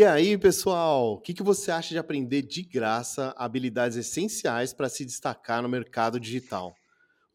E 0.00 0.02
aí, 0.02 0.38
pessoal, 0.38 1.12
o 1.12 1.20
que, 1.20 1.34
que 1.34 1.42
você 1.42 1.70
acha 1.70 1.90
de 1.90 1.98
aprender 1.98 2.40
de 2.40 2.62
graça 2.62 3.34
habilidades 3.36 3.98
essenciais 3.98 4.72
para 4.72 4.88
se 4.88 5.04
destacar 5.04 5.62
no 5.62 5.68
mercado 5.68 6.18
digital? 6.18 6.74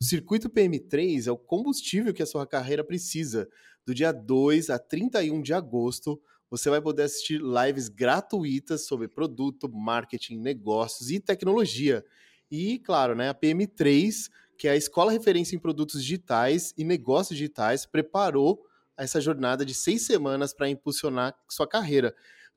O 0.01 0.03
circuito 0.03 0.49
PM3 0.49 1.27
é 1.27 1.31
o 1.31 1.37
combustível 1.37 2.11
que 2.11 2.23
a 2.23 2.25
sua 2.25 2.47
carreira 2.47 2.83
precisa. 2.83 3.47
Do 3.85 3.93
dia 3.93 4.11
2 4.11 4.71
a 4.71 4.79
31 4.79 5.43
de 5.43 5.53
agosto, 5.53 6.19
você 6.49 6.67
vai 6.67 6.81
poder 6.81 7.03
assistir 7.03 7.39
lives 7.39 7.87
gratuitas 7.87 8.87
sobre 8.87 9.07
produto, 9.07 9.69
marketing, 9.69 10.39
negócios 10.39 11.11
e 11.11 11.19
tecnologia. 11.19 12.03
E, 12.49 12.79
claro, 12.79 13.13
né, 13.13 13.29
a 13.29 13.35
PM3, 13.35 14.27
que 14.57 14.67
é 14.67 14.71
a 14.71 14.75
escola 14.75 15.11
referência 15.11 15.55
em 15.55 15.59
produtos 15.59 16.01
digitais 16.01 16.73
e 16.75 16.83
negócios 16.83 17.37
digitais, 17.37 17.85
preparou 17.85 18.65
essa 18.97 19.21
jornada 19.21 19.63
de 19.63 19.75
seis 19.75 20.03
semanas 20.03 20.51
para 20.51 20.67
impulsionar 20.67 21.35
sua 21.47 21.67
carreira 21.67 22.15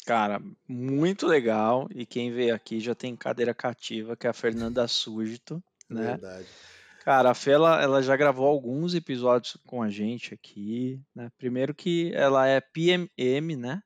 Cara, 0.05 0.39
muito 0.67 1.25
legal. 1.25 1.87
E 1.95 2.05
quem 2.05 2.31
veio 2.31 2.53
aqui 2.53 2.79
já 2.79 2.93
tem 2.93 3.15
cadeira 3.15 3.53
cativa, 3.53 4.15
que 4.15 4.27
é 4.27 4.29
a 4.29 4.33
Fernanda 4.33 4.85
Súgito, 4.87 5.63
né? 5.89 6.09
Verdade. 6.09 6.47
Cara, 7.03 7.31
a 7.31 7.33
Fê, 7.33 7.51
ela, 7.51 7.81
ela, 7.81 8.01
já 8.03 8.15
gravou 8.15 8.47
alguns 8.47 8.93
episódios 8.93 9.57
com 9.65 9.81
a 9.81 9.89
gente 9.89 10.33
aqui, 10.33 11.01
né? 11.13 11.31
Primeiro 11.37 11.73
que 11.73 12.11
ela 12.13 12.47
é 12.47 12.59
PMM, 12.59 13.55
né? 13.55 13.81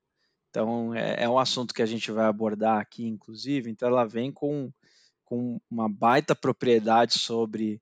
Então, 0.50 0.94
é, 0.94 1.24
é 1.24 1.30
um 1.30 1.40
assunto 1.40 1.74
que 1.74 1.82
a 1.82 1.86
gente 1.86 2.12
vai 2.12 2.26
abordar 2.26 2.80
aqui, 2.80 3.06
inclusive. 3.06 3.70
Então, 3.70 3.88
ela 3.88 4.06
vem 4.06 4.32
com 4.32 4.72
com 5.30 5.62
uma 5.70 5.88
baita 5.88 6.36
propriedade 6.36 7.20
sobre 7.20 7.80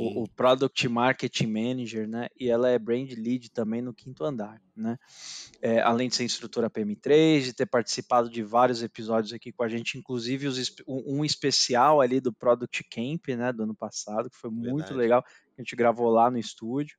o, 0.00 0.22
o, 0.22 0.28
Product 0.30 0.88
Marketing 0.88 1.46
Manager, 1.46 2.08
né? 2.08 2.28
E 2.40 2.48
ela 2.48 2.70
é 2.70 2.78
Brand 2.78 3.12
Lead 3.12 3.50
também 3.50 3.82
no 3.82 3.92
quinto 3.92 4.24
andar, 4.24 4.58
né? 4.74 4.96
É, 5.60 5.80
além 5.80 6.08
de 6.08 6.16
ser 6.16 6.24
instrutora 6.24 6.70
PM3, 6.70 7.42
de 7.42 7.52
ter 7.52 7.66
participado 7.66 8.30
de 8.30 8.42
vários 8.42 8.82
episódios 8.82 9.34
aqui 9.34 9.52
com 9.52 9.62
a 9.62 9.68
gente, 9.68 9.98
inclusive 9.98 10.46
os, 10.46 10.74
um, 10.88 11.22
especial 11.22 12.00
ali 12.00 12.18
do 12.18 12.32
Product 12.32 12.82
Camp, 12.84 13.28
né? 13.36 13.52
Do 13.52 13.64
ano 13.64 13.74
passado, 13.74 14.30
que 14.30 14.36
foi 14.38 14.50
Verdade. 14.50 14.72
muito 14.72 14.94
legal. 14.94 15.22
A 15.58 15.60
gente 15.60 15.76
gravou 15.76 16.08
lá 16.08 16.30
no 16.30 16.38
estúdio. 16.38 16.96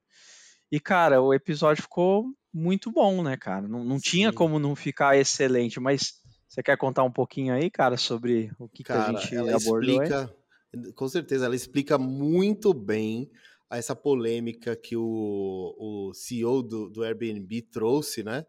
E, 0.72 0.80
cara, 0.80 1.22
o 1.22 1.34
episódio 1.34 1.82
ficou 1.82 2.28
muito 2.58 2.92
bom, 2.92 3.22
né, 3.22 3.38
cara? 3.38 3.68
Não, 3.68 3.84
não 3.84 4.00
tinha 4.00 4.34
como 4.34 4.58
não 4.58 4.76
ficar 4.76 5.16
excelente, 5.16 5.80
mas 5.80 6.16
você 6.48 6.64
quer 6.64 6.78
contar 6.78 7.04
um 7.04 7.12
pouquinho 7.12 7.54
aí, 7.54 7.70
cara, 7.70 7.98
sobre 7.98 8.52
o 8.58 8.68
que, 8.68 8.84
cara, 8.84 9.12
que 9.12 9.16
a 9.16 9.20
gente 9.20 9.38
abordou 9.38 10.02
explica, 10.04 10.36
aí? 10.74 10.94
Com 10.94 11.08
certeza, 11.08 11.46
ela 11.46 11.56
explica 11.56 11.98
muito 11.98 12.74
bem 12.74 13.30
essa 13.70 13.96
polêmica 13.96 14.76
que 14.76 14.96
o, 14.96 15.76
o 15.78 16.14
CEO 16.14 16.64
do, 16.64 16.90
do 16.90 17.04
Airbnb 17.04 17.62
trouxe, 17.64 18.24
né? 18.24 18.46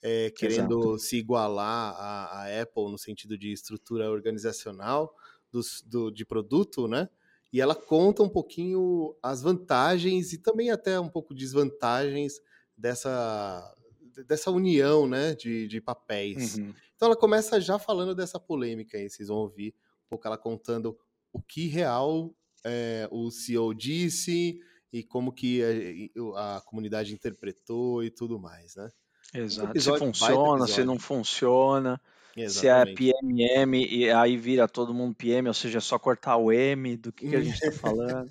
É, 0.00 0.30
querendo 0.30 0.78
Exato. 0.78 0.98
se 0.98 1.16
igualar 1.16 1.94
à, 1.96 2.44
à, 2.44 2.62
Apple 2.62 2.92
no 2.92 2.98
sentido 2.98 3.36
de 3.36 3.52
estrutura 3.52 4.08
organizacional 4.08 5.12
dos, 5.50 5.82
do, 5.84 6.12
de 6.12 6.24
produto, 6.24 6.86
né? 6.86 7.08
E 7.52 7.60
ela 7.60 7.74
conta 7.74 8.22
um 8.22 8.28
pouquinho 8.28 9.16
as 9.20 9.42
vantagens 9.42 10.32
e 10.32 10.38
também 10.38 10.70
até 10.70 11.00
um 11.00 11.08
pouco 11.08 11.34
desvantagens 11.34 12.34
dessa, 12.78 13.74
dessa 14.26 14.50
união 14.50 15.06
né, 15.06 15.34
de, 15.34 15.66
de 15.66 15.80
papéis. 15.80 16.56
Uhum. 16.56 16.72
Então 16.94 17.06
ela 17.06 17.16
começa 17.16 17.60
já 17.60 17.78
falando 17.78 18.14
dessa 18.14 18.38
polêmica 18.38 18.96
aí, 18.96 19.10
vocês 19.10 19.28
vão 19.28 19.38
ouvir 19.38 19.74
um 20.06 20.08
pouco 20.10 20.26
ela 20.26 20.38
contando 20.38 20.96
o 21.32 21.42
que 21.42 21.66
real 21.66 22.34
é, 22.64 23.08
o 23.10 23.30
CEO 23.30 23.74
disse 23.74 24.60
e 24.92 25.02
como 25.02 25.32
que 25.32 25.60
a, 26.34 26.56
a, 26.56 26.60
comunidade 26.62 27.12
interpretou 27.12 28.02
e 28.02 28.10
tudo 28.10 28.38
mais, 28.38 28.74
né? 28.76 28.88
Exato, 29.34 29.78
se 29.78 29.98
funciona, 29.98 30.66
se 30.66 30.84
não 30.84 30.98
funciona. 30.98 32.00
Exatamente. 32.42 33.02
Se 33.02 33.10
é 33.10 33.12
PMM 33.12 33.74
e 33.74 34.10
aí 34.10 34.36
vira 34.36 34.68
todo 34.68 34.94
mundo 34.94 35.14
PM, 35.14 35.48
ou 35.48 35.54
seja, 35.54 35.78
é 35.78 35.80
só 35.80 35.98
cortar 35.98 36.36
o 36.36 36.52
M 36.52 36.96
do 36.96 37.12
que, 37.12 37.28
que 37.28 37.36
a 37.36 37.40
gente 37.40 37.54
está 37.54 37.72
falando. 37.78 38.28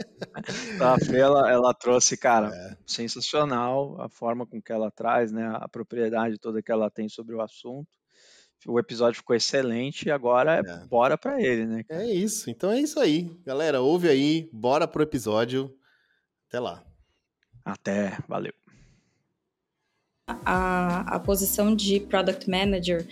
a 0.79 0.99
Fê, 0.99 1.17
ela, 1.17 1.51
ela 1.51 1.73
trouxe, 1.73 2.17
cara, 2.17 2.49
é. 2.53 2.77
sensacional 2.85 3.99
a 4.01 4.09
forma 4.09 4.45
com 4.45 4.61
que 4.61 4.71
ela 4.71 4.89
traz, 4.89 5.31
né, 5.31 5.51
a 5.55 5.67
propriedade 5.67 6.37
toda 6.37 6.61
que 6.61 6.71
ela 6.71 6.89
tem 6.89 7.09
sobre 7.09 7.35
o 7.35 7.41
assunto. 7.41 7.89
O 8.65 8.79
episódio 8.79 9.17
ficou 9.17 9.35
excelente 9.35 10.07
e 10.07 10.11
agora 10.11 10.61
é, 10.65 10.85
bora 10.87 11.17
para 11.17 11.41
ele, 11.41 11.65
né? 11.65 11.83
Cara? 11.83 12.03
É 12.03 12.13
isso. 12.13 12.49
Então 12.49 12.71
é 12.71 12.79
isso 12.79 12.99
aí. 12.99 13.29
Galera, 13.45 13.81
ouve 13.81 14.09
aí, 14.09 14.49
bora 14.51 14.87
pro 14.87 15.03
episódio. 15.03 15.73
Até 16.47 16.59
lá. 16.59 16.83
Até, 17.63 18.17
valeu. 18.27 18.53
A, 20.45 21.15
a 21.15 21.19
posição 21.19 21.73
de 21.73 22.01
Product 22.01 22.49
Manager 22.49 23.07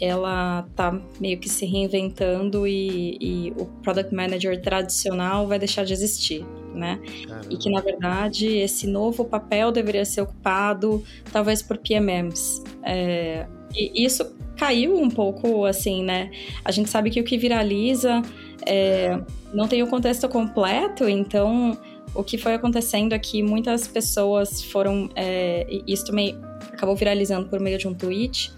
ela 0.00 0.66
tá 0.76 1.00
meio 1.20 1.38
que 1.38 1.48
se 1.48 1.66
reinventando 1.66 2.66
e, 2.66 3.18
e, 3.20 3.52
o 3.56 3.66
product 3.82 4.14
manager 4.14 4.60
tradicional 4.60 5.46
vai 5.46 5.58
deixar 5.58 5.84
de 5.84 5.92
existir, 5.92 6.44
né? 6.74 7.00
Caramba. 7.26 7.46
E 7.50 7.56
que 7.56 7.70
na 7.70 7.80
verdade 7.80 8.46
esse 8.46 8.86
novo 8.86 9.24
papel 9.24 9.72
deveria 9.72 10.04
ser 10.04 10.20
ocupado 10.20 11.02
talvez 11.32 11.62
por 11.62 11.78
PMMs. 11.78 12.62
É, 12.84 13.46
e 13.74 14.04
isso 14.04 14.24
caiu 14.56 14.96
um 14.96 15.10
pouco 15.10 15.64
assim, 15.64 16.04
né? 16.04 16.30
A 16.64 16.70
gente 16.70 16.88
sabe 16.88 17.10
que 17.10 17.20
o 17.20 17.24
que 17.24 17.36
viraliza 17.36 18.22
é, 18.66 19.18
não 19.52 19.66
tem 19.66 19.82
o 19.82 19.86
contexto 19.88 20.28
completo, 20.28 21.08
então 21.08 21.76
o 22.14 22.22
que 22.22 22.38
foi 22.38 22.54
acontecendo 22.54 23.14
é 23.14 23.18
que 23.18 23.42
muitas 23.42 23.88
pessoas 23.88 24.62
foram. 24.62 25.10
É, 25.16 25.66
isso 25.86 26.06
também 26.06 26.38
acabou 26.78 26.96
viralizando 26.96 27.48
por 27.48 27.60
meio 27.60 27.76
de 27.76 27.86
um 27.86 27.92
tweet 27.92 28.52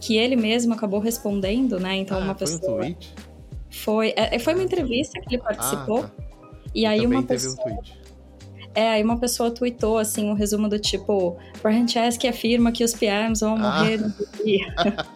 que 0.00 0.16
ele 0.16 0.34
mesmo 0.34 0.74
acabou 0.74 0.98
respondendo, 0.98 1.78
né? 1.78 1.96
Então, 1.96 2.18
ah, 2.18 2.24
uma 2.24 2.34
pessoa. 2.34 2.60
Foi 2.60 2.70
um 2.70 2.94
tweet? 2.94 3.14
Foi, 3.70 4.14
é, 4.16 4.38
foi 4.38 4.54
uma 4.54 4.64
entrevista 4.64 5.20
que 5.20 5.34
ele 5.34 5.42
participou. 5.42 6.00
Ah, 6.00 6.08
tá. 6.08 6.24
E 6.74 6.86
aí 6.86 7.06
uma 7.06 7.22
pessoa. 7.22 7.56
Um 7.66 8.06
é, 8.74 8.90
aí 8.90 9.02
uma 9.02 9.18
pessoa 9.18 9.50
tweetou 9.50 9.96
assim 9.96 10.28
um 10.28 10.34
resumo 10.34 10.68
do 10.68 10.78
tipo: 10.78 11.36
Brian 11.62 11.86
Chesky 11.86 12.28
afirma 12.28 12.72
que 12.72 12.84
os 12.84 12.92
PMs 12.92 13.40
vão 13.40 13.54
ah. 13.54 13.58
morrer 13.58 13.98
no 13.98 14.12
dia. 14.44 14.74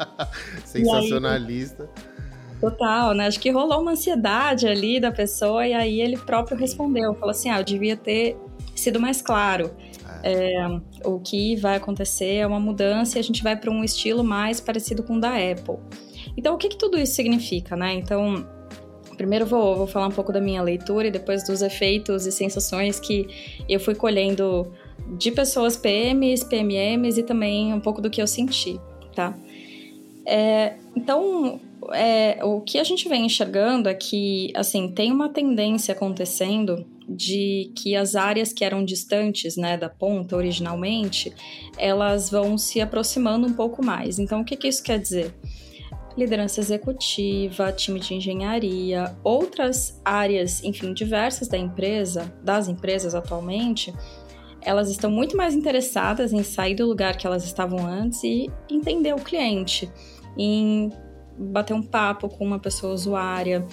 Sensacionalista. 0.65 1.85
Aí, 1.85 2.61
total, 2.61 3.15
né? 3.15 3.27
Acho 3.27 3.41
que 3.41 3.51
rolou 3.51 3.83
uma 3.83 3.93
ansiedade 3.93 4.67
ali 4.67 4.99
da 4.99 5.13
pessoa, 5.13 5.67
e 5.67 5.75
aí 5.75 6.01
ele 6.01 6.17
próprio 6.17 6.57
respondeu: 6.57 7.15
falou 7.15 7.31
assim: 7.31 7.51
ah, 7.51 7.61
eu 7.61 7.65
devia 7.65 7.97
ter 7.97 8.37
sido 8.75 8.99
mais 8.99 9.21
claro. 9.21 9.71
É, 10.23 10.81
o 11.05 11.19
que 11.19 11.57
vai 11.57 11.77
acontecer 11.77 12.37
é 12.37 12.47
uma 12.47 12.61
mudança 12.61 13.19
e 13.19 13.21
a 13.21 13.23
gente 13.23 13.43
vai 13.43 13.57
para 13.57 13.71
um 13.71 13.83
estilo 13.85 14.25
mais 14.25 14.61
parecido 14.61 15.03
com 15.03 15.17
o 15.17 15.21
da 15.21 15.31
Apple. 15.31 15.77
Então, 16.37 16.55
o 16.55 16.59
que, 16.59 16.69
que 16.69 16.77
tudo 16.77 16.99
isso 16.99 17.15
significa, 17.15 17.77
né? 17.77 17.95
Então, 17.95 18.47
primeiro 19.17 19.45
vou, 19.45 19.77
vou 19.77 19.87
falar 19.87 20.07
um 20.07 20.13
pouco 20.13 20.33
da 20.33 20.41
minha 20.41 20.63
leitura 20.63 21.09
e 21.09 21.11
depois 21.11 21.45
dos 21.45 21.61
efeitos 21.63 22.27
e 22.27 22.33
sensações 22.33 22.99
que 22.99 23.27
eu 23.69 23.79
fui 23.79 23.95
colhendo 23.95 24.73
de 25.19 25.31
pessoas 25.31 25.77
PMs, 25.77 26.45
PMMs 26.45 27.19
e 27.19 27.23
também 27.23 27.75
um 27.75 27.81
pouco 27.81 28.01
do 28.01 28.09
que 28.09 28.23
eu 28.23 28.27
senti, 28.27 28.81
tá? 29.15 29.37
É, 30.25 30.75
então, 30.97 31.61
é, 31.93 32.39
o 32.45 32.61
que 32.61 32.79
a 32.79 32.85
gente 32.85 33.09
vem 33.09 33.27
enxergando 33.27 33.89
é 33.89 33.95
que, 33.95 34.53
assim, 34.55 34.89
tem 34.89 35.11
uma 35.11 35.29
tendência 35.29 35.93
acontecendo 35.93 36.87
de 37.11 37.73
que 37.77 37.97
as 37.97 38.15
áreas 38.15 38.53
que 38.53 38.65
eram 38.65 38.85
distantes, 38.85 39.57
né, 39.57 39.77
da 39.77 39.89
ponta 39.89 40.37
originalmente, 40.37 41.33
elas 41.77 42.31
vão 42.31 42.57
se 42.57 42.81
aproximando 42.81 43.49
um 43.49 43.53
pouco 43.53 43.85
mais. 43.85 44.19
Então, 44.19 44.41
o 44.41 44.45
que, 44.45 44.57
que 44.57 44.69
isso 44.69 44.83
quer 44.83 44.99
dizer? 44.99 45.35
Liderança 46.17 46.61
executiva, 46.61 47.73
time 47.73 47.99
de 47.99 48.15
engenharia, 48.15 49.17
outras 49.25 50.01
áreas, 50.05 50.63
enfim, 50.63 50.93
diversas 50.93 51.49
da 51.49 51.59
empresa, 51.59 52.33
das 52.45 52.69
empresas 52.69 53.15
atualmente, 53.15 53.93
elas 54.63 54.91
estão 54.91 55.11
muito 55.11 55.37
mais 55.37 55.55
interessadas 55.55 56.33
em 56.33 56.43
sair 56.43 56.75
do 56.75 56.87
lugar 56.87 57.17
que 57.17 57.27
elas 57.27 57.45
estavam 57.45 57.87
antes 57.87 58.23
e 58.23 58.51
entender 58.71 59.15
o 59.15 59.19
cliente, 59.19 59.91
em 60.37 60.93
bater 61.37 61.75
um 61.75 61.83
papo 61.83 62.29
com 62.29 62.45
uma 62.45 62.59
pessoa 62.59 62.93
usuária, 62.93 63.67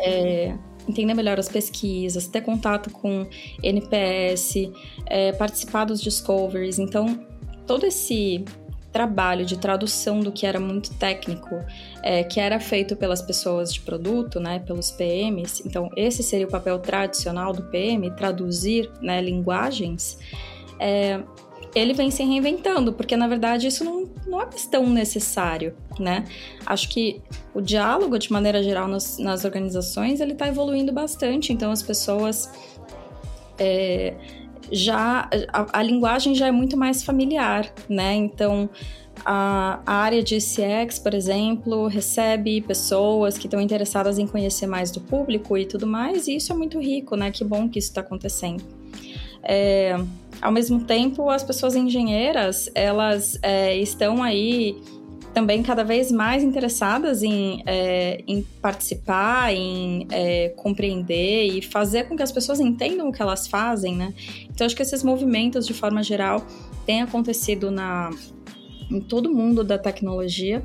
é, 0.00 0.58
entender 0.88 1.14
melhor 1.14 1.38
as 1.38 1.48
pesquisas, 1.48 2.26
ter 2.26 2.42
contato 2.42 2.90
com 2.90 3.26
NPS, 3.62 4.70
é, 5.06 5.32
participar 5.32 5.84
dos 5.84 6.00
discoveries. 6.00 6.78
Então, 6.78 7.26
todo 7.66 7.86
esse 7.86 8.44
trabalho 8.92 9.44
de 9.44 9.58
tradução 9.58 10.20
do 10.20 10.30
que 10.30 10.46
era 10.46 10.60
muito 10.60 10.94
técnico, 10.94 11.56
é, 12.00 12.22
que 12.22 12.38
era 12.38 12.60
feito 12.60 12.94
pelas 12.94 13.20
pessoas 13.20 13.74
de 13.74 13.80
produto, 13.80 14.38
né, 14.38 14.60
pelos 14.60 14.92
PMs. 14.92 15.66
Então, 15.66 15.90
esse 15.96 16.22
seria 16.22 16.46
o 16.46 16.50
papel 16.50 16.78
tradicional 16.78 17.52
do 17.52 17.62
PM, 17.64 18.08
traduzir 18.12 18.88
né, 19.02 19.20
linguagens. 19.20 20.16
É, 20.78 21.20
ele 21.74 21.92
vem 21.92 22.10
se 22.10 22.22
reinventando, 22.22 22.92
porque 22.92 23.16
na 23.16 23.26
verdade 23.26 23.66
isso 23.66 23.84
não, 23.84 24.08
não 24.26 24.40
é 24.40 24.46
tão 24.70 24.88
necessário, 24.88 25.74
né? 25.98 26.24
Acho 26.64 26.88
que 26.88 27.20
o 27.52 27.60
diálogo, 27.60 28.18
de 28.18 28.30
maneira 28.32 28.62
geral, 28.62 28.86
nas, 28.86 29.18
nas 29.18 29.44
organizações, 29.44 30.20
ele 30.20 30.32
está 30.32 30.46
evoluindo 30.48 30.92
bastante, 30.92 31.52
então 31.52 31.70
as 31.70 31.82
pessoas. 31.82 32.50
É, 33.58 34.14
já 34.72 35.28
a, 35.52 35.78
a, 35.78 35.82
linguagem 35.82 36.34
já 36.34 36.46
é 36.46 36.50
muito 36.50 36.76
mais 36.76 37.04
familiar, 37.04 37.70
né? 37.88 38.14
Então 38.14 38.68
a, 39.24 39.80
a, 39.84 39.94
área 39.94 40.22
de 40.22 40.38
CX, 40.38 40.98
por 40.98 41.14
exemplo, 41.14 41.86
recebe 41.86 42.60
pessoas 42.62 43.36
que 43.36 43.46
estão 43.46 43.60
interessadas 43.60 44.18
em 44.18 44.26
conhecer 44.26 44.66
mais 44.66 44.90
do 44.90 45.00
público 45.00 45.56
e 45.56 45.66
tudo 45.66 45.86
mais, 45.86 46.26
e 46.28 46.36
isso 46.36 46.52
é 46.52 46.56
muito 46.56 46.80
rico, 46.80 47.14
né? 47.14 47.30
Que 47.30 47.44
bom 47.44 47.68
que 47.68 47.78
isso 47.78 47.88
está 47.88 48.00
acontecendo. 48.00 48.64
É, 49.42 49.96
ao 50.44 50.52
mesmo 50.52 50.84
tempo, 50.84 51.30
as 51.30 51.42
pessoas 51.42 51.74
engenheiras, 51.74 52.70
elas 52.74 53.38
é, 53.42 53.74
estão 53.78 54.22
aí 54.22 54.76
também 55.32 55.62
cada 55.62 55.82
vez 55.82 56.12
mais 56.12 56.44
interessadas 56.44 57.22
em, 57.22 57.62
é, 57.64 58.22
em 58.28 58.42
participar, 58.60 59.54
em 59.54 60.06
é, 60.12 60.50
compreender 60.50 61.46
e 61.46 61.62
fazer 61.62 62.04
com 62.04 62.14
que 62.14 62.22
as 62.22 62.30
pessoas 62.30 62.60
entendam 62.60 63.08
o 63.08 63.12
que 63.12 63.22
elas 63.22 63.48
fazem, 63.48 63.96
né? 63.96 64.12
Então, 64.50 64.66
acho 64.66 64.76
que 64.76 64.82
esses 64.82 65.02
movimentos, 65.02 65.66
de 65.66 65.72
forma 65.72 66.02
geral, 66.02 66.46
têm 66.84 67.00
acontecido 67.00 67.70
na, 67.70 68.10
em 68.90 69.00
todo 69.00 69.32
mundo 69.32 69.64
da 69.64 69.78
tecnologia 69.78 70.62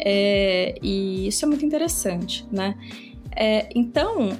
é, 0.00 0.74
e 0.82 1.28
isso 1.28 1.44
é 1.44 1.48
muito 1.48 1.64
interessante, 1.64 2.44
né? 2.50 2.76
É, 3.36 3.68
então, 3.76 4.36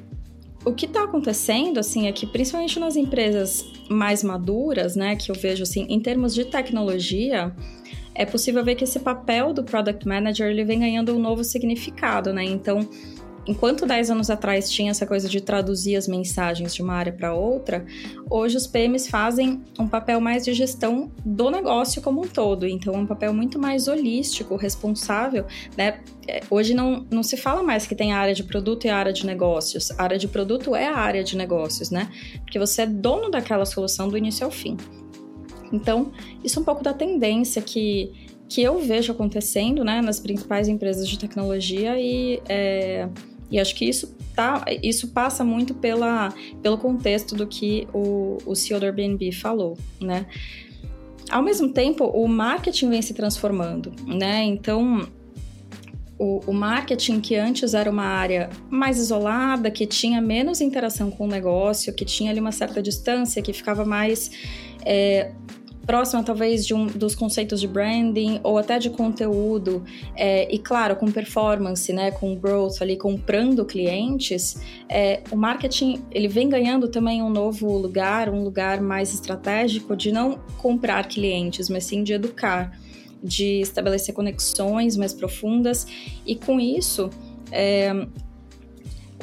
o 0.65 0.73
que 0.73 0.87
está 0.87 1.05
acontecendo, 1.05 1.79
assim, 1.79 2.07
é 2.07 2.13
que 2.13 2.27
principalmente 2.27 2.79
nas 2.79 2.97
empresas 2.97 3.65
mais 3.89 4.23
maduras, 4.23 4.95
né, 4.95 5.17
que 5.17 5.31
eu 5.31 5.35
vejo, 5.35 5.63
assim, 5.63 5.87
em 5.89 6.01
termos 6.01 6.35
de 6.35 6.45
tecnologia, 6.45 7.55
é 8.15 8.27
possível 8.27 8.63
ver 8.65 8.75
que 8.75 8.85
esse 8.85 9.01
papel 9.01 9.53
do 9.53 9.65
Product 9.65 10.07
Manager, 10.07 10.49
ele 10.49 10.65
vem 10.65 10.81
ganhando 10.81 11.15
um 11.15 11.19
novo 11.19 11.43
significado, 11.43 12.33
né? 12.33 12.45
Então, 12.45 12.81
enquanto 13.47 13.87
10 13.87 14.11
anos 14.11 14.31
atrás 14.31 14.71
tinha 14.71 14.91
essa 14.91 15.07
coisa 15.07 15.29
de 15.29 15.41
traduzir 15.41 15.97
as 15.97 16.07
mensagens 16.07 16.75
de 16.75 16.83
uma 16.83 16.95
área 16.95 17.13
para 17.13 17.35
outra, 17.35 17.85
hoje 18.29 18.57
os 18.57 18.67
PMs 18.67 19.09
fazem 19.09 19.63
um 19.79 19.89
papel 19.89 20.21
mais 20.21 20.45
de 20.45 20.53
gestão 20.53 21.11
do 21.25 21.51
negócio 21.51 22.03
como 22.03 22.23
um 22.23 22.29
todo. 22.29 22.67
Então, 22.67 22.95
é 22.95 22.99
um 22.99 23.07
papel 23.07 23.33
muito 23.33 23.59
mais 23.59 23.89
holístico, 23.89 24.57
responsável, 24.57 25.47
né? 25.77 26.01
É, 26.29 26.43
hoje 26.51 26.75
não, 26.75 27.07
não 27.11 27.23
se 27.23 27.37
fala 27.37 27.63
mais 27.63 27.87
que 27.87 27.95
tem 27.95 28.13
a 28.13 28.19
área 28.19 28.35
de 28.35 28.45
produto 28.45 28.87
e 28.87 28.91
a 28.91 28.97
área 28.97 29.13
de 29.13 29.27
negócios. 29.27 29.91
A 29.93 30.03
área 30.03 30.19
de 30.19 30.29
produto 30.29 30.77
é 30.77 30.87
a 30.87 30.97
área 30.97 31.25
de 31.25 31.37
negócios, 31.37 31.91
né? 31.91 32.09
Porque 32.43 32.59
você 32.59 32.83
é 32.83 32.87
dono 32.87 33.31
daquela 33.31 33.65
solução 33.65 34.09
do 34.09 34.17
início 34.17 34.45
ao 34.45 34.51
fim. 34.51 34.77
Então, 35.73 36.13
isso 36.45 36.59
é 36.59 36.63
um 36.63 36.65
pouco 36.65 36.83
da 36.83 36.93
tendência 36.93 37.63
que, 37.63 38.13
que 38.49 38.63
eu 38.63 38.79
vejo 38.81 39.13
acontecendo 39.13 39.85
né, 39.85 40.01
nas 40.01 40.19
principais 40.19 40.69
empresas 40.69 41.09
de 41.09 41.19
tecnologia 41.19 41.99
e 41.99 42.41
é, 42.49 43.09
e 43.51 43.59
acho 43.59 43.75
que 43.75 43.85
isso, 43.85 44.15
tá, 44.35 44.65
isso 44.83 45.09
passa 45.09 45.45
muito 45.45 45.75
pela, 45.75 46.33
pelo 46.63 46.79
contexto 46.79 47.35
do 47.35 47.47
que 47.47 47.89
o, 47.93 48.39
o 48.47 48.55
CEO 48.55 48.79
do 48.79 48.87
Airbnb 48.87 49.33
falou, 49.33 49.77
né? 50.01 50.27
Ao 51.31 51.43
mesmo 51.43 51.73
tempo, 51.73 52.05
o 52.05 52.27
marketing 52.27 52.91
vem 52.91 53.03
se 53.03 53.15
transformando, 53.15 53.93
né? 54.07 54.43
Então, 54.45 55.09
o, 56.19 56.41
o, 56.47 56.53
marketing, 56.53 57.21
que 57.21 57.37
antes 57.37 57.73
era 57.73 57.91
uma 57.91 58.05
área 58.05 58.51
mais 58.69 58.99
isolada, 58.99 59.71
que 59.71 59.87
tinha 59.87 60.21
menos 60.21 60.61
interação 60.61 61.11
com 61.11 61.25
o 61.25 61.29
negócio, 61.29 61.95
que 61.95 62.05
tinha 62.05 62.31
ali 62.31 62.41
uma 62.41 62.53
certa 62.53 62.83
distância, 62.83 63.41
que 63.41 63.53
ficava 63.53 63.85
mais 63.85 64.31
é, 64.85 65.33
próxima 65.91 66.23
talvez 66.23 66.65
de 66.65 66.73
um 66.73 66.87
dos 66.87 67.17
conceitos 67.17 67.61
de 67.61 67.67
branding 67.67 68.39
ou 68.45 68.57
até 68.57 68.79
de 68.79 68.91
conteúdo 68.91 69.83
é, 70.15 70.47
e 70.49 70.57
claro 70.57 70.95
com 70.95 71.11
performance 71.11 71.93
né 71.93 72.13
com 72.13 72.37
growth 72.37 72.81
ali 72.81 72.97
comprando 72.97 73.65
clientes 73.65 74.57
é, 74.89 75.21
o 75.33 75.37
marketing 75.37 76.01
ele 76.13 76.29
vem 76.29 76.49
ganhando 76.49 76.87
também 76.87 77.21
um 77.25 77.29
novo 77.29 77.77
lugar 77.77 78.29
um 78.29 78.45
lugar 78.45 78.81
mais 78.81 79.13
estratégico 79.13 79.97
de 79.97 80.13
não 80.13 80.39
comprar 80.59 81.09
clientes 81.09 81.69
mas 81.69 81.83
sim 81.83 82.05
de 82.05 82.13
educar 82.13 82.71
de 83.21 83.61
estabelecer 83.61 84.15
conexões 84.15 84.97
mais 84.97 85.13
profundas 85.13 85.89
e 86.25 86.37
com 86.37 86.61
isso 86.61 87.11
é, 87.51 88.07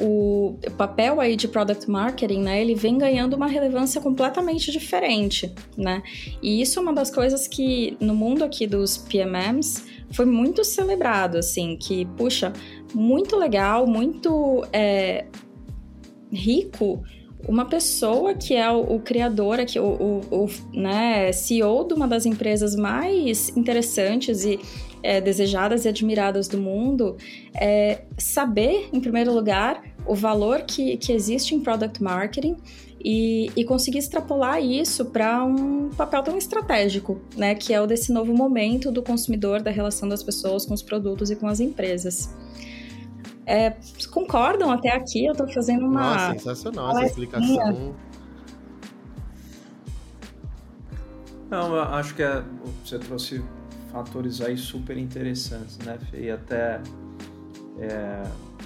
o 0.00 0.56
papel 0.76 1.20
aí 1.20 1.36
de 1.36 1.48
product 1.48 1.90
marketing, 1.90 2.40
né, 2.40 2.60
ele 2.60 2.74
vem 2.74 2.98
ganhando 2.98 3.34
uma 3.34 3.46
relevância 3.46 4.00
completamente 4.00 4.70
diferente, 4.70 5.52
né? 5.76 6.02
E 6.42 6.60
isso 6.60 6.78
é 6.78 6.82
uma 6.82 6.92
das 6.92 7.10
coisas 7.10 7.48
que 7.48 7.96
no 8.00 8.14
mundo 8.14 8.44
aqui 8.44 8.66
dos 8.66 8.96
PMMs 8.98 9.84
foi 10.10 10.24
muito 10.24 10.64
celebrado, 10.64 11.38
assim, 11.38 11.76
que 11.76 12.04
puxa, 12.16 12.52
muito 12.94 13.36
legal, 13.36 13.86
muito 13.86 14.64
é, 14.72 15.26
rico 16.32 17.02
uma 17.46 17.64
pessoa 17.64 18.34
que 18.34 18.54
é 18.54 18.70
o, 18.70 18.96
o 18.96 19.00
criador, 19.00 19.60
aqui, 19.60 19.78
o, 19.78 19.84
o, 19.84 20.44
o, 20.44 20.50
né, 20.72 21.30
CEO 21.32 21.86
de 21.86 21.94
uma 21.94 22.08
das 22.08 22.26
empresas 22.26 22.74
mais 22.74 23.56
interessantes 23.56 24.44
e 24.44 24.58
é, 25.02 25.20
desejadas 25.20 25.84
e 25.84 25.88
admiradas 25.88 26.48
do 26.48 26.58
mundo, 26.58 27.16
é 27.54 28.02
saber, 28.16 28.88
em 28.92 29.00
primeiro 29.00 29.32
lugar, 29.32 29.82
o 30.06 30.14
valor 30.14 30.62
que, 30.62 30.96
que 30.96 31.12
existe 31.12 31.54
em 31.54 31.60
product 31.60 32.02
marketing 32.02 32.56
e, 33.04 33.50
e 33.54 33.64
conseguir 33.64 33.98
extrapolar 33.98 34.62
isso 34.62 35.04
para 35.06 35.44
um 35.44 35.90
papel 35.90 36.22
tão 36.22 36.36
estratégico, 36.36 37.20
né, 37.36 37.54
que 37.54 37.72
é 37.72 37.80
o 37.80 37.86
desse 37.86 38.12
novo 38.12 38.34
momento 38.34 38.90
do 38.90 39.02
consumidor, 39.02 39.62
da 39.62 39.70
relação 39.70 40.08
das 40.08 40.22
pessoas 40.22 40.66
com 40.66 40.74
os 40.74 40.82
produtos 40.82 41.30
e 41.30 41.36
com 41.36 41.46
as 41.46 41.60
empresas. 41.60 42.34
É, 43.46 43.74
concordam 44.10 44.70
até 44.70 44.90
aqui? 44.90 45.24
Eu 45.24 45.32
estou 45.32 45.48
fazendo 45.48 45.86
uma. 45.86 46.12
Nossa, 46.12 46.32
sensacional 46.34 46.90
essa 46.90 47.06
explicação. 47.06 47.94
Não, 51.50 51.74
eu 51.74 51.82
acho 51.82 52.14
que 52.14 52.22
é, 52.22 52.44
você 52.84 52.98
trouxe 52.98 53.42
fatores 53.92 54.40
aí 54.40 54.56
super 54.56 54.96
interessantes, 54.96 55.78
né, 55.78 55.98
Fê? 56.10 56.24
E 56.24 56.30
até 56.30 56.80
é, 57.78 58.22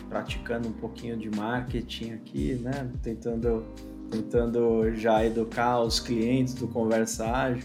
praticando 0.08 0.68
um 0.68 0.72
pouquinho 0.72 1.16
de 1.16 1.30
marketing 1.30 2.12
aqui, 2.12 2.54
né? 2.54 2.90
Tentando, 3.02 3.64
tentando 4.10 4.94
já 4.94 5.24
educar 5.24 5.80
os 5.80 6.00
clientes 6.00 6.54
do 6.54 6.68
Conversa. 6.68 7.56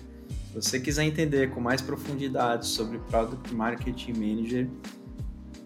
Se 0.49 0.55
você 0.55 0.79
quiser 0.79 1.03
entender 1.03 1.51
com 1.51 1.61
mais 1.61 1.81
profundidade 1.81 2.65
sobre 2.65 2.97
Product 2.99 3.53
Marketing 3.53 4.13
Manager, 4.13 4.67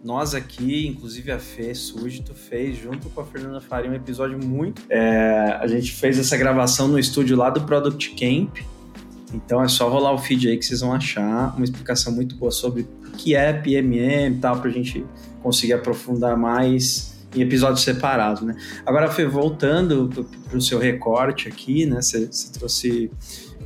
nós 0.04 0.34
aqui, 0.34 0.88
inclusive 0.88 1.32
a 1.32 1.38
Fê 1.38 1.76
Súdito, 1.76 2.34
fez 2.34 2.78
junto 2.78 3.08
com 3.10 3.22
a 3.22 3.26
Fernanda 3.26 3.62
Faria 3.62 3.90
um 3.90 3.94
episódio 3.94 4.44
muito. 4.44 4.82
É, 4.90 5.58
a 5.60 5.68
gente 5.68 5.92
fez 5.92 6.18
essa 6.18 6.36
gravação 6.36 6.88
no 6.88 6.98
estúdio 6.98 7.38
lá 7.38 7.50
do 7.50 7.62
Product 7.62 8.10
Camp. 8.16 8.58
Então 9.34 9.64
é 9.64 9.68
só 9.68 9.90
rolar 9.90 10.14
o 10.14 10.18
feed 10.18 10.50
aí 10.50 10.58
que 10.58 10.66
vocês 10.66 10.82
vão 10.82 10.94
achar 10.94 11.56
uma 11.56 11.64
explicação 11.64 12.14
muito 12.14 12.36
boa 12.36 12.52
sobre 12.52 12.82
o 12.82 13.12
que 13.18 13.36
é 13.36 13.54
PMM 13.54 14.36
e 14.36 14.40
tal, 14.40 14.60
pra 14.60 14.70
gente 14.70 15.06
conseguir 15.42 15.74
aprofundar 15.74 16.38
mais 16.38 17.12
em 17.36 17.42
episódios 17.42 17.82
separados, 17.82 18.42
né? 18.42 18.56
Agora, 18.86 19.10
Fê, 19.10 19.26
voltando 19.26 20.10
para 20.50 20.58
o 20.58 20.62
seu 20.62 20.78
recorte 20.78 21.48
aqui, 21.48 21.86
né? 21.86 22.02
Você 22.02 22.28
trouxe 22.52 23.10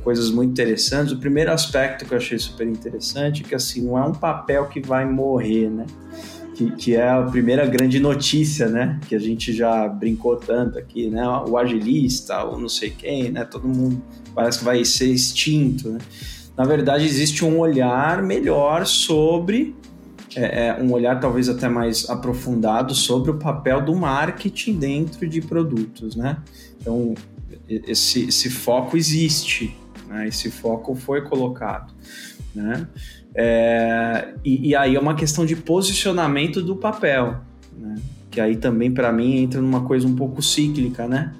coisas 0.04 0.30
muito 0.30 0.52
interessantes. 0.52 1.12
O 1.12 1.18
primeiro 1.18 1.50
aspecto 1.50 2.04
que 2.04 2.14
eu 2.14 2.18
achei 2.18 2.38
super 2.38 2.66
interessante 2.66 3.42
é 3.42 3.48
que, 3.48 3.54
assim, 3.56 3.82
não 3.82 3.98
é 3.98 4.04
um 4.04 4.12
papel 4.12 4.66
que 4.66 4.80
vai 4.80 5.04
morrer, 5.04 5.68
né? 5.68 5.84
Que, 6.56 6.70
que, 6.70 6.94
é 6.94 7.06
a 7.06 7.22
primeira 7.22 7.66
grande 7.66 8.00
notícia, 8.00 8.66
né? 8.68 8.98
Que 9.06 9.14
a 9.14 9.18
gente 9.18 9.52
já 9.52 9.86
brincou 9.86 10.36
tanto 10.36 10.78
aqui, 10.78 11.10
né? 11.10 11.22
O 11.46 11.58
agilista, 11.58 12.42
o 12.44 12.58
não 12.58 12.68
sei 12.68 12.90
quem, 12.90 13.30
né? 13.30 13.44
Todo 13.44 13.68
mundo 13.68 14.02
parece 14.34 14.60
que 14.60 14.64
vai 14.64 14.82
ser 14.84 15.08
extinto, 15.08 15.90
né? 15.90 15.98
Na 16.56 16.64
verdade, 16.64 17.04
existe 17.04 17.44
um 17.44 17.58
olhar 17.58 18.22
melhor 18.22 18.86
sobre 18.86 19.76
é, 20.34 20.68
é, 20.68 20.82
um 20.82 20.92
olhar 20.92 21.20
talvez 21.20 21.48
até 21.50 21.68
mais 21.68 22.08
aprofundado 22.08 22.94
sobre 22.94 23.30
o 23.30 23.38
papel 23.38 23.84
do 23.84 23.94
marketing 23.94 24.78
dentro 24.78 25.28
de 25.28 25.42
produtos, 25.42 26.16
né? 26.16 26.38
Então, 26.80 27.14
esse, 27.68 28.28
esse 28.28 28.48
foco 28.48 28.96
existe, 28.96 29.76
né? 30.08 30.26
Esse 30.26 30.50
foco 30.50 30.94
foi 30.94 31.20
colocado, 31.20 31.92
né? 32.54 32.88
É, 33.38 34.28
e, 34.42 34.70
e, 34.70 34.74
aí 34.74 34.96
é 34.96 35.00
uma 35.00 35.14
questão 35.14 35.44
de 35.44 35.54
posicionamento 35.54 36.62
do 36.62 36.74
papel, 36.74 37.36
né? 37.78 37.96
que 38.30 38.40
aí 38.40 38.56
também 38.56 38.90
para 38.90 39.12
mim 39.12 39.36
entra 39.42 39.60
numa 39.60 39.82
coisa 39.82 40.06
um 40.08 40.16
pouco 40.16 40.40
cíclica, 40.40 41.06
né? 41.06 41.34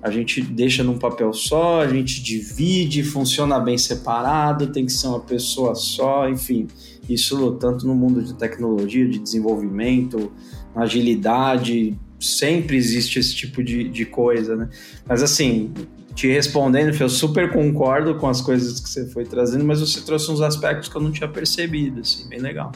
A 0.00 0.08
gente 0.08 0.40
deixa 0.40 0.84
num 0.84 0.98
papel 0.98 1.32
só, 1.32 1.80
a 1.80 1.88
gente 1.88 2.22
divide, 2.22 3.02
funciona 3.02 3.58
bem 3.58 3.76
separado, 3.76 4.68
tem 4.68 4.86
que 4.86 4.92
ser 4.92 5.08
uma 5.08 5.18
pessoa 5.18 5.74
só, 5.74 6.28
enfim. 6.28 6.68
Isso 7.08 7.52
tanto 7.52 7.88
no 7.88 7.94
mundo 7.94 8.22
de 8.22 8.32
tecnologia, 8.34 9.08
de 9.08 9.18
desenvolvimento, 9.18 10.30
agilidade, 10.76 11.98
sempre 12.20 12.76
existe 12.76 13.18
esse 13.18 13.34
tipo 13.34 13.64
de, 13.64 13.88
de 13.88 14.04
coisa, 14.04 14.54
né? 14.54 14.68
Mas 15.08 15.24
assim, 15.24 15.72
te 16.16 16.26
respondendo, 16.26 16.96
eu 16.98 17.08
super 17.10 17.52
concordo 17.52 18.14
com 18.16 18.26
as 18.26 18.40
coisas 18.40 18.80
que 18.80 18.88
você 18.88 19.06
foi 19.06 19.24
trazendo, 19.26 19.64
mas 19.64 19.80
você 19.80 20.00
trouxe 20.00 20.30
uns 20.30 20.40
aspectos 20.40 20.88
que 20.88 20.96
eu 20.96 21.02
não 21.02 21.12
tinha 21.12 21.28
percebido, 21.28 22.00
assim, 22.00 22.26
bem 22.26 22.40
legal. 22.40 22.72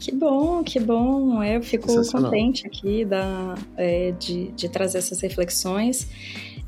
Que 0.00 0.10
bom, 0.10 0.64
que 0.64 0.80
bom. 0.80 1.42
É, 1.42 1.58
eu 1.58 1.62
fico 1.62 1.88
contente 2.10 2.66
aqui 2.66 3.04
da, 3.04 3.54
é, 3.76 4.12
de, 4.12 4.50
de 4.52 4.68
trazer 4.70 4.98
essas 4.98 5.20
reflexões. 5.20 6.08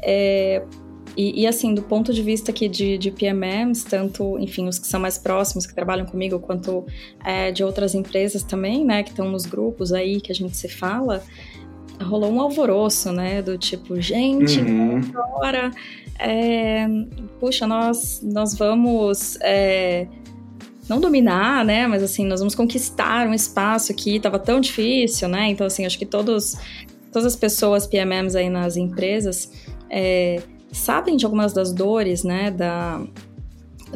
É, 0.01 0.63
e, 1.17 1.43
e, 1.43 1.47
assim, 1.47 1.75
do 1.75 1.83
ponto 1.83 2.13
de 2.13 2.23
vista 2.23 2.51
aqui 2.51 2.69
de, 2.69 2.97
de 2.97 3.11
PMMs, 3.11 3.85
tanto, 3.85 4.39
enfim, 4.39 4.69
os 4.69 4.79
que 4.79 4.87
são 4.87 5.01
mais 5.01 5.19
próximos, 5.19 5.67
que 5.67 5.75
trabalham 5.75 6.07
comigo, 6.07 6.39
quanto 6.39 6.87
é, 7.25 7.51
de 7.51 7.65
outras 7.65 7.95
empresas 7.95 8.43
também, 8.43 8.85
né, 8.85 9.03
que 9.03 9.11
estão 9.11 9.31
nos 9.31 9.45
grupos 9.45 9.93
aí 9.93 10.21
que 10.21 10.33
a 10.33 10.35
gente 10.35 10.57
se 10.57 10.69
fala, 10.69 11.23
rolou 12.03 12.31
um 12.31 12.41
alvoroço, 12.41 13.13
né, 13.13 13.41
do 13.41 13.57
tipo, 13.57 14.01
gente, 14.01 14.61
uhum. 14.61 15.01
agora 15.15 15.71
é, 16.19 16.87
puxa, 17.41 17.67
nós, 17.67 18.21
nós 18.23 18.55
vamos 18.55 19.37
é, 19.41 20.07
não 20.89 21.01
dominar, 21.01 21.65
né? 21.65 21.87
Mas 21.87 22.03
assim, 22.03 22.25
nós 22.25 22.41
vamos 22.41 22.55
conquistar 22.55 23.27
um 23.27 23.35
espaço 23.35 23.93
que 23.95 24.17
estava 24.17 24.39
tão 24.39 24.61
difícil, 24.61 25.29
né? 25.29 25.49
Então, 25.49 25.67
assim, 25.67 25.85
acho 25.85 25.99
que 25.99 26.07
todos, 26.07 26.57
todas 27.11 27.27
as 27.27 27.37
pessoas 27.37 27.87
PMMs 27.87 28.37
aí 28.37 28.49
nas 28.49 28.77
empresas 28.77 29.51
é, 29.91 30.43
sabem 30.71 31.17
de 31.17 31.25
algumas 31.25 31.53
das 31.53 31.73
dores, 31.73 32.23
né? 32.23 32.51
Da, 32.51 33.03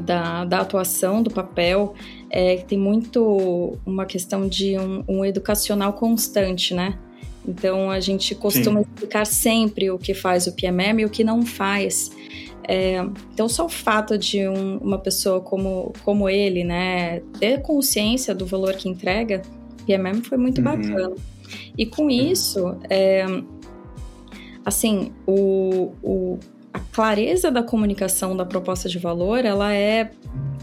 da, 0.01 0.45
da 0.45 0.61
atuação 0.61 1.23
do 1.23 1.31
papel, 1.31 1.95
é, 2.29 2.57
tem 2.57 2.79
muito 2.79 3.79
uma 3.87 4.05
questão 4.05 4.47
de 4.47 4.77
um, 4.79 5.05
um 5.09 5.25
educacional 5.25 5.93
constante, 5.93 6.75
né? 6.75 6.99
Então 7.47 7.91
a 7.91 8.01
gente 8.01 8.35
costuma 8.35 8.81
Sim. 8.81 8.87
explicar 8.87 9.27
sempre 9.27 9.91
o 9.91 9.99
que 9.99 10.15
faz 10.15 10.47
o 10.47 10.53
PMM 10.53 11.01
e 11.01 11.05
o 11.05 11.11
que 11.11 11.23
não 11.23 11.45
faz. 11.45 12.11
É, 12.69 12.97
então 13.33 13.49
só 13.49 13.67
o 13.67 13.69
fato 13.69 14.19
de 14.19 14.49
um, 14.49 14.79
uma 14.79 14.99
pessoa 14.99 15.41
como, 15.41 15.93
como 16.05 16.29
ele, 16.29 16.65
né, 16.65 17.21
ter 17.39 17.63
consciência 17.63 18.35
do 18.35 18.45
valor 18.45 18.75
que 18.75 18.89
entrega, 18.89 19.43
PMM 19.87 20.21
foi 20.23 20.37
muito 20.37 20.59
uhum. 20.59 20.65
bacana. 20.65 21.15
E 21.79 21.87
com 21.87 22.11
isso, 22.11 22.77
é, 22.91 23.25
assim, 24.65 25.13
o, 25.25 25.93
o, 26.03 26.39
a 26.73 26.81
clareza 26.81 27.51
da 27.53 27.63
comunicação 27.63 28.37
da 28.37 28.45
proposta 28.45 28.89
de 28.89 28.99
valor, 28.99 29.45
ela 29.45 29.73
é 29.73 30.11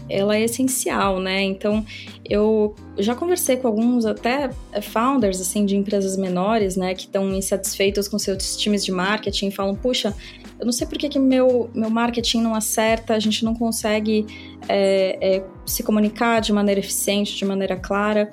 ela 0.08 0.36
é 0.36 0.42
essencial, 0.42 1.18
né? 1.18 1.42
Então, 1.42 1.84
eu 2.28 2.74
já 2.98 3.14
conversei 3.14 3.56
com 3.56 3.66
alguns 3.66 4.04
até 4.04 4.50
founders 4.82 5.40
assim 5.40 5.64
de 5.64 5.76
empresas 5.76 6.16
menores, 6.16 6.76
né, 6.76 6.94
que 6.94 7.02
estão 7.02 7.34
insatisfeitos 7.34 8.08
com 8.08 8.18
seus 8.18 8.56
times 8.56 8.84
de 8.84 8.92
marketing, 8.92 9.48
e 9.48 9.50
falam: 9.50 9.74
"Puxa, 9.74 10.14
eu 10.58 10.64
não 10.64 10.72
sei 10.72 10.86
por 10.86 10.96
que, 10.96 11.08
que 11.08 11.18
meu, 11.18 11.68
meu 11.74 11.90
marketing 11.90 12.40
não 12.40 12.54
acerta, 12.54 13.14
a 13.14 13.18
gente 13.18 13.44
não 13.44 13.54
consegue 13.54 14.26
é, 14.68 15.18
é, 15.20 15.44
se 15.66 15.82
comunicar 15.82 16.40
de 16.40 16.52
maneira 16.52 16.80
eficiente, 16.80 17.36
de 17.36 17.44
maneira 17.44 17.76
clara. 17.76 18.30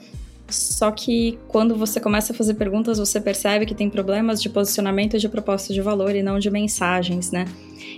Só 0.47 0.91
que 0.91 1.39
quando 1.47 1.75
você 1.75 1.99
começa 1.99 2.33
a 2.33 2.35
fazer 2.35 2.55
perguntas, 2.55 2.99
você 2.99 3.21
percebe 3.21 3.65
que 3.65 3.73
tem 3.73 3.89
problemas 3.89 4.41
de 4.41 4.49
posicionamento 4.49 5.17
de 5.17 5.29
proposta 5.29 5.73
de 5.73 5.81
valor 5.81 6.15
e 6.15 6.21
não 6.21 6.37
de 6.39 6.49
mensagens, 6.51 7.31
né? 7.31 7.45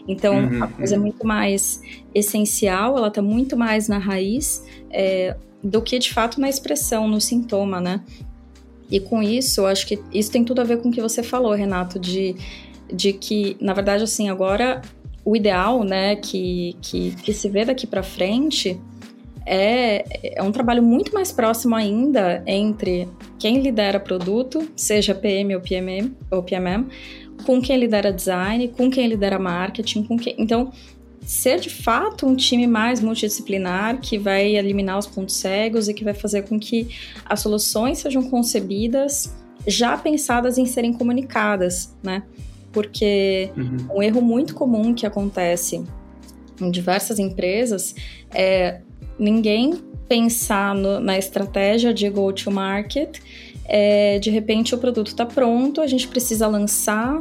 Então, 0.07 0.35
uhum, 0.35 0.63
a 0.63 0.67
coisa 0.67 0.95
é 0.95 0.97
uhum. 0.97 1.03
muito 1.03 1.25
mais 1.25 1.81
essencial, 2.13 2.97
ela 2.97 3.07
está 3.07 3.21
muito 3.21 3.55
mais 3.55 3.87
na 3.87 3.97
raiz 3.97 4.63
é, 4.89 5.35
do 5.63 5.81
que 5.81 5.97
de 5.97 6.13
fato 6.13 6.41
na 6.41 6.49
expressão, 6.49 7.07
no 7.07 7.21
sintoma, 7.21 7.79
né? 7.79 8.01
E 8.91 8.99
com 8.99 9.23
isso, 9.23 9.61
eu 9.61 9.67
acho 9.67 9.87
que 9.87 9.99
isso 10.13 10.31
tem 10.31 10.43
tudo 10.43 10.61
a 10.61 10.63
ver 10.63 10.77
com 10.81 10.89
o 10.89 10.91
que 10.91 11.01
você 11.01 11.23
falou, 11.23 11.53
Renato, 11.53 11.97
de, 11.97 12.35
de 12.93 13.13
que, 13.13 13.55
na 13.59 13.73
verdade, 13.73 14.03
assim, 14.03 14.29
agora 14.29 14.81
o 15.25 15.35
ideal, 15.35 15.83
né, 15.83 16.17
que, 16.17 16.75
que, 16.81 17.15
que 17.15 17.33
se 17.33 17.49
vê 17.49 17.63
daqui 17.63 17.87
para 17.87 18.03
frente 18.03 18.79
é, 19.45 20.37
é 20.37 20.43
um 20.43 20.51
trabalho 20.51 20.83
muito 20.83 21.13
mais 21.13 21.31
próximo 21.31 21.75
ainda 21.75 22.43
entre 22.45 23.07
quem 23.39 23.61
lidera 23.61 23.99
produto, 23.99 24.69
seja 24.75 25.15
PM 25.15 25.55
ou 25.55 25.61
PMM, 25.61 26.13
ou 26.29 26.43
PMM 26.43 26.87
com 27.45 27.61
quem 27.61 27.77
lidera 27.77 28.11
design, 28.11 28.67
com 28.69 28.89
quem 28.89 29.07
lidera 29.07 29.39
marketing, 29.39 30.03
com 30.03 30.17
quem... 30.17 30.35
Então, 30.37 30.71
ser 31.25 31.59
de 31.59 31.69
fato 31.69 32.25
um 32.25 32.35
time 32.35 32.67
mais 32.67 32.99
multidisciplinar 33.01 33.99
que 34.01 34.17
vai 34.17 34.55
eliminar 34.55 34.97
os 34.97 35.07
pontos 35.07 35.35
cegos 35.35 35.87
e 35.87 35.93
que 35.93 36.03
vai 36.03 36.13
fazer 36.13 36.43
com 36.43 36.59
que 36.59 36.89
as 37.25 37.39
soluções 37.39 37.99
sejam 37.99 38.23
concebidas 38.29 39.33
já 39.65 39.97
pensadas 39.97 40.57
em 40.57 40.65
serem 40.65 40.93
comunicadas, 40.93 41.95
né? 42.03 42.23
Porque 42.71 43.49
uhum. 43.55 43.97
um 43.97 44.03
erro 44.03 44.21
muito 44.21 44.53
comum 44.53 44.93
que 44.93 45.05
acontece 45.05 45.83
em 46.59 46.71
diversas 46.71 47.19
empresas 47.19 47.95
é 48.31 48.81
ninguém 49.17 49.73
pensar 50.07 50.75
no, 50.75 50.99
na 50.99 51.17
estratégia 51.17 51.93
de 51.93 52.09
go-to-market. 52.09 53.19
É, 53.65 54.19
de 54.19 54.29
repente 54.29 54.75
o 54.75 54.77
produto 54.77 55.07
está 55.07 55.25
pronto, 55.25 55.81
a 55.81 55.87
gente 55.87 56.07
precisa 56.07 56.47
lançar. 56.47 57.19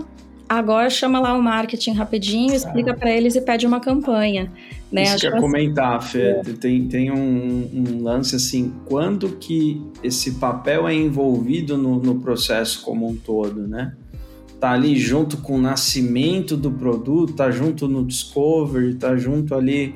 Agora 0.48 0.90
chama 0.90 1.18
lá 1.18 1.32
o 1.32 1.42
marketing 1.42 1.92
rapidinho, 1.92 2.54
explica 2.54 2.92
para 2.92 3.10
eles 3.10 3.34
e 3.34 3.40
pede 3.40 3.66
uma 3.66 3.80
campanha. 3.80 4.52
Né? 4.90 5.04
Isso 5.04 5.18
que 5.20 5.26
eu 5.26 5.38
comentar, 5.38 6.02
Fê, 6.02 6.20
é. 6.20 6.42
tem, 6.60 6.86
tem 6.86 7.10
um, 7.10 7.70
um, 7.72 8.02
lance 8.02 8.36
assim, 8.36 8.70
quando 8.84 9.30
que 9.36 9.80
esse 10.02 10.32
papel 10.32 10.86
é 10.86 10.94
envolvido 10.94 11.78
no, 11.78 11.98
no 11.98 12.20
processo 12.20 12.82
como 12.82 13.08
um 13.08 13.16
todo, 13.16 13.66
né? 13.66 13.94
Tá 14.60 14.72
ali 14.72 14.94
junto 14.94 15.38
com 15.38 15.56
o 15.56 15.60
nascimento 15.60 16.56
do 16.56 16.70
produto, 16.70 17.32
tá 17.32 17.50
junto 17.50 17.88
no 17.88 18.04
discovery, 18.04 18.94
tá 18.94 19.16
junto 19.16 19.54
ali 19.54 19.94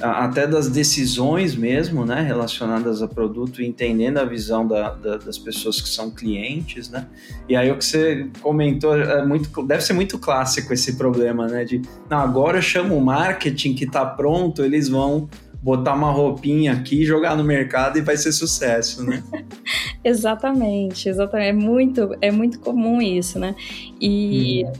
até 0.00 0.46
das 0.46 0.68
decisões 0.68 1.56
mesmo, 1.56 2.04
né, 2.04 2.20
relacionadas 2.22 3.02
a 3.02 3.08
produto, 3.08 3.62
entendendo 3.62 4.18
a 4.18 4.24
visão 4.24 4.66
da, 4.66 4.90
da, 4.90 5.16
das 5.16 5.38
pessoas 5.38 5.80
que 5.80 5.88
são 5.88 6.10
clientes, 6.10 6.88
né? 6.88 7.06
E 7.48 7.56
aí 7.56 7.70
o 7.70 7.76
que 7.76 7.84
você 7.84 8.28
comentou 8.40 8.96
é 8.96 9.24
muito, 9.24 9.62
deve 9.66 9.82
ser 9.82 9.92
muito 9.92 10.18
clássico 10.18 10.72
esse 10.72 10.96
problema, 10.96 11.46
né? 11.46 11.64
De, 11.64 11.82
não, 12.08 12.18
agora 12.18 12.60
chama 12.62 12.94
o 12.94 13.00
marketing 13.00 13.74
que 13.74 13.84
está 13.84 14.04
pronto, 14.06 14.64
eles 14.64 14.88
vão 14.88 15.28
botar 15.60 15.94
uma 15.94 16.10
roupinha 16.10 16.72
aqui, 16.72 17.04
jogar 17.04 17.36
no 17.36 17.42
mercado 17.42 17.98
e 17.98 18.00
vai 18.00 18.16
ser 18.16 18.32
sucesso, 18.32 19.04
né? 19.04 19.22
exatamente, 20.04 21.08
exatamente. 21.08 21.48
É 21.48 21.52
muito, 21.52 22.16
é 22.20 22.30
muito 22.30 22.60
comum 22.60 23.02
isso, 23.02 23.38
né? 23.38 23.54
E, 24.00 24.64
hum. 24.64 24.72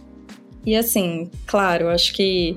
e 0.65 0.77
assim, 0.77 1.29
claro, 1.47 1.89
acho 1.89 2.15
que 2.15 2.57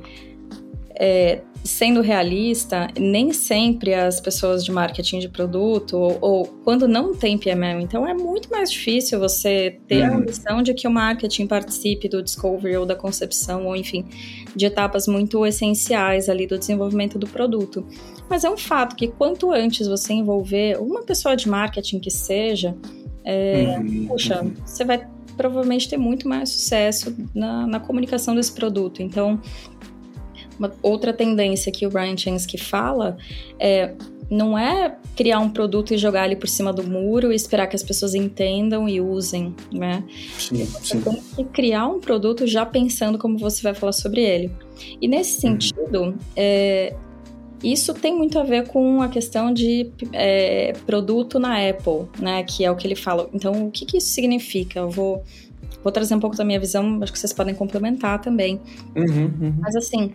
é, 0.96 1.42
sendo 1.64 2.02
realista, 2.02 2.88
nem 3.00 3.32
sempre 3.32 3.94
as 3.94 4.20
pessoas 4.20 4.66
de 4.66 4.72
marketing 4.72 5.20
de 5.20 5.30
produto, 5.30 5.96
ou, 5.96 6.18
ou, 6.22 6.46
quando 6.64 6.88
não 6.88 7.14
tem 7.14 7.38
PMM, 7.38 7.82
então 7.82 8.08
é 8.08 8.14
muito 8.14 8.50
mais 8.50 8.72
difícil 8.72 9.20
você 9.20 9.80
ter 9.88 10.04
uhum. 10.04 10.14
a 10.14 10.18
ambição 10.18 10.64
de 10.64 10.74
que 10.74 10.88
o 10.88 10.92
marketing 10.92 11.46
participe 11.46 12.10
do 12.10 12.24
discovery 12.24 12.78
ou 12.78 12.86
da 12.86 12.96
concepção, 12.96 13.68
ou 13.68 13.76
enfim, 13.76 14.06
de 14.56 14.66
etapas 14.66 15.08
muito 15.08 15.46
essenciais 15.46 16.30
ali 16.30 16.48
do 16.48 16.58
desenvolvimento 16.58 17.20
do 17.20 17.28
produto. 17.28 17.86
Mas 18.30 18.44
é 18.44 18.50
um 18.50 18.58
fato 18.58 18.96
que 18.96 19.08
quanto 19.08 19.52
antes 19.52 19.88
você 19.88 20.14
envolver 20.14 20.80
uma 20.80 21.04
pessoa 21.04 21.36
de 21.36 21.48
marketing 21.48 22.00
que 22.00 22.10
seja, 22.10 22.76
é, 23.24 23.78
uhum. 23.78 24.08
puxa, 24.08 24.42
uhum. 24.42 24.54
você 24.66 24.84
vai 24.84 25.08
provavelmente 25.38 25.88
ter 25.90 25.98
muito 25.98 26.28
mais 26.28 26.50
sucesso 26.50 27.16
na, 27.34 27.66
na 27.68 27.80
comunicação 27.80 28.36
desse 28.36 28.52
produto. 28.52 29.02
Então, 29.02 29.40
uma 30.62 30.72
outra 30.84 31.12
tendência 31.12 31.72
que 31.72 31.88
o 31.88 31.90
Brian 31.90 32.16
Chesky 32.16 32.58
fala 32.58 33.18
é 33.60 33.94
não 34.30 34.58
é 34.58 34.96
criar 35.14 35.40
um 35.40 35.50
produto 35.50 35.94
e 35.94 35.98
jogar 35.98 36.26
ele 36.26 36.38
por 36.38 36.48
cima 36.48 36.72
do 36.72 36.84
muro 36.84 37.34
e 37.34 37.36
esperar 37.36 37.68
que 37.68 37.76
as 37.76 37.84
pessoas 37.84 38.16
entendam 38.16 38.88
e 38.88 39.02
usem, 39.02 39.54
né? 39.74 40.06
Sim, 40.38 40.64
você 40.64 40.98
sim. 40.98 41.02
tem 41.02 41.16
que 41.36 41.44
criar 41.52 41.88
um 41.88 42.00
produto 42.00 42.48
já 42.48 42.66
pensando 42.66 43.18
como 43.18 43.38
você 43.38 43.62
vai 43.62 43.74
falar 43.74 43.92
sobre 43.92 44.22
ele. 44.22 44.50
E 45.02 45.08
nesse 45.08 45.36
uhum. 45.36 45.60
sentido, 45.60 46.02
uhum. 46.02 46.18
é, 46.34 46.96
isso 47.62 47.94
tem 47.94 48.16
muito 48.16 48.40
a 48.40 48.44
ver 48.44 48.70
com 48.70 49.02
a 49.02 49.10
questão 49.10 49.54
de 49.54 49.92
é, 50.14 50.72
produto 50.86 51.38
na 51.38 51.58
Apple, 51.68 52.08
né? 52.18 52.42
Que 52.44 52.64
é 52.64 52.72
o 52.72 52.76
que 52.78 52.88
ele 52.88 52.96
fala. 52.96 53.30
Então, 53.34 53.68
o 53.68 53.70
que, 53.70 53.86
que 53.86 53.98
isso 53.98 54.14
significa? 54.14 54.80
Eu 54.80 54.90
vou 54.90 55.26
Vou 55.84 55.92
trazer 55.92 56.14
um 56.14 56.20
pouco 56.20 56.36
da 56.36 56.44
minha 56.44 56.60
visão, 56.60 57.00
acho 57.02 57.12
que 57.12 57.18
vocês 57.18 57.34
podem 57.34 57.56
complementar 57.56 58.22
também. 58.22 58.60
Uhum, 58.96 59.32
uhum. 59.42 59.56
Mas 59.60 59.76
assim, 59.76 60.12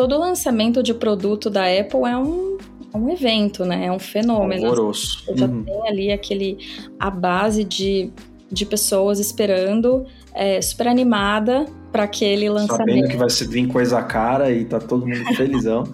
todo 0.00 0.18
lançamento 0.18 0.82
de 0.82 0.94
produto 0.94 1.50
da 1.50 1.64
Apple 1.64 2.04
é 2.06 2.16
um, 2.16 2.56
é 2.94 2.96
um 2.96 3.10
evento, 3.10 3.66
né? 3.66 3.84
É 3.84 3.92
um 3.92 3.98
fenômeno. 3.98 4.64
Horroroso. 4.68 5.22
Já 5.34 5.44
uhum. 5.44 5.62
tem 5.62 5.88
ali 5.88 6.10
aquele 6.10 6.56
a 6.98 7.10
base 7.10 7.64
de, 7.64 8.10
de 8.50 8.64
pessoas 8.64 9.20
esperando, 9.20 10.06
é, 10.32 10.58
super 10.62 10.88
animada 10.88 11.66
para 11.92 12.04
aquele 12.04 12.48
lançamento. 12.48 12.78
Sabendo 12.78 13.08
que 13.10 13.16
vai 13.18 13.28
vir 13.28 13.68
coisa 13.68 14.00
cara 14.00 14.50
e 14.50 14.64
tá 14.64 14.80
todo 14.80 15.06
mundo 15.06 15.22
felizão. 15.36 15.84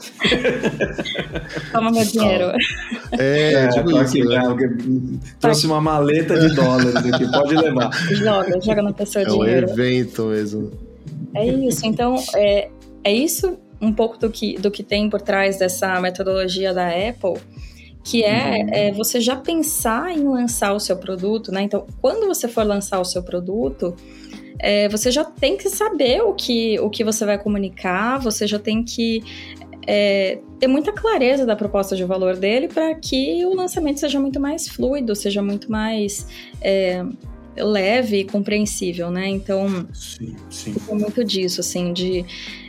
Toma 1.72 1.90
meu 1.90 2.04
dinheiro. 2.04 2.52
É, 3.10 3.54
é 3.54 3.68
tipo 3.70 3.90
isso, 3.90 3.98
aqui, 3.98 4.22
né? 4.22 5.18
Trouxe 5.40 5.66
uma 5.66 5.80
maleta 5.80 6.38
de 6.38 6.54
dólares 6.54 6.94
aqui, 6.94 7.28
pode 7.28 7.56
levar. 7.56 7.90
Joga, 8.14 8.60
joga 8.60 8.82
na 8.82 8.92
pessoa 8.92 9.24
é 9.24 9.28
dinheiro. 9.28 9.66
É 9.66 9.68
um 9.68 9.72
evento 9.72 10.26
mesmo. 10.26 10.70
É 11.34 11.44
isso, 11.44 11.84
então 11.84 12.14
é, 12.36 12.68
é 13.02 13.12
isso 13.12 13.58
um 13.80 13.92
pouco 13.92 14.18
do 14.18 14.30
que, 14.30 14.54
do 14.58 14.70
que 14.70 14.82
tem 14.82 15.08
por 15.08 15.20
trás 15.20 15.58
dessa 15.58 16.00
metodologia 16.00 16.72
da 16.72 16.88
Apple, 16.88 17.40
que 18.02 18.22
é, 18.22 18.62
uhum. 18.62 18.68
é, 18.72 18.92
você 18.92 19.20
já 19.20 19.36
pensar 19.36 20.16
em 20.16 20.22
lançar 20.24 20.72
o 20.72 20.80
seu 20.80 20.96
produto, 20.96 21.50
né? 21.50 21.62
Então, 21.62 21.86
quando 22.00 22.26
você 22.26 22.46
for 22.46 22.64
lançar 22.64 23.00
o 23.00 23.04
seu 23.04 23.22
produto, 23.22 23.96
é, 24.58 24.88
você 24.88 25.10
já 25.10 25.24
tem 25.24 25.56
que 25.56 25.68
saber 25.68 26.22
o 26.22 26.32
que, 26.32 26.78
o 26.80 26.88
que 26.88 27.02
você 27.02 27.26
vai 27.26 27.36
comunicar, 27.36 28.18
você 28.18 28.46
já 28.46 28.58
tem 28.58 28.82
que 28.82 29.22
é, 29.86 30.38
ter 30.58 30.66
muita 30.66 30.92
clareza 30.92 31.44
da 31.44 31.54
proposta 31.54 31.94
de 31.94 32.04
valor 32.04 32.36
dele 32.36 32.68
para 32.68 32.94
que 32.94 33.44
o 33.44 33.54
lançamento 33.54 34.00
seja 34.00 34.18
muito 34.18 34.40
mais 34.40 34.68
fluido, 34.68 35.14
seja 35.14 35.42
muito 35.42 35.70
mais 35.70 36.26
é, 36.60 37.04
leve 37.56 38.18
e 38.18 38.24
compreensível, 38.24 39.10
né? 39.10 39.28
Então, 39.28 39.86
sim, 39.92 40.36
sim. 40.50 40.74
é 40.88 40.94
muito 40.94 41.24
disso, 41.24 41.60
assim, 41.60 41.92
de 41.92 42.24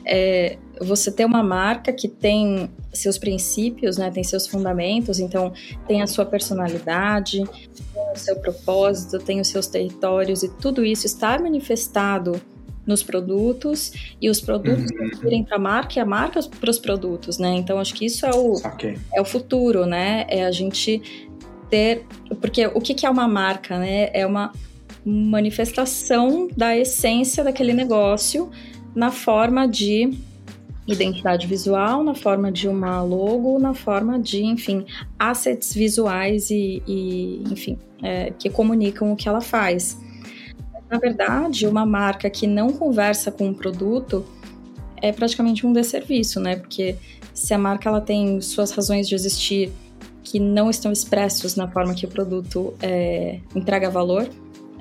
é, 0.05 0.57
você 0.81 1.12
ter 1.12 1.25
uma 1.25 1.43
marca 1.43 1.91
que 1.91 2.07
tem 2.07 2.69
seus 2.93 3.17
princípios, 3.17 3.98
né? 3.98 4.10
Tem 4.12 4.24
seus 4.24 4.48
fundamentos, 4.48 5.19
então 5.19 5.53
tem 5.88 6.01
a 6.01 6.07
sua 6.07 6.25
personalidade, 6.25 7.43
tem 7.93 8.13
o 8.13 8.17
seu 8.17 8.36
propósito, 8.38 9.19
tem 9.19 9.39
os 9.39 9.48
seus 9.48 9.67
territórios 9.67 10.43
e 10.43 10.50
tudo 10.50 10.86
isso 10.86 11.05
está 11.05 11.39
manifestado 11.39 12.41
nos 12.86 13.03
produtos 13.03 14.15
e 14.22 14.29
os 14.29 14.39
produtos 14.39 14.89
uhum. 14.91 15.27
irem 15.27 15.43
para 15.43 15.57
a 15.57 15.60
marca 15.60 16.00
e 16.00 16.01
a 16.01 16.05
marca 16.05 16.39
para 16.41 16.69
os 16.69 16.79
produtos, 16.79 17.38
né? 17.38 17.53
Então 17.55 17.77
acho 17.79 17.93
que 17.93 18.05
isso 18.05 18.25
é 18.25 18.31
o, 18.34 18.53
okay. 18.53 18.98
é 19.13 19.22
o 19.22 19.25
futuro, 19.25 19.86
né? 19.86 20.25
É 20.29 20.46
a 20.46 20.51
gente 20.51 21.29
ter. 21.69 22.05
Porque 22.39 22.65
o 22.67 22.79
que, 22.79 22.93
que 22.93 23.05
é 23.05 23.10
uma 23.10 23.27
marca, 23.27 23.77
né? 23.77 24.10
É 24.13 24.25
uma 24.25 24.53
manifestação 25.05 26.48
da 26.55 26.75
essência 26.75 27.43
daquele 27.43 27.74
negócio 27.74 28.50
na 28.96 29.12
forma 29.12 29.67
de 29.67 30.17
identidade 30.88 31.46
visual, 31.46 32.03
na 32.03 32.15
forma 32.15 32.51
de 32.51 32.67
uma 32.67 33.02
logo, 33.04 33.60
na 33.60 33.73
forma 33.73 34.17
de, 34.19 34.43
enfim, 34.43 34.86
assets 35.19 35.73
visuais 35.73 36.50
e, 36.50 36.82
e 36.88 37.43
enfim, 37.52 37.78
é, 38.02 38.32
que 38.32 38.50
comunicam 38.50 39.12
o 39.12 39.15
que 39.15 39.28
ela 39.28 39.41
faz. 39.41 40.00
Na 40.89 40.97
verdade, 40.97 41.67
uma 41.67 41.86
marca 41.86 42.30
que 42.30 42.47
não 42.47 42.71
conversa 42.71 43.32
com 43.32 43.47
o 43.47 43.50
um 43.50 43.54
produto 43.54 44.26
é 45.02 45.12
praticamente 45.12 45.67
um 45.67 45.73
desserviço, 45.73 46.39
né? 46.39 46.56
Porque 46.56 46.95
se 47.34 47.54
a 47.54 47.58
marca 47.58 47.89
ela 47.89 48.02
tem 48.02 48.39
suas 48.41 48.71
razões 48.71 49.08
de 49.08 49.13
existir 49.13 49.71
que 50.23 50.39
não 50.39 50.69
estão 50.69 50.91
expressos 50.91 51.56
na 51.56 51.67
forma 51.67 51.93
que 51.93 52.06
o 52.06 52.10
produto 52.10 52.73
é, 52.82 53.39
entrega 53.56 53.89
valor, 53.89 54.28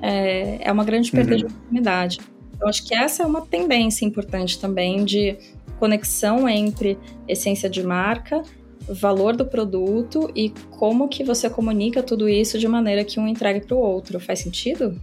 é, 0.01 0.59
é 0.61 0.71
uma 0.71 0.83
grande 0.83 1.11
perda 1.11 1.31
uhum. 1.31 1.37
de 1.37 1.45
oportunidade. 1.45 2.19
Eu 2.59 2.67
acho 2.67 2.85
que 2.85 2.95
essa 2.95 3.23
é 3.23 3.25
uma 3.25 3.41
tendência 3.41 4.05
importante 4.05 4.59
também 4.59 5.05
de 5.05 5.37
conexão 5.79 6.47
entre 6.47 6.97
essência 7.27 7.69
de 7.69 7.83
marca, 7.83 8.43
valor 8.87 9.35
do 9.35 9.45
produto 9.45 10.29
e 10.35 10.53
como 10.71 11.07
que 11.07 11.23
você 11.23 11.49
comunica 11.49 12.01
tudo 12.01 12.29
isso 12.29 12.57
de 12.57 12.67
maneira 12.67 13.03
que 13.03 13.19
um 13.19 13.27
entregue 13.27 13.65
para 13.65 13.75
o 13.75 13.79
outro. 13.79 14.19
Faz 14.19 14.39
sentido? 14.39 14.99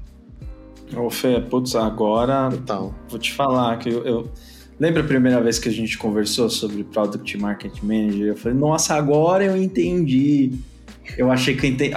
Ô 0.96 1.10
Fê, 1.10 1.40
putz, 1.40 1.74
agora 1.74 2.50
Total. 2.50 2.94
vou 3.08 3.18
te 3.18 3.32
falar 3.32 3.78
que 3.78 3.88
eu, 3.88 4.04
eu... 4.04 4.30
Lembra 4.78 5.02
a 5.02 5.06
primeira 5.06 5.40
vez 5.40 5.58
que 5.58 5.68
a 5.68 5.72
gente 5.72 5.96
conversou 5.96 6.50
sobre 6.50 6.82
Product 6.82 7.38
Market 7.38 7.80
Manager? 7.80 8.26
Eu 8.26 8.36
falei, 8.36 8.58
nossa, 8.58 8.94
agora 8.94 9.44
eu 9.44 9.56
entendi. 9.56 10.52
Eu 11.16 11.30
achei 11.30 11.54
que 11.54 11.64
eu, 11.64 11.70
entendi, 11.70 11.94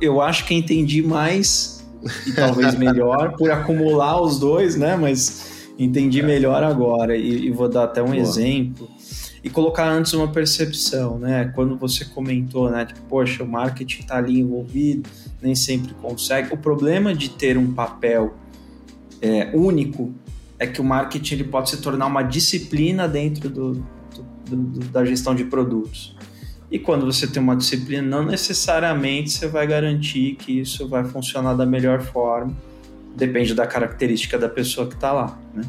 eu 0.00 0.20
acho 0.22 0.46
que 0.46 0.54
entendi 0.54 1.02
mais 1.02 1.86
e 2.26 2.32
talvez 2.32 2.74
melhor 2.78 3.36
por 3.36 3.50
acumular 3.50 4.20
os 4.22 4.38
dois, 4.38 4.76
né? 4.76 4.96
Mas 4.96 5.55
entendi 5.78 6.22
melhor 6.22 6.62
agora 6.62 7.16
e, 7.16 7.46
e 7.46 7.50
vou 7.50 7.68
dar 7.68 7.84
até 7.84 8.02
um 8.02 8.06
Boa. 8.06 8.18
exemplo 8.18 8.88
e 9.46 9.50
colocar 9.50 9.88
antes 9.88 10.12
uma 10.12 10.26
percepção, 10.26 11.18
né? 11.20 11.52
Quando 11.54 11.76
você 11.76 12.04
comentou, 12.04 12.68
né? 12.68 12.84
Tipo, 12.84 13.00
poxa, 13.02 13.44
o 13.44 13.46
marketing 13.46 14.00
está 14.00 14.16
ali 14.16 14.40
envolvido, 14.40 15.08
nem 15.40 15.54
sempre 15.54 15.94
consegue. 15.94 16.52
O 16.52 16.56
problema 16.56 17.14
de 17.14 17.30
ter 17.30 17.56
um 17.56 17.72
papel 17.72 18.34
é, 19.22 19.50
único 19.54 20.12
é 20.58 20.66
que 20.66 20.80
o 20.80 20.84
marketing 20.84 21.34
ele 21.34 21.44
pode 21.44 21.70
se 21.70 21.80
tornar 21.80 22.06
uma 22.06 22.22
disciplina 22.22 23.06
dentro 23.06 23.48
do, 23.48 23.72
do, 23.74 24.56
do, 24.56 24.80
da 24.88 25.04
gestão 25.04 25.32
de 25.32 25.44
produtos. 25.44 26.16
E 26.70 26.78
quando 26.78 27.06
você 27.06 27.26
tem 27.26 27.40
uma 27.40 27.54
disciplina, 27.54 28.02
não 28.02 28.24
necessariamente 28.24 29.30
você 29.30 29.46
vai 29.46 29.66
garantir 29.66 30.34
que 30.34 30.60
isso 30.60 30.88
vai 30.88 31.04
funcionar 31.04 31.54
da 31.54 31.64
melhor 31.64 32.02
forma. 32.02 32.56
Depende 33.16 33.54
da 33.54 33.66
característica 33.66 34.38
da 34.38 34.48
pessoa 34.48 34.86
que 34.86 34.94
está 34.94 35.12
lá. 35.12 35.38
Né? 35.54 35.62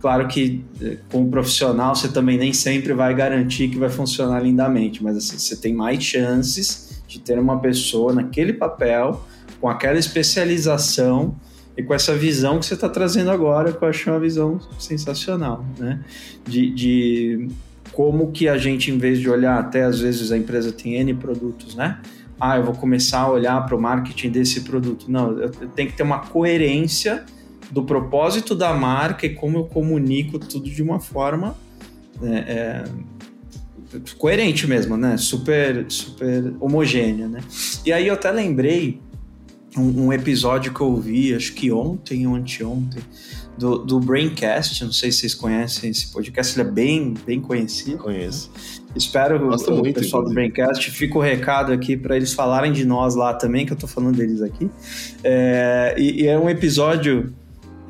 Claro 0.00 0.26
que, 0.28 0.64
eh, 0.80 0.96
como 1.10 1.30
profissional, 1.30 1.94
você 1.94 2.08
também 2.08 2.38
nem 2.38 2.52
sempre 2.52 2.92
vai 2.94 3.14
garantir 3.14 3.68
que 3.68 3.78
vai 3.78 3.90
funcionar 3.90 4.40
lindamente, 4.40 5.02
mas 5.02 5.16
assim, 5.16 5.38
você 5.38 5.54
tem 5.56 5.74
mais 5.74 6.02
chances 6.02 7.02
de 7.06 7.20
ter 7.20 7.38
uma 7.38 7.58
pessoa 7.58 8.12
naquele 8.12 8.52
papel, 8.52 9.24
com 9.60 9.68
aquela 9.68 9.98
especialização 9.98 11.36
e 11.76 11.82
com 11.82 11.92
essa 11.92 12.14
visão 12.14 12.58
que 12.58 12.66
você 12.66 12.74
está 12.74 12.88
trazendo 12.88 13.30
agora, 13.30 13.72
que 13.72 13.82
eu 13.82 13.88
acho 13.88 14.10
uma 14.10 14.18
visão 14.18 14.58
sensacional, 14.78 15.64
né? 15.78 16.00
De, 16.46 16.70
de 16.70 17.48
como 17.92 18.30
que 18.32 18.48
a 18.48 18.56
gente, 18.56 18.90
em 18.90 18.96
vez 18.96 19.18
de 19.18 19.28
olhar, 19.28 19.58
até 19.58 19.84
às 19.84 20.00
vezes 20.00 20.32
a 20.32 20.38
empresa 20.38 20.72
tem 20.72 20.94
N 20.94 21.14
produtos, 21.14 21.74
né? 21.74 22.00
Ah, 22.40 22.56
eu 22.56 22.64
vou 22.64 22.74
começar 22.74 23.20
a 23.20 23.30
olhar 23.30 23.64
para 23.66 23.76
o 23.76 23.80
marketing 23.80 24.30
desse 24.30 24.62
produto. 24.62 25.06
Não, 25.08 25.38
eu 25.38 25.50
tenho 25.50 25.90
que 25.90 25.96
ter 25.96 26.02
uma 26.02 26.20
coerência 26.20 27.24
do 27.70 27.84
propósito 27.84 28.54
da 28.54 28.72
marca 28.74 29.26
e 29.26 29.34
como 29.34 29.58
eu 29.58 29.64
comunico 29.64 30.38
tudo 30.38 30.68
de 30.68 30.82
uma 30.82 30.98
forma 30.98 31.56
né, 32.20 32.44
é, 32.48 32.84
coerente 34.18 34.66
mesmo, 34.66 34.96
né? 34.96 35.16
Super, 35.16 35.84
super 35.88 36.54
homogênea, 36.60 37.28
né? 37.28 37.40
E 37.84 37.92
aí 37.92 38.06
eu 38.06 38.14
até 38.14 38.30
lembrei 38.30 39.00
um, 39.76 40.06
um 40.06 40.12
episódio 40.12 40.72
que 40.72 40.80
eu 40.80 40.88
ouvi, 40.88 41.34
acho 41.34 41.52
que 41.54 41.70
ontem 41.70 42.26
ou 42.26 42.34
anteontem, 42.34 43.02
do, 43.58 43.78
do 43.78 44.00
Braincast. 44.00 44.84
Não 44.84 44.92
sei 44.92 45.12
se 45.12 45.20
vocês 45.20 45.34
conhecem 45.34 45.90
esse 45.90 46.10
podcast, 46.12 46.58
ele 46.58 46.68
é 46.68 46.72
bem, 46.72 47.14
bem 47.26 47.40
conhecido. 47.40 47.98
Conheço. 47.98 48.50
Espero 48.94 49.38
Gosto 49.38 49.72
o, 49.72 49.78
muito, 49.78 49.98
o 49.98 50.00
pessoal 50.00 50.22
inclusive. 50.22 50.48
do 50.48 50.54
Braincast. 50.54 50.90
Fica 50.90 51.18
o 51.18 51.20
recado 51.20 51.72
aqui 51.72 51.96
para 51.96 52.16
eles 52.16 52.32
falarem 52.32 52.72
de 52.72 52.84
nós 52.84 53.14
lá 53.14 53.34
também, 53.34 53.64
que 53.64 53.72
eu 53.72 53.76
tô 53.76 53.86
falando 53.86 54.16
deles 54.16 54.42
aqui. 54.42 54.70
É, 55.22 55.94
e, 55.96 56.22
e, 56.22 56.26
é 56.26 56.38
um 56.38 56.48
episódio 56.50 57.32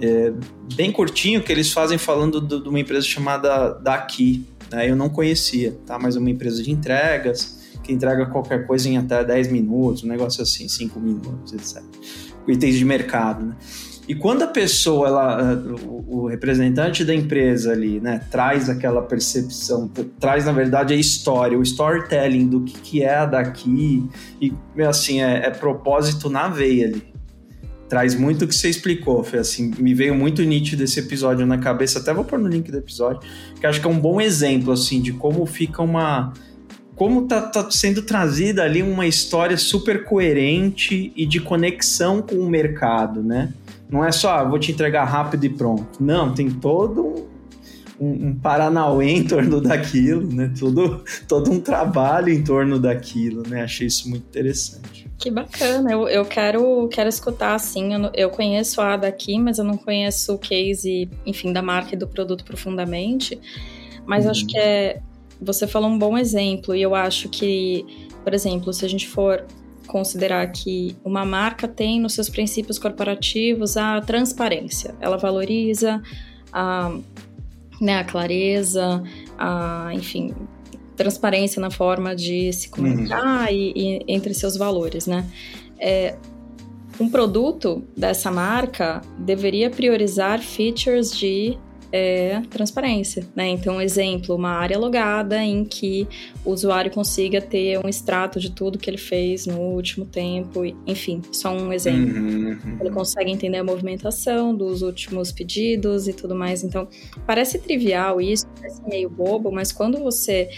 é, 0.01 0.33
bem 0.75 0.93
curtinho 0.93 1.43
que 1.43 1.51
eles 1.51 1.73
fazem 1.73 1.99
falando 1.99 2.41
de 2.41 2.69
uma 2.69 2.79
empresa 2.79 3.07
chamada 3.07 3.75
Daqui. 3.75 4.47
Né? 4.71 4.91
Eu 4.91 4.97
não 4.97 5.09
conhecia, 5.09 5.77
tá? 5.87 5.99
Mas 5.99 6.17
é 6.17 6.19
uma 6.19 6.31
empresa 6.31 6.63
de 6.63 6.71
entregas 6.71 7.61
que 7.83 7.93
entrega 7.93 8.27
qualquer 8.27 8.67
coisa 8.67 8.89
em 8.89 8.99
até 8.99 9.25
10 9.25 9.51
minutos, 9.51 10.05
um 10.05 10.07
negócio 10.07 10.43
assim, 10.43 10.69
5 10.69 11.01
minutos, 11.01 11.53
etc. 11.53 11.83
Itens 12.47 12.77
de 12.77 12.85
mercado, 12.85 13.45
né? 13.45 13.57
E 14.11 14.15
quando 14.17 14.43
a 14.43 14.49
pessoa, 14.49 15.07
ela, 15.07 15.65
o, 15.87 16.27
representante 16.27 17.05
da 17.05 17.15
empresa 17.15 17.71
ali, 17.71 18.01
né, 18.01 18.21
traz 18.29 18.69
aquela 18.69 19.03
percepção, 19.03 19.89
traz 20.19 20.47
na 20.47 20.51
verdade 20.51 20.93
a 20.93 20.97
história, 20.97 21.57
o 21.57 21.63
storytelling 21.63 22.49
do 22.49 22.63
que, 22.63 22.81
que 22.81 23.03
é 23.05 23.15
a 23.15 23.25
daqui, 23.25 24.05
e 24.41 24.53
assim, 24.83 25.23
é, 25.23 25.47
é 25.47 25.51
propósito 25.51 26.29
na 26.29 26.49
veia 26.49 26.89
ali. 26.89 27.05
Traz 27.89 28.17
muito 28.17 28.47
o 28.47 28.49
que 28.49 28.55
você 28.57 28.69
explicou, 28.69 29.23
foi 29.23 29.39
assim, 29.39 29.71
me 29.79 29.95
veio 29.95 30.17
muito 30.17 30.43
nítido 30.43 30.83
esse 30.83 30.99
episódio 30.99 31.47
na 31.47 31.59
cabeça, 31.59 32.01
até 32.01 32.13
vou 32.13 32.25
pôr 32.25 32.41
no 32.41 32.49
link 32.49 32.69
do 32.69 32.79
episódio, 32.79 33.21
que 33.61 33.65
acho 33.65 33.81
que 33.81 33.87
é 33.87 33.91
um 33.91 34.01
bom 34.01 34.21
exemplo, 34.21 34.73
assim, 34.73 35.01
de 35.01 35.13
como 35.13 35.47
fica 35.47 35.83
uma 35.83 36.33
como 36.97 37.27
tá, 37.27 37.41
tá 37.41 37.71
sendo 37.71 38.03
trazida 38.03 38.63
ali 38.63 38.83
uma 38.83 39.07
história 39.07 39.57
super 39.57 40.05
coerente 40.05 41.11
e 41.17 41.25
de 41.25 41.41
conexão 41.41 42.21
com 42.21 42.35
o 42.35 42.51
mercado, 42.51 43.23
né? 43.23 43.55
Não 43.91 44.05
é 44.05 44.13
só, 44.13 44.31
ah, 44.31 44.45
vou 44.45 44.59
te 44.59 44.73
entregar 44.73 45.05
rápido 45.05 45.45
e 45.45 45.49
pronto. 45.49 46.03
Não, 46.03 46.33
tem 46.33 46.51
todo 46.51 47.29
um, 48.01 48.29
um 48.29 48.35
paranauê 48.35 49.11
em 49.11 49.25
torno 49.25 49.61
daquilo, 49.61 50.27
né? 50.33 50.53
Todo, 50.59 51.05
todo 51.29 51.51
um 51.51 51.61
trabalho 51.61 52.33
em 52.33 52.43
torno 52.43 52.79
daquilo, 52.79 53.43
né? 53.47 53.63
Achei 53.63 53.87
isso 53.87 54.09
muito 54.09 54.25
interessante. 54.29 55.11
Que 55.19 55.31
bacana, 55.31 55.93
eu, 55.93 56.09
eu 56.09 56.25
quero, 56.25 56.89
quero 56.89 57.09
escutar, 57.09 57.55
assim, 57.55 57.93
eu, 57.93 58.11
eu 58.15 58.31
conheço 58.31 58.81
a 58.81 58.97
daqui, 58.97 59.39
mas 59.39 59.59
eu 59.59 59.65
não 59.65 59.77
conheço 59.77 60.33
o 60.33 60.39
case, 60.39 61.11
enfim, 61.27 61.53
da 61.53 61.61
marca 61.61 61.95
e 61.95 61.99
do 61.99 62.09
produto 62.09 62.43
profundamente, 62.43 63.39
mas 64.07 64.25
uhum. 64.25 64.31
acho 64.31 64.47
que 64.47 64.57
é, 64.57 65.03
você 65.39 65.67
falou 65.67 65.91
um 65.91 65.99
bom 65.99 66.17
exemplo, 66.17 66.75
e 66.75 66.81
eu 66.81 66.95
acho 66.95 67.29
que, 67.29 67.85
por 68.25 68.33
exemplo, 68.33 68.73
se 68.73 68.83
a 68.83 68.89
gente 68.89 69.07
for 69.07 69.45
considerar 69.91 70.47
que 70.53 70.97
uma 71.05 71.25
marca 71.25 71.67
tem 71.67 72.01
nos 72.01 72.15
seus 72.15 72.29
princípios 72.29 72.79
corporativos 72.79 73.77
a 73.77 74.01
transparência, 74.01 74.95
ela 75.01 75.17
valoriza 75.17 76.01
a, 76.53 76.97
né, 77.81 77.99
a 77.99 78.05
clareza, 78.05 79.03
a, 79.37 79.91
enfim, 79.93 80.33
transparência 80.97 81.61
na 81.61 81.71
forma 81.71 82.15
de 82.15 82.53
se 82.53 82.69
comunicar 82.69 83.49
uhum. 83.49 83.55
e, 83.55 83.73
e, 83.75 84.05
entre 84.07 84.33
seus 84.33 84.57
valores, 84.57 85.07
né? 85.07 85.27
É, 85.79 86.15
um 87.01 87.09
produto 87.09 87.83
dessa 87.97 88.31
marca 88.31 89.01
deveria 89.19 89.71
priorizar 89.71 90.41
features 90.41 91.11
de 91.11 91.59
é, 91.93 92.41
transparência, 92.49 93.27
né? 93.35 93.49
Então, 93.49 93.81
exemplo, 93.81 94.35
uma 94.35 94.51
área 94.51 94.79
logada 94.79 95.43
em 95.43 95.65
que 95.65 96.07
o 96.45 96.51
usuário 96.51 96.91
consiga 96.91 97.41
ter 97.41 97.79
um 97.85 97.89
extrato 97.89 98.39
de 98.39 98.51
tudo 98.51 98.79
que 98.79 98.89
ele 98.89 98.99
fez 98.99 99.47
no 99.47 99.59
último 99.59 100.05
tempo, 100.05 100.65
enfim, 100.87 101.21
só 101.33 101.53
um 101.53 101.73
exemplo. 101.73 102.17
Uhum. 102.17 102.79
Ele 102.81 102.91
consegue 102.91 103.31
entender 103.31 103.59
a 103.59 103.65
movimentação 103.65 104.55
dos 104.55 104.83
últimos 104.83 105.33
pedidos 105.33 106.07
e 106.07 106.13
tudo 106.13 106.35
mais. 106.35 106.63
Então, 106.63 106.89
parece 107.27 107.59
trivial 107.59 108.21
isso, 108.21 108.47
parece 108.57 108.83
meio 108.89 109.11
bobo, 109.11 109.51
mas 109.51 109.73
quando 109.73 109.99
você 109.99 110.51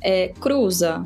é, 0.00 0.28
cruza 0.28 1.02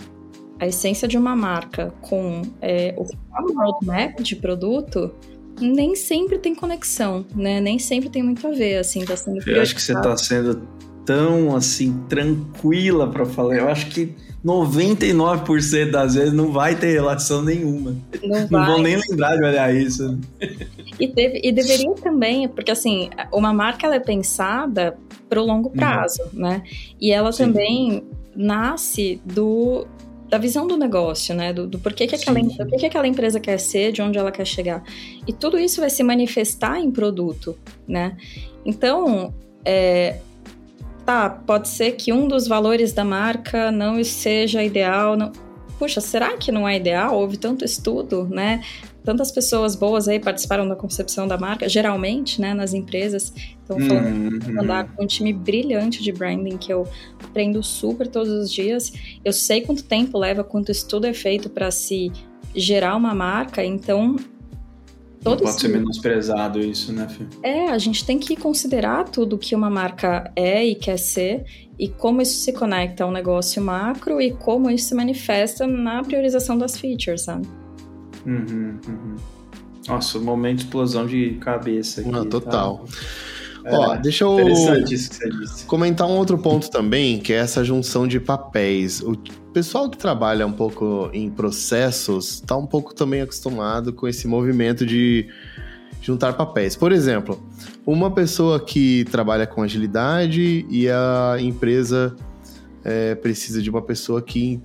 a 0.59 0.67
essência 0.67 1.07
de 1.09 1.19
uma 1.19 1.35
marca 1.35 1.93
com 2.01 2.43
é, 2.63 2.95
o 2.97 3.05
roadmap 3.53 4.21
de 4.21 4.37
produto, 4.37 5.15
nem 5.61 5.95
sempre 5.95 6.39
tem 6.39 6.55
conexão, 6.55 7.25
né? 7.35 7.61
Nem 7.61 7.79
sempre 7.79 8.09
tem 8.09 8.23
muito 8.23 8.47
a 8.47 8.51
ver, 8.51 8.79
assim, 8.79 9.05
tá 9.05 9.17
sendo 9.17 9.41
Eu 9.49 9.63
acho 9.63 9.75
que 9.75 9.83
você 9.83 9.95
tá 9.95 10.17
sendo 10.17 10.63
tão, 11.05 11.55
assim, 11.55 12.03
tranquila 12.09 13.09
para 13.11 13.25
falar. 13.27 13.57
Eu 13.57 13.69
acho 13.69 13.91
que 13.91 14.15
99% 14.45 15.91
das 15.91 16.15
vezes 16.15 16.33
não 16.33 16.53
vai 16.53 16.77
ter 16.77 16.93
relação 16.93 17.43
nenhuma. 17.43 17.97
Não, 18.23 18.49
não 18.51 18.67
vão 18.67 18.83
nem 18.83 18.97
lembrar 18.97 19.37
de 19.37 19.45
olhar 19.45 19.75
isso. 19.75 20.19
E, 21.01 21.07
deve, 21.07 21.41
e 21.43 21.51
deveria 21.51 21.95
também, 21.95 22.47
porque 22.47 22.71
assim, 22.71 23.09
uma 23.33 23.53
marca 23.53 23.87
ela 23.87 23.97
é 23.97 24.01
pensada 24.01 24.97
para 25.29 25.41
o 25.41 25.47
longo 25.47 25.69
uhum. 25.69 25.75
prazo, 25.75 26.23
uhum. 26.33 26.41
né? 26.41 26.63
E 27.01 27.11
ela 27.11 27.33
Sim. 27.33 27.47
também 27.47 28.05
nasce 28.37 29.21
do 29.25 29.87
da 30.35 30.39
visão 30.39 30.67
do 30.67 30.77
negócio, 30.77 31.33
né? 31.33 31.53
Do, 31.53 31.65
do 31.65 31.79
porquê 31.79 32.09
que 32.09 32.17
aquela, 32.17 32.41
do 32.41 32.67
que, 32.67 32.77
que 32.77 32.87
aquela 32.87 33.07
empresa 33.07 33.39
quer 33.39 33.57
ser, 33.57 33.93
de 33.93 34.03
onde 34.03 34.19
ela 34.19 34.33
quer 34.33 34.45
chegar. 34.45 34.83
E 35.29 35.33
tudo 35.33 35.57
isso 35.57 35.81
vai 35.81 35.89
se 35.89 36.03
manifestar 36.03 36.81
em 36.81 36.91
produto, 36.91 37.57
né? 37.87 38.17
Então, 38.67 39.33
é, 39.65 40.19
tá, 41.07 41.31
pode 41.31 41.69
ser 41.69 41.93
que 41.93 42.13
um 42.13 42.27
dos 42.27 42.49
valores 42.49 42.93
da 42.93 43.05
marca 43.05 43.71
não 43.71 44.03
seja 44.03 44.61
ideal. 44.61 45.17
Não... 45.17 45.31
Puxa, 45.79 46.01
será 46.01 46.37
que 46.37 46.51
não 46.51 46.67
é 46.67 46.77
ideal? 46.77 47.17
Houve 47.17 47.37
tanto 47.37 47.65
estudo, 47.65 48.27
né? 48.29 48.61
Tantas 49.05 49.31
pessoas 49.31 49.77
boas 49.77 50.09
aí 50.09 50.19
participaram 50.19 50.67
da 50.67 50.75
concepção 50.75 51.29
da 51.29 51.37
marca, 51.37 51.69
geralmente, 51.69 52.41
né, 52.41 52.55
nas 52.55 52.73
empresas. 52.73 53.33
Então, 53.63 53.79
falando 53.79 54.45
uhum. 54.47 54.61
andar 54.61 54.89
com 54.89 55.05
um 55.05 55.07
time 55.07 55.33
brilhante 55.33 56.03
de 56.03 56.11
branding 56.11 56.57
que 56.57 56.73
eu 56.73 56.89
aprendo 57.23 57.63
super 57.63 58.09
todos 58.09 58.33
os 58.33 58.51
dias. 58.51 58.93
Eu 59.25 59.33
sei 59.33 59.61
quanto 59.61 59.85
tempo 59.85 60.19
leva, 60.19 60.43
quanto 60.43 60.73
estudo 60.73 61.07
é 61.07 61.13
feito 61.13 61.51
para 61.51 61.71
se 61.71 62.11
gerar 62.55 62.97
uma 62.97 63.15
marca, 63.15 63.63
então 63.63 64.17
Todo 65.23 65.43
pode 65.43 65.59
ser 65.59 65.69
menosprezado 65.69 66.61
isso, 66.61 66.93
né, 66.93 67.09
Fih? 67.09 67.27
É, 67.43 67.71
a 67.71 67.79
gente 67.79 68.05
tem 68.05 68.19
que 68.19 68.37
considerar 68.37 69.09
tudo 69.09 69.39
que 69.39 69.55
uma 69.55 69.71
marca 69.71 70.31
é 70.37 70.63
e 70.63 70.75
quer 70.75 70.99
ser 70.99 71.45
e 71.79 71.89
como 71.89 72.21
isso 72.21 72.37
se 72.37 72.53
conecta 72.53 73.05
ao 73.05 73.11
negócio 73.11 73.63
macro 73.63 74.21
e 74.21 74.33
como 74.33 74.71
isso 74.71 74.89
se 74.89 74.95
manifesta 74.95 75.67
na 75.67 76.03
priorização 76.03 76.59
das 76.59 76.77
features, 76.77 77.23
sabe? 77.23 77.64
Uhum, 78.27 78.79
uhum. 78.87 79.17
Nossa, 79.89 80.19
momento 80.19 80.59
de 80.59 80.65
explosão 80.65 81.07
de 81.07 81.35
cabeça 81.41 82.01
aqui. 82.01 82.11
Não, 82.11 82.25
total. 82.25 82.79
Tá? 82.79 82.95
Ó, 83.67 83.95
é, 83.95 83.99
deixa 83.99 84.25
eu 84.25 84.37
comentar 85.67 86.07
um 86.07 86.17
outro 86.17 86.37
ponto 86.37 86.71
também, 86.71 87.19
que 87.19 87.33
é 87.33 87.37
essa 87.37 87.65
junção 87.65 88.07
de 88.07 88.21
papéis. 88.21 89.01
O 89.01 89.17
pessoal 89.53 89.89
que 89.89 89.97
trabalha 89.97 90.47
um 90.47 90.53
pouco 90.53 91.09
em 91.13 91.31
processos 91.31 92.35
está 92.35 92.57
um 92.57 92.67
pouco 92.67 92.95
também 92.95 93.23
acostumado 93.23 93.93
com 93.93 94.07
esse 94.07 94.27
movimento 94.27 94.85
de 94.85 95.29
juntar 96.03 96.35
papéis. 96.35 96.77
Por 96.77 96.93
exemplo, 96.93 97.43
uma 97.87 98.11
pessoa 98.11 98.61
que 98.61 99.05
trabalha 99.11 99.47
com 99.47 99.63
agilidade 99.63 100.67
e 100.69 100.89
a 100.91 101.37
empresa 101.41 102.15
é, 102.85 103.15
precisa 103.15 103.63
de 103.63 103.71
uma 103.71 103.81
pessoa 103.81 104.21
que 104.21 104.61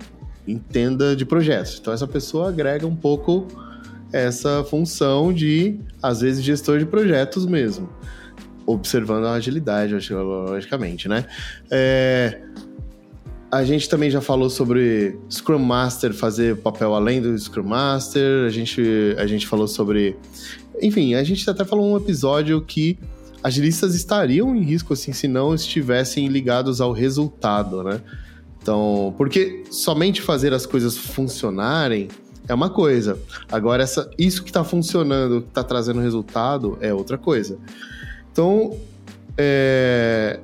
entenda 0.50 1.14
de 1.14 1.24
projetos. 1.24 1.78
Então 1.80 1.92
essa 1.92 2.06
pessoa 2.06 2.48
agrega 2.48 2.86
um 2.86 2.96
pouco 2.96 3.46
essa 4.12 4.64
função 4.64 5.32
de, 5.32 5.78
às 6.02 6.20
vezes, 6.20 6.42
gestor 6.42 6.78
de 6.78 6.86
projetos 6.86 7.46
mesmo, 7.46 7.88
observando 8.66 9.26
a 9.26 9.34
agilidade, 9.34 9.94
logicamente, 10.12 11.08
né? 11.08 11.24
É, 11.70 12.40
a 13.50 13.64
gente 13.64 13.88
também 13.88 14.10
já 14.10 14.20
falou 14.20 14.48
sobre 14.48 15.18
Scrum 15.28 15.58
Master 15.58 16.14
fazer 16.14 16.56
papel 16.56 16.94
além 16.94 17.20
do 17.20 17.36
Scrum 17.36 17.64
Master, 17.64 18.46
a 18.46 18.50
gente, 18.50 18.80
a 19.18 19.26
gente 19.26 19.46
falou 19.46 19.66
sobre. 19.66 20.16
Enfim, 20.80 21.14
a 21.14 21.24
gente 21.24 21.48
até 21.48 21.64
falou 21.64 21.92
um 21.92 21.96
episódio 21.96 22.60
que 22.62 22.98
agilistas 23.42 23.94
estariam 23.94 24.54
em 24.54 24.62
risco 24.62 24.92
assim 24.92 25.12
se 25.12 25.26
não 25.26 25.54
estivessem 25.54 26.28
ligados 26.28 26.80
ao 26.80 26.92
resultado, 26.92 27.82
né? 27.82 28.00
Então, 28.62 29.14
porque 29.16 29.64
somente 29.70 30.20
fazer 30.20 30.52
as 30.52 30.66
coisas 30.66 30.96
funcionarem 30.96 32.08
é 32.46 32.54
uma 32.54 32.68
coisa. 32.68 33.18
Agora, 33.50 33.82
essa, 33.82 34.10
isso 34.18 34.42
que 34.42 34.50
está 34.50 34.62
funcionando, 34.62 35.42
que 35.42 35.48
está 35.48 35.64
trazendo 35.64 36.00
resultado, 36.00 36.76
é 36.80 36.92
outra 36.92 37.16
coisa. 37.16 37.58
Então, 38.30 38.76
é, 39.38 40.40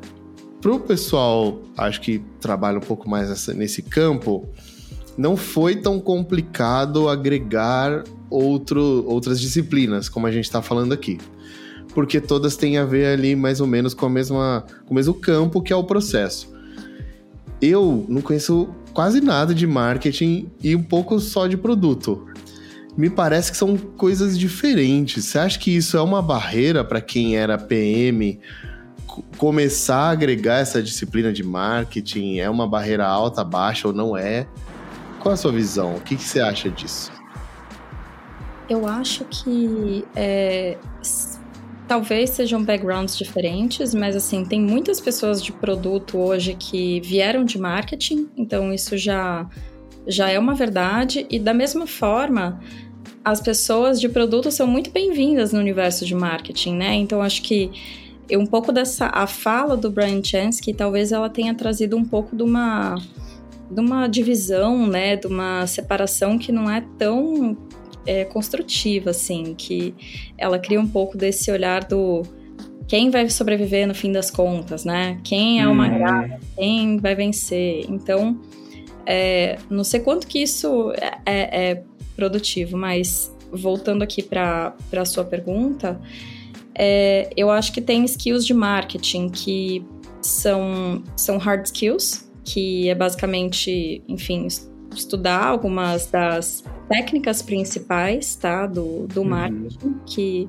para 0.61 0.73
o 0.73 0.81
pessoal, 0.81 1.61
acho 1.77 2.01
que 2.01 2.23
trabalha 2.41 2.79
um 2.79 2.83
pouco 2.83 3.09
mais 3.09 3.29
nessa, 3.29 3.53
nesse 3.53 3.83
campo, 3.83 4.49
não 5.19 5.37
foi 5.37 5.77
tão 5.77 6.01
complicado 6.01 7.09
agregar 7.09 8.05
outro, 8.31 9.05
outras 9.07 9.41
disciplinas, 9.41 10.09
como 10.09 10.27
a 10.27 10.31
gente 10.31 10.45
está 10.45 10.63
falando 10.63 10.93
aqui. 10.93 11.19
Porque 11.95 12.21
todas 12.21 12.57
têm 12.57 12.79
a 12.79 12.85
ver 12.85 13.07
ali 13.07 13.37
mais 13.37 13.61
ou 13.61 13.67
menos 13.67 13.95
com, 13.95 14.07
a 14.07 14.11
mesma, 14.11 14.65
com 14.87 14.93
o 14.93 14.95
mesmo 14.95 15.15
campo 15.15 15.63
que 15.63 15.73
é 15.73 15.77
o 15.77 15.85
processo 15.85 16.56
eu 17.61 18.05
não 18.09 18.21
conheço 18.21 18.69
quase 18.93 19.21
nada 19.21 19.55
de 19.55 19.67
marketing 19.67 20.51
e 20.63 20.75
um 20.75 20.83
pouco 20.83 21.19
só 21.21 21.47
de 21.47 21.57
produto. 21.57 22.27
Me 22.97 23.11
parece 23.11 23.51
que 23.51 23.57
são 23.57 23.77
coisas 23.77 24.39
diferentes. 24.39 25.27
Você 25.27 25.39
acha 25.39 25.59
que 25.59 25.75
isso 25.77 25.97
é 25.97 26.03
uma 26.03 26.23
barreira 26.23 26.83
para 26.83 27.01
quem 27.01 27.37
era 27.37 27.59
PM 27.59 28.41
começar 29.37 30.09
a 30.09 30.11
agregar 30.11 30.59
essa 30.59 30.83
disciplina 30.83 31.33
de 31.33 31.43
marketing? 31.43 32.39
É 32.39 32.49
uma 32.49 32.67
barreira 32.67 33.07
alta, 33.07 33.45
baixa 33.45 33.89
ou 33.89 33.95
não 33.95 34.17
é? 34.17 34.47
Qual 35.21 35.33
a 35.33 35.37
sua 35.37 35.53
visão? 35.53 35.97
O 35.97 36.01
que, 36.01 36.17
que 36.17 36.23
você 36.23 36.41
acha 36.41 36.71
disso? 36.71 37.13
Eu 38.69 38.87
acho 38.87 39.25
que 39.27 40.05
é, 40.17 40.77
Talvez 41.89 42.31
sejam 42.31 42.65
backgrounds 42.65 43.17
diferentes, 43.17 43.95
mas 43.95 44.17
assim, 44.17 44.45
tem 44.45 44.61
muitas 44.61 45.01
pessoas 45.01 45.43
de 45.43 45.53
produto 45.53 46.19
hoje 46.19 46.55
que 46.59 47.01
vieram 47.01 47.45
de 47.45 47.59
marketing, 47.59 48.29
então 48.37 48.73
isso 48.73 48.99
já, 48.99 49.49
já 50.07 50.29
é 50.29 50.39
uma 50.39 50.55
verdade. 50.55 51.27
E 51.31 51.39
da 51.39 51.55
mesma 51.55 51.87
forma, 51.87 52.61
as 53.25 53.41
pessoas 53.41 54.01
de 54.01 54.09
produto 54.09 54.51
são 54.51 54.67
muito 54.67 54.91
bem-vindas 54.91 55.53
no 55.53 55.61
universo 55.61 56.05
de 56.05 56.15
marketing, 56.15 56.75
né? 56.75 56.95
Então 56.95 57.23
acho 57.23 57.43
que 57.43 57.71
um 58.33 58.47
pouco 58.47 58.73
dessa 58.73 59.07
a 59.07 59.27
fala 59.27 59.77
do 59.77 59.89
Brian 59.89 60.23
Chansky, 60.23 60.75
talvez 60.75 61.13
ela 61.13 61.31
tenha 61.31 61.55
trazido 61.55 61.97
um 61.97 62.05
pouco 62.05 62.35
de 62.35 62.43
uma 62.43 62.97
de 63.71 63.81
uma 63.81 64.07
divisão, 64.07 64.87
né, 64.87 65.17
de 65.17 65.27
uma 65.27 65.67
separação 65.67 66.39
que 66.39 66.53
não 66.53 66.71
é 66.71 66.85
tão 66.97 67.57
é, 68.07 68.25
construtiva, 68.25 69.11
assim, 69.11 69.55
que 69.55 69.95
ela 70.39 70.59
cria 70.59 70.81
um 70.81 70.89
pouco 70.89 71.17
desse 71.17 71.51
olhar 71.51 71.85
do 71.85 72.23
quem 72.89 73.11
vai 73.11 73.29
sobreviver 73.29 73.87
no 73.87 73.95
fim 73.95 74.13
das 74.13 74.31
contas, 74.31 74.85
né? 74.85 75.19
Quem 75.25 75.61
é 75.61 75.67
o 75.67 75.73
uhum. 75.73 76.39
quem 76.57 76.99
vai 76.99 77.15
vencer. 77.15 77.85
Então, 77.89 78.41
é, 79.05 79.59
não 79.69 79.83
sei 79.83 80.01
quanto 80.01 80.27
que 80.27 80.41
isso 80.41 80.93
é, 80.93 81.19
é, 81.27 81.71
é 81.71 81.83
produtivo, 82.15 82.77
mas 82.77 83.35
voltando 83.53 84.03
aqui 84.03 84.23
para 84.23 84.75
a 84.93 85.05
sua 85.05 85.25
pergunta, 85.25 86.01
é, 86.75 87.31
eu 87.37 87.51
acho 87.51 87.73
que 87.73 87.81
tem 87.81 88.05
skills 88.05 88.45
de 88.47 88.55
marketing 88.55 89.29
que 89.29 89.85
são, 90.21 91.03
são 91.17 91.39
hard 91.39 91.65
skills, 91.67 92.31
que 92.45 92.89
é 92.89 92.95
basicamente, 92.95 94.03
enfim, 94.07 94.47
estudar 94.95 95.45
algumas 95.45 96.07
das 96.07 96.63
técnicas 96.89 97.43
principais, 97.43 98.37
tá, 98.37 98.67
do, 98.67 99.07
do 99.07 99.21
uhum. 99.21 99.29
marketing, 99.29 99.95
que 100.07 100.47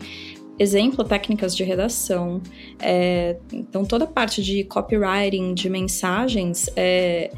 exemplo, 0.60 1.04
técnicas 1.04 1.56
de 1.56 1.64
redação. 1.64 2.42
É, 2.80 3.38
então, 3.52 3.86
toda 3.86 4.06
a 4.06 4.08
parte 4.08 4.42
de 4.42 4.64
copywriting, 4.64 5.54
de 5.54 5.70
mensagens, 5.70 6.70
é, 6.76 7.32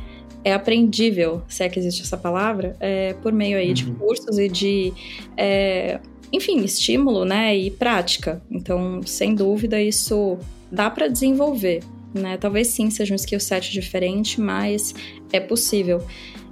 é 0.44 0.54
aprendível, 0.54 1.42
se 1.48 1.64
é 1.64 1.70
que 1.70 1.80
existe 1.80 2.02
essa 2.02 2.18
palavra, 2.18 2.76
é, 2.80 3.14
por 3.14 3.34
meio 3.34 3.58
aí 3.58 3.70
uhum. 3.70 3.74
de 3.74 3.86
cursos 3.92 4.40
e 4.40 4.48
de, 4.48 4.94
é, 5.36 6.00
enfim, 6.32 6.64
estímulo, 6.64 7.26
né, 7.26 7.56
e 7.56 7.72
prática. 7.72 8.42
Então, 8.50 9.02
sem 9.06 9.36
dúvida, 9.36 9.82
isso 9.82 10.38
dá 10.72 10.90
para 10.90 11.08
desenvolver, 11.08 11.82
né? 12.14 12.38
Talvez 12.38 12.68
sim 12.68 12.90
seja 12.90 13.14
um 13.14 13.16
skill 13.16 13.40
set 13.40 13.72
diferente, 13.72 14.40
mas 14.40 14.94
é 15.32 15.40
possível. 15.40 16.02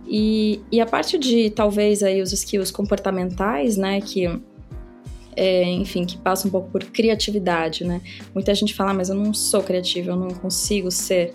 E, 0.08 0.62
e 0.72 0.80
a 0.80 0.86
parte 0.86 1.18
de 1.18 1.50
talvez 1.50 2.02
aí 2.02 2.22
os 2.22 2.32
skills 2.32 2.72
comportamentais, 2.72 3.76
né, 3.76 4.00
que 4.00 4.28
é, 5.38 5.64
enfim, 5.70 6.04
que 6.04 6.18
passa 6.18 6.48
um 6.48 6.52
pouco 6.52 6.72
por 6.72 6.84
criatividade, 6.84 7.84
né? 7.84 8.02
Muita 8.34 8.56
gente 8.56 8.74
fala, 8.74 8.90
ah, 8.90 8.94
mas 8.96 9.10
eu 9.10 9.16
não 9.16 9.34
sou 9.36 9.62
criativa, 9.62 10.12
eu 10.12 10.16
não 10.16 10.30
consigo 10.30 10.90
ser. 10.90 11.32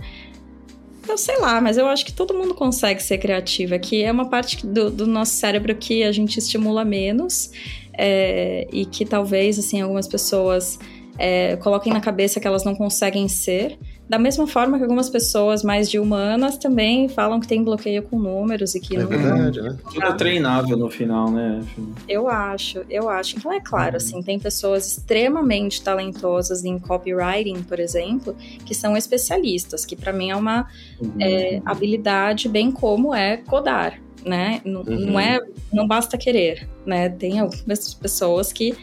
Eu 1.08 1.16
sei 1.16 1.38
lá, 1.38 1.61
mas 1.61 1.78
eu 1.78 1.87
acho 1.87 2.04
que 2.04 2.12
todo 2.12 2.35
mundo 2.35 2.52
consegue 2.52 3.00
ser 3.00 3.18
criativa, 3.18 3.78
que 3.78 4.02
é 4.02 4.11
uma 4.11 4.28
parte 4.28 4.66
do, 4.66 4.90
do 4.90 5.06
nosso 5.06 5.32
cérebro 5.32 5.74
que 5.76 6.02
a 6.02 6.11
gente 6.11 6.38
estimula 6.38 6.85
menos 6.85 7.52
é, 7.96 8.66
e 8.72 8.85
que 8.85 9.04
talvez, 9.04 9.56
assim, 9.56 9.80
algumas 9.80 10.08
pessoas 10.08 10.80
é, 11.16 11.56
coloquem 11.56 11.92
na 11.92 12.00
cabeça 12.00 12.40
que 12.40 12.46
elas 12.46 12.64
não 12.64 12.74
conseguem 12.74 13.28
ser. 13.28 13.78
Da 14.08 14.18
mesma 14.18 14.46
forma 14.46 14.76
que 14.76 14.82
algumas 14.82 15.08
pessoas 15.08 15.62
mais 15.62 15.88
de 15.90 15.98
humanas 15.98 16.58
também 16.58 17.08
falam 17.08 17.40
que 17.40 17.46
tem 17.46 17.62
bloqueio 17.62 18.02
com 18.02 18.18
números 18.18 18.74
e 18.74 18.80
que 18.80 18.96
é 18.96 19.00
não. 19.00 19.06
Verdade, 19.06 19.62
né? 19.62 19.76
Tudo 19.92 20.04
é 20.04 20.12
treinável 20.12 20.76
no 20.76 20.90
final, 20.90 21.30
né? 21.30 21.62
Eu 22.08 22.28
acho, 22.28 22.82
eu 22.90 23.08
acho. 23.08 23.38
Então 23.38 23.52
é 23.52 23.60
claro, 23.60 23.96
assim, 23.96 24.22
tem 24.22 24.38
pessoas 24.38 24.86
extremamente 24.86 25.82
talentosas 25.82 26.64
em 26.64 26.78
copywriting, 26.78 27.62
por 27.62 27.80
exemplo, 27.80 28.36
que 28.66 28.74
são 28.74 28.96
especialistas, 28.96 29.86
que 29.86 29.96
para 29.96 30.12
mim 30.12 30.30
é 30.30 30.36
uma 30.36 30.68
uhum. 31.00 31.12
é, 31.20 31.62
habilidade 31.64 32.48
bem 32.48 32.70
como 32.70 33.14
é 33.14 33.38
codar 33.38 33.98
né? 34.24 34.60
Não, 34.64 34.82
uhum. 34.82 35.06
não 35.06 35.20
é, 35.20 35.40
não 35.72 35.86
basta 35.86 36.16
querer, 36.16 36.68
né? 36.86 37.08
Tem 37.08 37.40
algumas 37.40 37.94
pessoas 37.94 38.52
que 38.52 38.74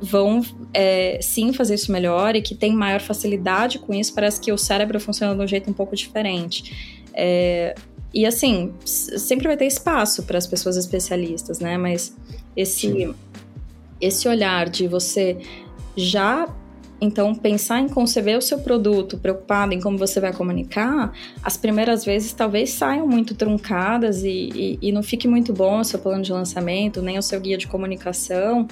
vão 0.00 0.42
é, 0.72 1.18
sim 1.20 1.52
fazer 1.52 1.74
isso 1.74 1.92
melhor 1.92 2.34
e 2.34 2.42
que 2.42 2.54
tem 2.54 2.72
maior 2.72 3.00
facilidade 3.00 3.78
com 3.78 3.92
isso. 3.92 4.14
Parece 4.14 4.40
que 4.40 4.52
o 4.52 4.58
cérebro 4.58 4.98
funciona 4.98 5.34
de 5.34 5.42
um 5.42 5.46
jeito 5.46 5.70
um 5.70 5.74
pouco 5.74 5.94
diferente. 5.94 7.00
É, 7.12 7.74
e 8.12 8.26
assim, 8.26 8.72
sempre 8.84 9.46
vai 9.46 9.56
ter 9.56 9.66
espaço 9.66 10.22
para 10.24 10.38
as 10.38 10.46
pessoas 10.46 10.76
especialistas, 10.76 11.60
né? 11.60 11.76
Mas 11.76 12.16
esse, 12.56 13.14
esse 14.00 14.26
olhar 14.26 14.68
de 14.68 14.88
você 14.88 15.36
já 15.96 16.48
então, 17.00 17.34
pensar 17.34 17.80
em 17.80 17.88
conceber 17.88 18.36
o 18.36 18.42
seu 18.42 18.58
produto, 18.58 19.16
preocupado 19.16 19.72
em 19.72 19.80
como 19.80 19.96
você 19.96 20.20
vai 20.20 20.34
comunicar, 20.34 21.12
as 21.42 21.56
primeiras 21.56 22.04
vezes 22.04 22.32
talvez 22.32 22.70
saiam 22.70 23.08
muito 23.08 23.34
truncadas 23.34 24.22
e, 24.22 24.28
e, 24.54 24.78
e 24.82 24.92
não 24.92 25.02
fique 25.02 25.26
muito 25.26 25.52
bom 25.52 25.80
o 25.80 25.84
seu 25.84 25.98
plano 25.98 26.22
de 26.22 26.30
lançamento, 26.30 27.00
nem 27.00 27.16
o 27.16 27.22
seu 27.22 27.40
guia 27.40 27.56
de 27.56 27.66
comunicação 27.66 28.68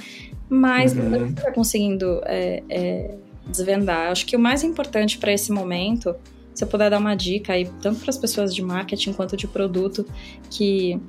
mas 0.48 0.94
uhum. 0.94 1.10
você 1.10 1.24
está 1.24 1.52
conseguindo 1.52 2.20
é, 2.24 2.62
é, 2.68 3.14
desvendar. 3.46 4.10
Acho 4.10 4.26
que 4.26 4.36
o 4.36 4.38
mais 4.38 4.62
importante 4.62 5.18
para 5.18 5.32
esse 5.32 5.52
momento, 5.52 6.14
se 6.54 6.64
eu 6.64 6.68
puder 6.68 6.90
dar 6.90 6.98
uma 6.98 7.14
dica 7.14 7.52
aí, 7.52 7.68
tanto 7.80 8.00
para 8.00 8.10
as 8.10 8.18
pessoas 8.18 8.54
de 8.54 8.62
marketing 8.62 9.12
quanto 9.12 9.36
de 9.36 9.46
produto 9.46 10.06
que 10.50 11.00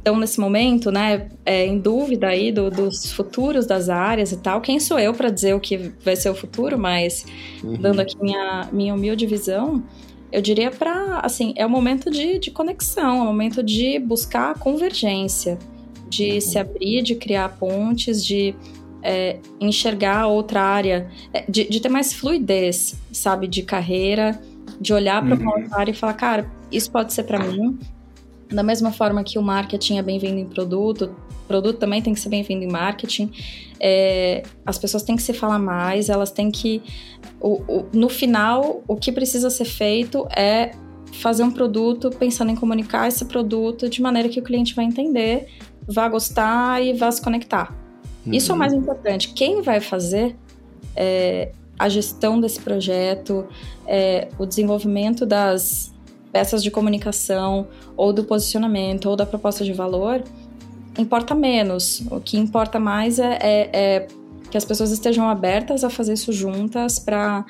estão 0.00 0.18
nesse 0.18 0.40
momento, 0.40 0.90
né, 0.90 1.28
é, 1.44 1.66
em 1.66 1.78
dúvida 1.78 2.28
aí 2.28 2.50
do, 2.50 2.70
dos 2.70 3.12
futuros 3.12 3.66
das 3.66 3.88
áreas 3.88 4.32
e 4.32 4.38
tal. 4.38 4.60
Quem 4.60 4.80
sou 4.80 4.98
eu 4.98 5.12
para 5.12 5.28
dizer 5.28 5.54
o 5.54 5.60
que 5.60 5.76
vai 6.02 6.16
ser 6.16 6.30
o 6.30 6.34
futuro? 6.34 6.78
Mas 6.78 7.26
uhum. 7.62 7.74
dando 7.74 8.00
aqui 8.00 8.16
minha, 8.20 8.68
minha 8.72 8.94
humilde 8.94 9.26
visão, 9.26 9.82
eu 10.32 10.40
diria 10.40 10.70
para, 10.70 11.20
assim, 11.20 11.52
é 11.56 11.66
o 11.66 11.70
momento 11.70 12.10
de, 12.10 12.38
de 12.38 12.50
conexão, 12.50 13.18
é 13.18 13.22
o 13.22 13.26
momento 13.26 13.62
de 13.62 13.98
buscar 13.98 14.58
convergência, 14.58 15.58
de 16.08 16.32
uhum. 16.32 16.40
se 16.40 16.58
abrir, 16.58 17.02
de 17.02 17.14
criar 17.14 17.50
pontes, 17.58 18.24
de 18.24 18.54
é, 19.02 19.38
enxergar 19.60 20.26
outra 20.26 20.62
área, 20.62 21.08
é, 21.32 21.44
de, 21.48 21.68
de, 21.68 21.80
ter 21.80 21.88
mais 21.88 22.12
fluidez, 22.12 22.96
sabe, 23.12 23.46
de 23.46 23.62
carreira, 23.62 24.40
de 24.80 24.92
olhar 24.92 25.24
para 25.24 25.34
uma 25.34 25.54
uhum. 25.54 25.62
outra 25.62 25.78
área 25.78 25.90
e 25.90 25.94
falar, 25.94 26.14
cara, 26.14 26.50
isso 26.70 26.90
pode 26.90 27.12
ser 27.12 27.24
para 27.24 27.38
mim. 27.38 27.78
Da 28.48 28.62
mesma 28.62 28.90
forma 28.90 29.22
que 29.22 29.38
o 29.38 29.42
marketing 29.42 29.98
é 29.98 30.02
bem-vindo 30.02 30.38
em 30.38 30.46
produto, 30.46 31.14
produto 31.50 31.78
também 31.78 32.00
tem 32.00 32.14
que 32.14 32.20
ser 32.20 32.28
bem-vindo 32.28 32.64
em 32.64 32.70
marketing. 32.70 33.32
É, 33.80 34.44
as 34.64 34.78
pessoas 34.78 35.02
têm 35.02 35.16
que 35.16 35.22
se 35.22 35.32
falar 35.32 35.58
mais, 35.58 36.08
elas 36.08 36.30
têm 36.30 36.48
que. 36.48 36.80
O, 37.40 37.62
o, 37.66 37.86
no 37.92 38.08
final, 38.08 38.84
o 38.86 38.94
que 38.94 39.10
precisa 39.10 39.50
ser 39.50 39.64
feito 39.64 40.28
é 40.36 40.70
fazer 41.12 41.42
um 41.42 41.50
produto 41.50 42.08
pensando 42.10 42.52
em 42.52 42.54
comunicar 42.54 43.08
esse 43.08 43.24
produto 43.24 43.88
de 43.88 44.00
maneira 44.00 44.28
que 44.28 44.38
o 44.38 44.42
cliente 44.44 44.76
vai 44.76 44.84
entender, 44.84 45.48
vá 45.88 46.08
gostar 46.08 46.80
e 46.82 46.92
vá 46.92 47.10
se 47.10 47.20
conectar. 47.20 47.74
Uhum. 48.26 48.32
Isso 48.32 48.52
é 48.52 48.54
o 48.54 48.58
mais 48.58 48.72
importante. 48.72 49.32
Quem 49.32 49.62
vai 49.62 49.80
fazer 49.80 50.36
é, 50.94 51.52
a 51.78 51.88
gestão 51.88 52.40
desse 52.40 52.60
projeto, 52.60 53.46
é, 53.86 54.28
o 54.38 54.46
desenvolvimento 54.46 55.24
das 55.24 55.92
peças 56.32 56.62
de 56.62 56.70
comunicação, 56.70 57.66
ou 57.96 58.12
do 58.12 58.24
posicionamento, 58.24 59.06
ou 59.06 59.16
da 59.16 59.26
proposta 59.26 59.64
de 59.64 59.72
valor, 59.72 60.22
importa 60.98 61.34
menos. 61.34 62.02
O 62.10 62.20
que 62.20 62.38
importa 62.38 62.78
mais 62.78 63.18
é, 63.18 63.38
é, 63.40 63.70
é 63.72 64.08
que 64.50 64.56
as 64.56 64.64
pessoas 64.64 64.90
estejam 64.90 65.28
abertas 65.28 65.84
a 65.84 65.90
fazer 65.90 66.14
isso 66.14 66.32
juntas 66.32 66.98
para 66.98 67.44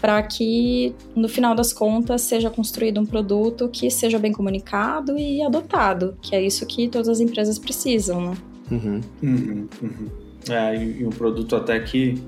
para 0.00 0.20
que 0.20 0.92
no 1.14 1.28
final 1.28 1.54
das 1.54 1.72
contas 1.72 2.22
seja 2.22 2.50
construído 2.50 3.00
um 3.00 3.06
produto 3.06 3.68
que 3.68 3.88
seja 3.88 4.18
bem 4.18 4.32
comunicado 4.32 5.16
e 5.16 5.40
adotado, 5.40 6.18
que 6.20 6.34
é 6.34 6.42
isso 6.42 6.66
que 6.66 6.88
todas 6.88 7.08
as 7.08 7.20
empresas 7.20 7.56
precisam, 7.56 8.20
né? 8.20 8.36
Uhum. 8.72 9.00
Uhum, 9.22 9.68
uhum. 9.82 10.08
É, 10.48 10.84
e 10.84 11.06
um 11.06 11.10
produto 11.10 11.54
até 11.54 11.78
que 11.80 12.20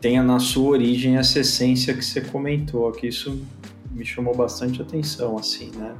tenha 0.00 0.22
na 0.22 0.38
sua 0.38 0.70
origem 0.70 1.16
essa 1.16 1.40
essência 1.40 1.92
que 1.92 2.04
você 2.04 2.20
comentou, 2.20 2.90
que 2.92 3.08
isso 3.08 3.40
me 3.90 4.04
chamou 4.04 4.34
bastante 4.34 4.80
atenção, 4.80 5.36
assim, 5.36 5.70
né? 5.76 5.94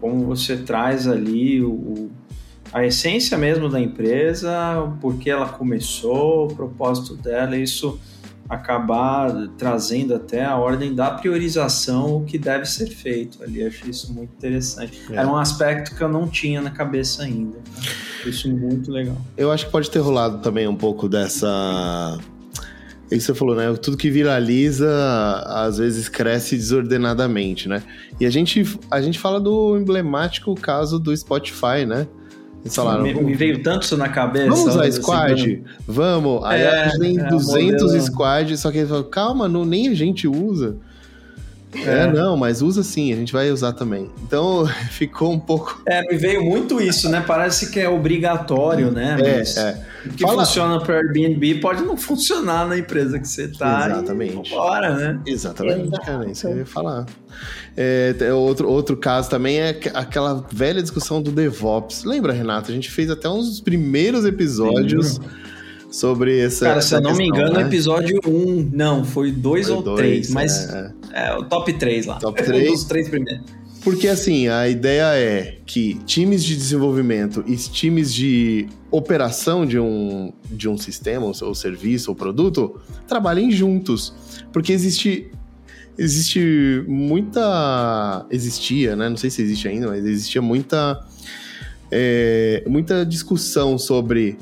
Como 0.00 0.24
você 0.24 0.58
traz 0.58 1.08
ali 1.08 1.62
o, 1.62 2.10
a 2.72 2.84
essência 2.84 3.36
mesmo 3.36 3.68
da 3.68 3.80
empresa, 3.80 4.94
por 5.00 5.16
que 5.16 5.28
ela 5.28 5.48
começou, 5.48 6.46
o 6.46 6.54
propósito 6.54 7.16
dela, 7.16 7.56
isso 7.56 7.98
acabar 8.48 9.32
trazendo 9.56 10.12
até 10.12 10.44
a 10.44 10.56
ordem 10.56 10.92
da 10.92 11.12
priorização 11.12 12.16
o 12.16 12.24
que 12.24 12.36
deve 12.36 12.64
ser 12.66 12.88
feito 12.88 13.42
ali. 13.42 13.64
Acho 13.64 13.88
isso 13.88 14.12
muito 14.12 14.32
interessante. 14.34 15.00
É. 15.10 15.16
Era 15.16 15.28
um 15.28 15.36
aspecto 15.36 15.94
que 15.94 16.02
eu 16.02 16.08
não 16.08 16.26
tinha 16.26 16.60
na 16.60 16.70
cabeça 16.70 17.22
ainda. 17.22 17.58
Isso 18.26 18.50
muito 18.50 18.90
legal. 18.90 19.16
Eu 19.36 19.50
acho 19.50 19.66
que 19.66 19.72
pode 19.72 19.90
ter 19.90 19.98
rolado 19.98 20.38
também 20.38 20.66
um 20.66 20.76
pouco 20.76 21.08
dessa. 21.08 22.18
Isso 23.10 23.26
você 23.26 23.34
falou, 23.34 23.56
né? 23.56 23.72
Tudo 23.74 23.96
que 23.96 24.10
viraliza 24.10 24.88
às 25.46 25.78
vezes 25.78 26.08
cresce 26.08 26.56
desordenadamente, 26.56 27.68
né? 27.68 27.82
E 28.20 28.26
a 28.26 28.30
gente, 28.30 28.78
a 28.90 29.00
gente 29.00 29.18
fala 29.18 29.40
do 29.40 29.76
emblemático 29.76 30.54
caso 30.54 30.98
do 30.98 31.16
Spotify, 31.16 31.84
né? 31.86 32.06
Eles 32.62 32.74
falaram, 32.74 33.02
me, 33.02 33.14
me, 33.14 33.34
veio 33.34 33.62
tanto 33.62 33.84
isso 33.84 33.96
na 33.96 34.08
cabeça. 34.08 34.50
Vamos 34.50 34.66
usar 34.66 34.92
squad? 34.92 35.32
Assim, 35.32 35.64
vamos. 35.86 36.44
Aí 36.44 36.60
é, 36.60 36.68
a 36.68 36.88
gente 36.88 37.00
tem 37.00 37.18
é, 37.18 37.28
200 37.28 37.82
modelo. 37.82 38.02
squads, 38.02 38.60
só 38.60 38.70
que 38.70 38.78
ele 38.78 38.86
falou, 38.86 39.04
calma, 39.04 39.48
não, 39.48 39.64
nem 39.64 39.88
a 39.88 39.94
gente 39.94 40.28
usa. 40.28 40.76
É. 41.74 42.04
é. 42.04 42.06
não, 42.12 42.36
mas 42.36 42.62
usa 42.62 42.82
sim, 42.82 43.12
a 43.12 43.16
gente 43.16 43.32
vai 43.32 43.50
usar 43.50 43.72
também. 43.72 44.10
Então 44.22 44.66
ficou 44.90 45.32
um 45.32 45.38
pouco. 45.38 45.80
É, 45.86 46.02
me 46.02 46.16
veio 46.16 46.44
muito 46.44 46.80
isso, 46.80 47.08
né? 47.08 47.22
Parece 47.26 47.70
que 47.70 47.78
é 47.78 47.88
obrigatório, 47.88 48.90
né? 48.90 49.16
É, 49.20 49.38
mas 49.38 49.56
é. 49.56 49.86
O 50.04 50.08
que 50.10 50.22
Fala... 50.24 50.44
funciona 50.44 50.80
para 50.80 50.96
Airbnb 50.96 51.56
pode 51.56 51.82
não 51.82 51.96
funcionar 51.96 52.66
na 52.66 52.78
empresa 52.78 53.18
que 53.18 53.28
você 53.28 53.48
tá. 53.48 53.88
Exatamente. 53.90 54.50
Bora, 54.50 54.94
né? 54.94 55.20
Exatamente, 55.26 55.88
Exato. 55.88 56.06
cara. 56.06 56.30
Isso 56.30 56.46
que 56.46 56.52
eu 56.52 56.58
ia 56.58 56.66
falar. 56.66 57.06
É, 57.76 58.14
outro, 58.32 58.68
outro 58.68 58.96
caso 58.96 59.30
também 59.30 59.60
é 59.60 59.78
aquela 59.94 60.44
velha 60.50 60.82
discussão 60.82 61.22
do 61.22 61.30
DevOps. 61.30 62.04
Lembra, 62.04 62.32
Renato? 62.32 62.70
A 62.70 62.74
gente 62.74 62.90
fez 62.90 63.10
até 63.10 63.28
uns 63.28 63.48
dos 63.48 63.60
primeiros 63.60 64.24
episódios. 64.24 65.20
Sobre 65.90 66.38
essa. 66.38 66.66
Cara, 66.66 66.80
se 66.80 66.94
eu 66.94 67.00
não 67.00 67.10
questão, 67.10 67.26
me 67.26 67.28
engano, 67.28 67.54
né? 67.54 67.66
episódio 67.66 68.20
1. 68.26 68.30
Um, 68.30 68.70
não, 68.72 69.04
foi 69.04 69.32
2 69.32 69.68
ou 69.70 69.82
3, 69.82 70.30
mas 70.30 70.68
é, 70.68 70.92
é. 71.12 71.28
é, 71.28 71.36
o 71.36 71.44
top 71.44 71.72
3 71.72 72.06
lá. 72.06 72.18
Top 72.18 72.42
3. 72.42 72.68
Um 72.68 72.72
dos 72.72 72.84
três 72.84 73.08
primeiros. 73.08 73.44
Porque 73.82 74.08
assim, 74.08 74.46
a 74.48 74.68
ideia 74.68 75.16
é 75.16 75.58
que 75.64 75.94
times 76.04 76.44
de 76.44 76.54
desenvolvimento 76.54 77.42
e 77.46 77.56
times 77.56 78.12
de 78.12 78.68
operação 78.90 79.64
de 79.64 79.78
um, 79.78 80.32
de 80.50 80.68
um 80.68 80.76
sistema, 80.76 81.26
ou 81.26 81.54
serviço, 81.54 82.10
ou 82.10 82.14
produto, 82.14 82.78
trabalhem 83.08 83.50
juntos. 83.50 84.12
Porque 84.52 84.72
existe 84.72 85.30
existe 85.96 86.84
muita. 86.86 88.26
Existia, 88.30 88.96
né? 88.96 89.08
Não 89.08 89.16
sei 89.16 89.30
se 89.30 89.42
existe 89.42 89.68
ainda, 89.68 89.88
mas 89.88 90.04
existia 90.04 90.42
muita. 90.42 91.06
É, 91.92 92.62
muita 92.68 93.04
discussão 93.04 93.76
sobre 93.76 94.38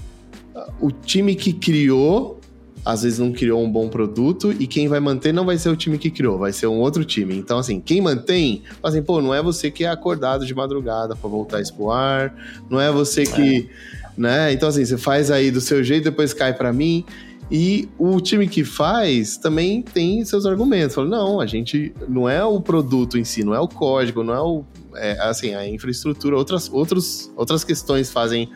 o 0.81 0.91
time 0.91 1.35
que 1.35 1.53
criou 1.53 2.39
às 2.85 3.03
vezes 3.03 3.19
não 3.19 3.33
criou 3.33 3.63
um 3.63 3.71
bom 3.71 3.89
produto 3.89 4.51
e 4.59 4.67
quem 4.67 4.89
vai 4.89 4.99
manter 4.99 5.31
não 5.31 5.45
vai 5.45 5.59
ser 5.59 5.69
o 5.69 5.77
time 5.77 5.99
que 5.99 6.11
criou, 6.11 6.39
vai 6.39 6.53
ser 6.53 6.67
um 6.69 6.79
outro 6.79 7.05
time. 7.05 7.37
Então, 7.37 7.59
assim, 7.59 7.81
quem 7.81 8.01
mantém, 8.01 8.63
assim, 8.83 9.03
pô, 9.03 9.21
não 9.21 9.35
é 9.35 9.43
você 9.43 9.71
que 9.71 9.85
é 9.85 9.89
acordado 9.89 10.47
de 10.47 10.55
madrugada 10.55 11.15
para 11.15 11.29
voltar 11.29 11.61
isso 11.61 11.75
pro 11.75 11.91
ar, 11.91 12.35
não 12.71 12.81
é 12.81 12.91
você 12.91 13.25
que, 13.25 13.69
é. 13.69 14.11
né? 14.17 14.53
Então, 14.53 14.69
assim, 14.71 14.85
você 14.85 14.97
faz 14.97 15.31
aí 15.31 15.51
do 15.51 15.61
seu 15.61 15.85
jeito, 15.85 16.05
depois 16.05 16.33
cai 16.33 16.55
para 16.55 16.73
mim. 16.73 17.05
E 17.51 17.89
o 17.99 18.21
time 18.21 18.47
que 18.47 18.63
faz 18.63 19.39
também 19.39 19.81
tem 19.81 20.23
seus 20.25 20.45
argumentos. 20.45 20.95
Fala, 20.95 21.09
não, 21.09 21.41
a 21.41 21.47
gente 21.47 21.95
não 22.07 22.29
é 22.29 22.45
o 22.45 22.61
produto 22.61 23.19
em 23.19 23.25
si, 23.25 23.43
não 23.43 23.55
é 23.55 23.61
o 23.61 23.69
código, 23.69 24.23
não 24.23 24.35
é 24.35 24.41
o. 24.41 24.65
É, 24.95 25.13
assim, 25.21 25.55
a 25.55 25.67
infraestrutura, 25.67 26.37
outras, 26.37 26.71
outros, 26.71 27.31
outras 27.37 27.65
questões 27.65 28.11
fazem 28.11 28.51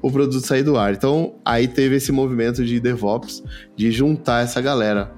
o 0.00 0.10
produto 0.10 0.46
sair 0.46 0.62
do 0.62 0.76
ar. 0.76 0.94
Então, 0.94 1.34
aí 1.44 1.66
teve 1.66 1.96
esse 1.96 2.12
movimento 2.12 2.64
de 2.64 2.78
DevOps 2.78 3.42
de 3.76 3.90
juntar 3.90 4.44
essa 4.44 4.60
galera. 4.60 5.12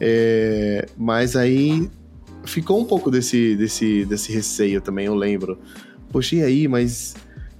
É, 0.00 0.86
mas 0.96 1.36
aí 1.36 1.88
ficou 2.44 2.80
um 2.80 2.84
pouco 2.84 3.10
desse, 3.10 3.56
desse, 3.56 4.04
desse 4.04 4.32
receio 4.32 4.80
também, 4.80 5.06
eu 5.06 5.14
lembro. 5.14 5.58
Poxa, 6.10 6.36
e 6.36 6.42
aí, 6.42 6.68
mas 6.68 7.14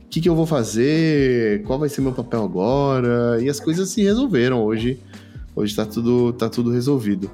o 0.04 0.08
que, 0.08 0.20
que 0.20 0.28
eu 0.28 0.34
vou 0.34 0.46
fazer? 0.46 1.62
Qual 1.62 1.78
vai 1.78 1.88
ser 1.88 2.00
meu 2.00 2.12
papel 2.12 2.42
agora? 2.42 3.42
E 3.42 3.48
as 3.48 3.58
coisas 3.58 3.88
se 3.88 4.02
resolveram 4.02 4.62
hoje. 4.62 4.98
Hoje 5.56 5.74
tá 5.74 5.86
tudo, 5.86 6.32
tá 6.32 6.48
tudo 6.48 6.70
resolvido. 6.70 7.30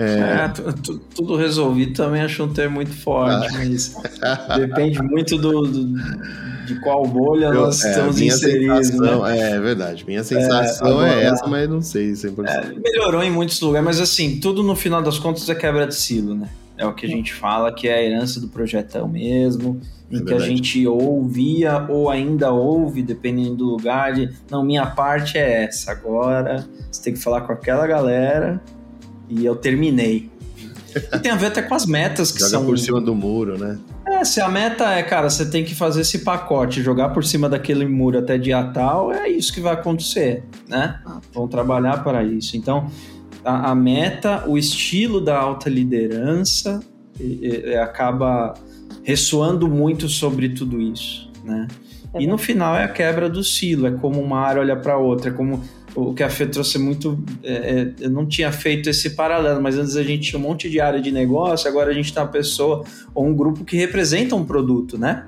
É, 0.00 0.44
é 0.44 0.52
tudo 1.12 1.34
resolvido 1.34 1.92
também 1.92 2.22
acho 2.22 2.44
um 2.44 2.52
termo 2.52 2.76
muito 2.76 2.92
forte, 2.92 3.48
ah. 3.48 3.58
mas 3.58 3.96
depende 4.56 5.02
muito 5.02 5.36
do, 5.36 5.62
do 5.62 5.98
de 6.66 6.78
qual 6.80 7.04
bolha 7.04 7.46
eu, 7.46 7.54
nós 7.54 7.84
é, 7.84 7.90
estamos 7.90 8.20
inseridos. 8.20 8.90
Né? 8.90 9.08
É, 9.36 9.50
é 9.52 9.60
verdade. 9.60 10.04
Minha 10.06 10.22
sensação 10.22 11.04
é, 11.04 11.24
é 11.24 11.24
essa, 11.24 11.46
mas 11.48 11.68
não 11.68 11.82
sei 11.82 12.12
100%. 12.12 12.46
É, 12.46 12.74
melhorou 12.78 13.24
em 13.24 13.30
muitos 13.30 13.60
lugares, 13.60 13.84
mas 13.84 14.00
assim, 14.00 14.38
tudo 14.38 14.62
no 14.62 14.76
final 14.76 15.02
das 15.02 15.18
contas 15.18 15.48
é 15.48 15.54
quebra 15.54 15.84
de 15.84 15.96
silo, 15.96 16.34
né? 16.34 16.48
É 16.76 16.86
o 16.86 16.94
que 16.94 17.04
a 17.04 17.08
gente 17.08 17.34
fala 17.34 17.72
que 17.72 17.88
é 17.88 17.94
a 17.94 18.02
herança 18.02 18.38
do 18.40 18.46
projetão 18.46 19.08
mesmo, 19.08 19.80
em 20.08 20.20
é 20.20 20.22
que 20.22 20.32
a 20.32 20.38
gente 20.38 20.86
ouvia 20.86 21.84
ou 21.88 22.08
ainda 22.08 22.52
ouve, 22.52 23.02
dependendo 23.02 23.56
do 23.56 23.64
lugar, 23.64 24.12
de, 24.12 24.30
não, 24.48 24.62
minha 24.62 24.86
parte 24.86 25.36
é 25.36 25.64
essa, 25.64 25.90
agora 25.90 26.64
você 26.88 27.02
tem 27.02 27.14
que 27.14 27.18
falar 27.18 27.40
com 27.40 27.52
aquela 27.52 27.84
galera 27.84 28.62
e 29.28 29.44
eu 29.44 29.56
terminei. 29.56 30.30
E 31.12 31.18
tem 31.18 31.30
a 31.30 31.36
ver 31.36 31.46
até 31.46 31.62
com 31.62 31.74
as 31.74 31.86
metas 31.86 32.32
que 32.32 32.38
Joga 32.38 32.50
são. 32.50 32.64
por 32.64 32.78
cima 32.78 33.00
do 33.00 33.14
muro, 33.14 33.58
né? 33.58 33.78
É, 34.06 34.24
se 34.24 34.40
a 34.40 34.48
meta 34.48 34.90
é, 34.90 35.02
cara, 35.02 35.28
você 35.28 35.48
tem 35.48 35.64
que 35.64 35.74
fazer 35.74 36.00
esse 36.00 36.20
pacote, 36.20 36.82
jogar 36.82 37.10
por 37.10 37.24
cima 37.24 37.48
daquele 37.48 37.86
muro 37.86 38.18
até 38.18 38.38
dia 38.38 38.62
tal, 38.64 39.12
é 39.12 39.28
isso 39.28 39.52
que 39.52 39.60
vai 39.60 39.74
acontecer, 39.74 40.44
né? 40.66 41.00
Vão 41.32 41.46
trabalhar 41.46 42.02
para 42.02 42.24
isso. 42.24 42.56
Então, 42.56 42.90
a, 43.44 43.70
a 43.70 43.74
meta, 43.74 44.44
o 44.46 44.56
estilo 44.56 45.20
da 45.20 45.38
alta 45.38 45.68
liderança 45.68 46.80
e, 47.20 47.62
e, 47.66 47.76
acaba 47.76 48.54
ressoando 49.02 49.68
muito 49.68 50.08
sobre 50.08 50.48
tudo 50.50 50.80
isso, 50.80 51.30
né? 51.44 51.68
É 52.14 52.22
e 52.22 52.26
no 52.26 52.38
final 52.38 52.74
é 52.74 52.84
a 52.84 52.88
quebra 52.88 53.28
do 53.28 53.44
silo, 53.44 53.86
é 53.86 53.90
como 53.90 54.20
uma 54.20 54.40
área 54.40 54.62
olha 54.62 54.76
para 54.76 54.96
outra, 54.96 55.30
é 55.30 55.32
como 55.32 55.62
o 55.98 56.14
que 56.14 56.22
a 56.22 56.30
Fê 56.30 56.46
trouxe 56.46 56.78
muito. 56.78 57.22
É, 57.42 57.52
é, 57.52 57.94
eu 58.00 58.10
não 58.10 58.26
tinha 58.26 58.52
feito 58.52 58.88
esse 58.88 59.10
paralelo, 59.10 59.60
mas 59.60 59.76
antes 59.76 59.96
a 59.96 60.02
gente 60.02 60.30
tinha 60.30 60.38
um 60.38 60.42
monte 60.42 60.70
de 60.70 60.80
área 60.80 61.00
de 61.00 61.10
negócio, 61.10 61.68
agora 61.68 61.90
a 61.90 61.94
gente 61.94 62.12
tem 62.12 62.22
uma 62.22 62.28
pessoa 62.28 62.84
ou 63.14 63.26
um 63.26 63.34
grupo 63.34 63.64
que 63.64 63.76
representa 63.76 64.34
um 64.34 64.44
produto, 64.44 64.96
né? 64.96 65.26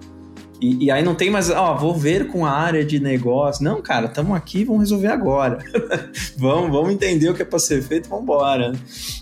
E, 0.61 0.85
e 0.85 0.91
aí 0.91 1.03
não 1.03 1.15
tem 1.15 1.31
mais, 1.31 1.49
ó, 1.51 1.75
vou 1.75 1.95
ver 1.95 2.29
com 2.29 2.45
a 2.45 2.51
área 2.51 2.85
de 2.85 3.01
negócio. 3.01 3.65
Não, 3.65 3.81
cara, 3.81 4.07
estamos 4.07 4.37
aqui, 4.37 4.65
vamos 4.65 4.83
resolver 4.83 5.09
agora. 5.09 5.59
vamos, 6.37 6.71
vamos 6.71 6.93
entender 6.93 7.31
o 7.31 7.35
que 7.35 7.43
é 7.43 7.45
para 7.45 7.59
ser 7.59 7.83
feito, 7.83 8.09
vamos 8.09 8.25
embora. 8.25 8.73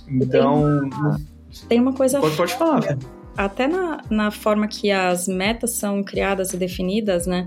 Então. 0.08 0.80
Tem 0.80 0.98
uma, 0.98 1.20
tem 1.68 1.80
uma 1.80 1.92
coisa. 1.92 2.20
Pode, 2.20 2.36
pode 2.36 2.54
falar, 2.54 2.82
Fê. 2.82 2.96
Até 3.36 3.68
na, 3.68 4.02
na 4.10 4.30
forma 4.32 4.66
que 4.66 4.90
as 4.90 5.28
metas 5.28 5.70
são 5.70 6.02
criadas 6.02 6.52
e 6.52 6.56
definidas, 6.56 7.24
né? 7.24 7.46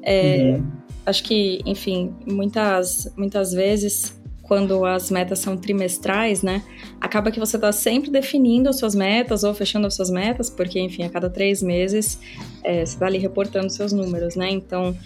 É, 0.00 0.58
uhum 0.58 0.83
acho 1.06 1.22
que, 1.24 1.60
enfim, 1.66 2.14
muitas, 2.26 3.12
muitas 3.16 3.52
vezes 3.52 4.14
quando 4.44 4.84
as 4.84 5.10
metas 5.10 5.38
são 5.38 5.56
trimestrais, 5.56 6.42
né? 6.42 6.62
Acaba 7.00 7.30
que 7.30 7.40
você 7.40 7.56
está 7.56 7.72
sempre 7.72 8.10
definindo 8.10 8.68
as 8.68 8.78
suas 8.78 8.94
metas 8.94 9.42
ou 9.42 9.54
fechando 9.54 9.86
as 9.86 9.94
suas 9.94 10.10
metas, 10.10 10.50
porque, 10.50 10.78
enfim, 10.78 11.02
a 11.02 11.08
cada 11.08 11.30
três 11.30 11.62
meses 11.62 12.20
é, 12.62 12.84
você 12.84 12.94
está 12.94 13.06
ali 13.06 13.18
reportando 13.18 13.70
seus 13.70 13.92
números, 13.92 14.36
né? 14.36 14.50
Então, 14.50 14.96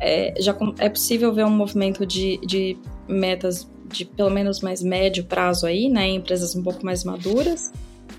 é, 0.00 0.34
já 0.38 0.56
é 0.78 0.88
possível 0.88 1.32
ver 1.32 1.44
um 1.44 1.50
movimento 1.50 2.06
de, 2.06 2.38
de 2.38 2.76
metas 3.06 3.68
de 3.88 4.04
pelo 4.04 4.30
menos 4.30 4.60
mais 4.60 4.82
médio 4.82 5.24
prazo 5.24 5.66
aí, 5.66 5.88
né? 5.88 6.08
Em 6.08 6.16
empresas 6.16 6.56
um 6.56 6.62
pouco 6.62 6.84
mais 6.84 7.04
maduras. 7.04 7.70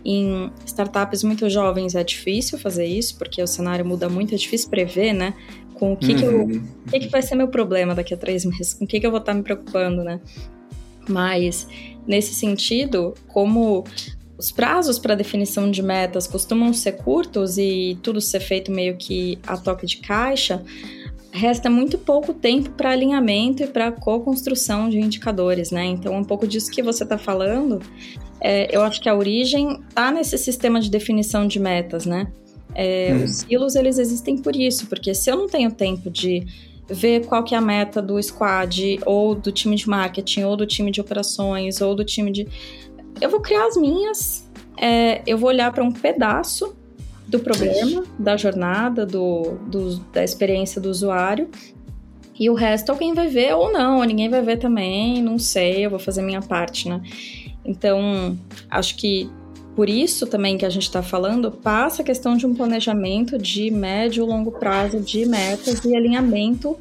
Em 0.05 0.49
startups 0.65 1.23
muito 1.23 1.49
jovens 1.49 1.95
é 1.95 2.03
difícil 2.03 2.57
fazer 2.57 2.85
isso, 2.85 3.17
porque 3.17 3.41
o 3.41 3.47
cenário 3.47 3.83
muda 3.83 4.07
muito, 4.07 4.33
é 4.33 4.37
difícil 4.37 4.69
prever, 4.69 5.11
né? 5.11 5.33
Com 5.77 5.93
o 5.93 5.97
que, 5.97 6.13
uhum. 6.13 6.17
que, 6.17 6.25
eu, 6.25 6.39
uhum. 6.41 6.63
que, 6.89 6.99
que 6.99 7.07
vai 7.09 7.21
ser 7.21 7.35
meu 7.35 7.47
problema 7.47 7.93
daqui 7.93 8.13
a 8.13 8.17
três 8.17 8.43
meses, 8.45 8.73
com 8.73 8.85
o 8.85 8.87
que, 8.87 8.99
que 8.99 9.05
eu 9.05 9.11
vou 9.11 9.19
estar 9.19 9.33
me 9.33 9.43
preocupando, 9.43 10.03
né? 10.03 10.19
Mas, 11.07 11.67
nesse 12.05 12.33
sentido, 12.33 13.13
como 13.27 13.83
os 14.37 14.51
prazos 14.51 14.99
para 14.99 15.15
definição 15.15 15.71
de 15.71 15.81
metas 15.81 16.27
costumam 16.27 16.71
ser 16.73 16.93
curtos 16.97 17.57
e 17.57 17.97
tudo 18.03 18.21
ser 18.21 18.39
feito 18.39 18.71
meio 18.71 18.95
que 18.95 19.39
a 19.47 19.57
toque 19.57 19.85
de 19.85 19.97
caixa, 19.97 20.63
resta 21.31 21.69
muito 21.69 21.97
pouco 21.97 22.33
tempo 22.33 22.69
para 22.71 22.91
alinhamento 22.91 23.63
e 23.63 23.67
para 23.67 23.91
co-construção 23.91 24.89
de 24.89 24.99
indicadores, 24.99 25.71
né? 25.71 25.85
Então, 25.85 26.15
um 26.15 26.23
pouco 26.23 26.47
disso 26.47 26.71
que 26.71 26.83
você 26.83 27.03
está 27.03 27.17
falando, 27.17 27.79
é, 28.39 28.75
eu 28.75 28.83
acho 28.83 29.01
que 29.01 29.09
a 29.09 29.15
origem 29.15 29.79
está 29.87 30.11
nesse 30.11 30.37
sistema 30.37 30.79
de 30.79 30.89
definição 30.89 31.47
de 31.47 31.59
metas, 31.59 32.05
né? 32.05 32.27
É, 32.73 33.11
hum. 33.13 33.23
Os 33.23 33.31
silos, 33.37 33.75
eles 33.75 33.97
existem 33.97 34.37
por 34.37 34.55
isso, 34.55 34.87
porque 34.87 35.13
se 35.13 35.29
eu 35.29 35.35
não 35.35 35.47
tenho 35.47 35.71
tempo 35.71 36.09
de 36.09 36.45
ver 36.89 37.25
qual 37.25 37.43
que 37.43 37.53
é 37.53 37.57
a 37.57 37.61
meta 37.61 38.01
do 38.01 38.21
squad, 38.21 38.99
ou 39.05 39.35
do 39.35 39.51
time 39.51 39.75
de 39.75 39.89
marketing, 39.89 40.43
ou 40.43 40.55
do 40.55 40.65
time 40.65 40.91
de 40.91 41.01
operações, 41.01 41.81
ou 41.81 41.95
do 41.95 42.03
time 42.03 42.31
de... 42.31 42.47
Eu 43.19 43.29
vou 43.29 43.41
criar 43.41 43.65
as 43.67 43.75
minhas, 43.75 44.49
é, 44.77 45.21
eu 45.25 45.37
vou 45.37 45.49
olhar 45.49 45.71
para 45.73 45.83
um 45.83 45.91
pedaço 45.91 46.75
do 47.27 47.39
problema, 47.39 48.05
da 48.17 48.37
jornada, 48.37 49.05
do, 49.05 49.57
do, 49.67 49.97
da 50.13 50.23
experiência 50.23 50.79
do 50.79 50.89
usuário, 50.89 51.49
e 52.39 52.49
o 52.49 52.53
resto 52.53 52.91
alguém 52.91 53.13
vai 53.13 53.27
ver 53.27 53.53
ou 53.55 53.71
não, 53.71 54.01
ninguém 54.03 54.29
vai 54.29 54.41
ver 54.41 54.57
também, 54.57 55.21
não 55.21 55.39
sei, 55.39 55.85
eu 55.85 55.89
vou 55.89 55.99
fazer 55.99 56.21
minha 56.21 56.41
parte, 56.41 56.87
né? 56.87 57.01
Então, 57.65 58.37
acho 58.69 58.95
que 58.95 59.29
por 59.77 59.87
isso 59.87 60.25
também 60.25 60.57
que 60.57 60.65
a 60.65 60.71
gente 60.71 60.87
está 60.87 61.03
falando, 61.03 61.51
passa 61.51 62.01
a 62.01 62.05
questão 62.05 62.35
de 62.35 62.47
um 62.47 62.55
planejamento 62.55 63.37
de 63.37 63.69
médio 63.69 64.25
e 64.25 64.27
longo 64.27 64.51
prazo 64.51 64.99
de 64.99 65.23
metas 65.23 65.85
e 65.85 65.95
alinhamento 65.95 66.75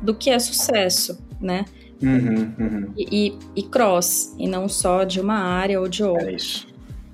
do 0.00 0.14
que 0.14 0.30
é 0.30 0.38
sucesso, 0.38 1.18
né? 1.40 1.64
Uhum, 2.00 2.54
uhum. 2.56 2.92
E, 2.96 3.30
e, 3.30 3.38
e, 3.56 3.62
cross, 3.64 4.32
e 4.38 4.46
não 4.46 4.68
só 4.68 5.02
de 5.02 5.20
uma 5.20 5.34
área 5.34 5.80
ou 5.80 5.88
de 5.88 6.04
outra. 6.04 6.30
É 6.30 6.36
isso. 6.36 6.68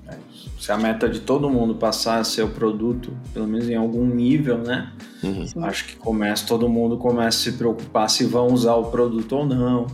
é 0.07 0.15
isso. 0.31 0.51
Se 0.59 0.71
a 0.71 0.77
meta 0.77 1.09
de 1.09 1.19
todo 1.19 1.49
mundo 1.49 1.73
passar 1.73 2.19
a 2.19 2.23
ser 2.23 2.43
o 2.43 2.49
produto, 2.49 3.11
pelo 3.33 3.47
menos 3.47 3.67
em 3.67 3.75
algum 3.75 4.05
nível, 4.05 4.59
né? 4.59 4.93
Uhum. 5.23 5.65
Acho 5.65 5.87
que 5.87 5.95
começa, 5.95 6.45
todo 6.45 6.69
mundo 6.69 6.95
começa 6.95 7.39
a 7.39 7.51
se 7.51 7.53
preocupar 7.53 8.07
se 8.07 8.23
vão 8.23 8.53
usar 8.53 8.75
o 8.75 8.91
produto 8.91 9.35
ou 9.35 9.47
não 9.47 9.87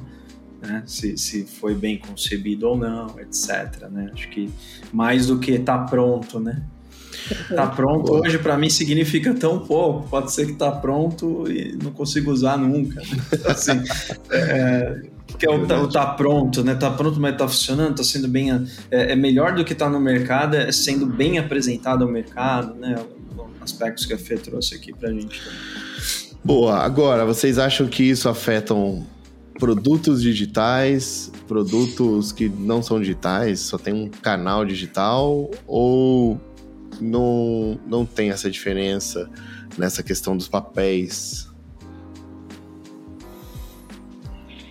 né? 0.62 0.84
Se, 0.86 1.18
se 1.18 1.46
foi 1.46 1.74
bem 1.76 1.98
concebido 1.98 2.68
ou 2.68 2.78
não, 2.78 3.20
etc. 3.20 3.88
Né? 3.90 4.10
Acho 4.14 4.30
que 4.30 4.50
mais 4.92 5.28
do 5.28 5.40
que 5.40 5.58
tá 5.60 5.78
pronto, 5.78 6.40
né? 6.40 6.62
Tá 7.54 7.68
pronto 7.68 8.14
hoje 8.14 8.38
para 8.38 8.58
mim 8.58 8.70
significa 8.70 9.34
tão 9.34 9.60
pouco. 9.60 10.08
Pode 10.10 10.32
ser 10.32 10.48
que 10.48 10.54
tá 10.54 10.72
pronto 10.72 11.50
e 11.52 11.78
não 11.82 11.92
consigo 11.92 12.32
usar 12.32 12.58
nunca. 12.58 13.02
Né? 13.02 13.18
Assim, 13.46 13.84
é, 14.32 15.02
que 15.38 15.46
é 15.46 15.50
o, 15.50 15.66
tá, 15.66 15.82
o 15.82 15.88
tá 15.88 16.06
pronto, 16.06 16.64
né? 16.64 16.76
Tá 16.76 16.90
pronto, 16.90 17.20
mas 17.20 17.38
tá 17.38 17.48
funcionando, 17.48 17.96
tá 17.96 18.04
sendo 18.04 18.28
bem. 18.28 18.52
É, 18.90 19.14
é 19.14 19.16
melhor 19.16 19.54
do 19.54 19.64
que 19.64 19.76
tá 19.76 19.90
no 19.90 20.00
mercado, 20.00 20.56
é 20.56 20.72
sendo 20.72 21.06
bem 21.06 21.38
apresentado 21.38 22.04
ao 22.04 22.12
mercado, 22.12 22.74
né? 22.76 22.96
Aspectos 23.62 24.06
que 24.06 24.14
a 24.14 24.18
Fê 24.18 24.36
trouxe 24.36 24.76
aqui 24.76 24.94
pra 24.94 25.12
gente. 25.12 25.42
Boa, 26.44 26.78
agora, 26.80 27.26
vocês 27.26 27.58
acham 27.58 27.88
que 27.88 28.04
isso 28.04 28.30
afeta 28.30 28.74
um 28.74 29.06
produtos 29.60 30.22
digitais, 30.22 31.32
produtos 31.48 32.32
que 32.32 32.48
não 32.48 32.82
são 32.82 33.00
digitais, 33.00 33.60
só 33.60 33.78
tem 33.78 33.94
um 33.94 34.10
canal 34.10 34.66
digital, 34.66 35.52
ou 35.68 36.40
não, 37.00 37.80
não, 37.86 38.06
tem 38.06 38.30
essa 38.30 38.50
diferença 38.50 39.30
nessa 39.78 40.02
questão 40.02 40.36
dos 40.36 40.48
papéis? 40.48 41.48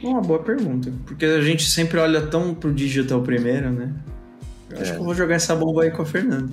Uma 0.02 0.20
boa 0.20 0.38
pergunta, 0.42 0.92
porque 1.04 1.26
a 1.26 1.42
gente 1.42 1.68
sempre 1.68 1.98
olha 1.98 2.22
tão 2.26 2.54
pro 2.54 2.72
digital 2.72 3.20
primeiro, 3.22 3.70
né? 3.70 3.94
Eu 4.70 4.82
acho 4.82 4.90
é. 4.90 4.94
que 4.94 5.00
eu 5.00 5.04
vou 5.04 5.14
jogar 5.14 5.36
essa 5.36 5.56
bomba 5.56 5.82
aí 5.82 5.90
com 5.90 6.02
a 6.02 6.06
Fernanda. 6.06 6.52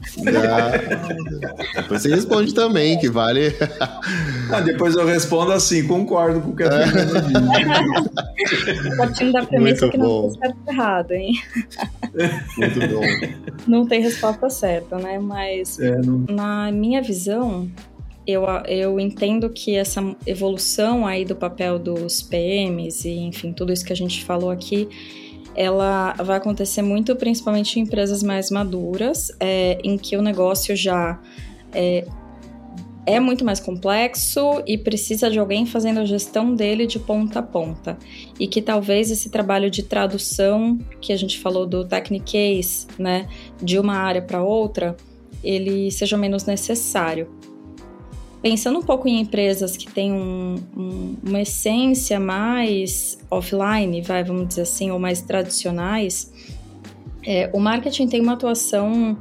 Ah, 1.76 1.82
depois 1.82 2.02
você 2.02 2.10
responde 2.10 2.54
também, 2.54 2.98
que 2.98 3.10
vale. 3.10 3.54
ah, 4.52 4.62
depois 4.62 4.96
eu 4.96 5.06
respondo 5.06 5.52
assim, 5.52 5.86
concordo 5.86 6.40
com 6.40 6.52
o 6.52 6.56
que 6.56 6.64
a 6.64 6.72
Fernanda 6.72 7.22
disse. 8.40 8.98
Partindo 8.98 9.34
da 9.34 9.46
premissa 9.46 9.90
que 9.90 9.98
não 9.98 10.30
tem 10.30 10.40
certo 10.40 10.58
errado, 10.70 11.12
hein? 11.12 11.34
Muito 12.58 12.80
bom. 12.80 13.02
Não 13.68 13.86
tem 13.86 14.02
resposta 14.02 14.50
certa, 14.50 14.98
né? 14.98 15.20
Mas 15.20 15.78
é, 15.80 15.98
não... 15.98 16.26
na 16.30 16.72
minha 16.72 17.02
visão, 17.02 17.70
eu, 18.26 18.46
eu 18.68 18.98
entendo 18.98 19.50
que 19.50 19.76
essa 19.76 20.02
evolução 20.26 21.06
aí 21.06 21.26
do 21.26 21.36
papel 21.36 21.78
dos 21.78 22.22
PMs 22.22 23.06
e, 23.06 23.18
enfim, 23.18 23.52
tudo 23.52 23.74
isso 23.74 23.84
que 23.84 23.92
a 23.94 23.96
gente 23.96 24.24
falou 24.24 24.50
aqui 24.50 24.88
ela 25.56 26.14
vai 26.14 26.38
acontecer 26.38 26.82
muito 26.82 27.16
principalmente 27.16 27.80
em 27.80 27.84
empresas 27.84 28.22
mais 28.22 28.52
maduras, 28.52 29.32
é, 29.40 29.78
em 29.84 29.98
que 29.98 30.18
o 30.18 30.22
negócio 30.22 30.76
já 30.76 31.20
é, 31.74 32.06
é 33.06 33.20
muito 33.20 33.46
mais 33.46 33.60
complexo 33.60 34.62
e 34.66 34.78
precisa 34.78 35.30
de 35.30 35.40
alguém 35.40 35.66
fazendo 35.66 36.00
a 36.00 36.06
gestão 36.06 36.56
dele 36.56 36.88
de 36.88 37.00
ponta 37.00 37.40
a 37.40 37.44
ponta. 37.44 37.98
E 38.40 38.48
que 38.48 38.62
talvez 38.62 39.12
esse 39.12 39.30
trabalho 39.30 39.70
de 39.70 39.84
tradução 39.84 40.78
que 41.00 41.14
a 41.14 41.18
gente 41.18 41.40
falou 41.40 41.66
do 41.66 41.86
Technicase, 41.86 42.88
né, 42.98 43.28
de 43.62 43.78
uma 43.80 43.96
área 43.96 44.22
para 44.22 44.44
outra, 44.44 44.98
ele 45.44 45.92
seja 45.92 46.18
menos 46.18 46.46
necessário 46.46 47.30
pensando 48.46 48.78
um 48.78 48.84
pouco 48.84 49.08
em 49.08 49.20
empresas 49.20 49.76
que 49.76 49.92
têm 49.92 50.14
um, 50.14 50.58
um, 50.78 51.16
uma 51.24 51.42
essência 51.42 52.20
mais 52.20 53.18
offline, 53.32 54.04
vai, 54.04 54.24
vamos 54.24 54.50
dizer 54.50 54.62
assim, 54.62 54.92
ou 54.92 55.00
mais 55.00 55.20
tradicionais, 55.20 56.32
é, 57.26 57.50
o 57.52 57.60
marketing 57.60 58.08
tem 58.08 58.22
uma 58.22 58.34
atuação 58.34 59.18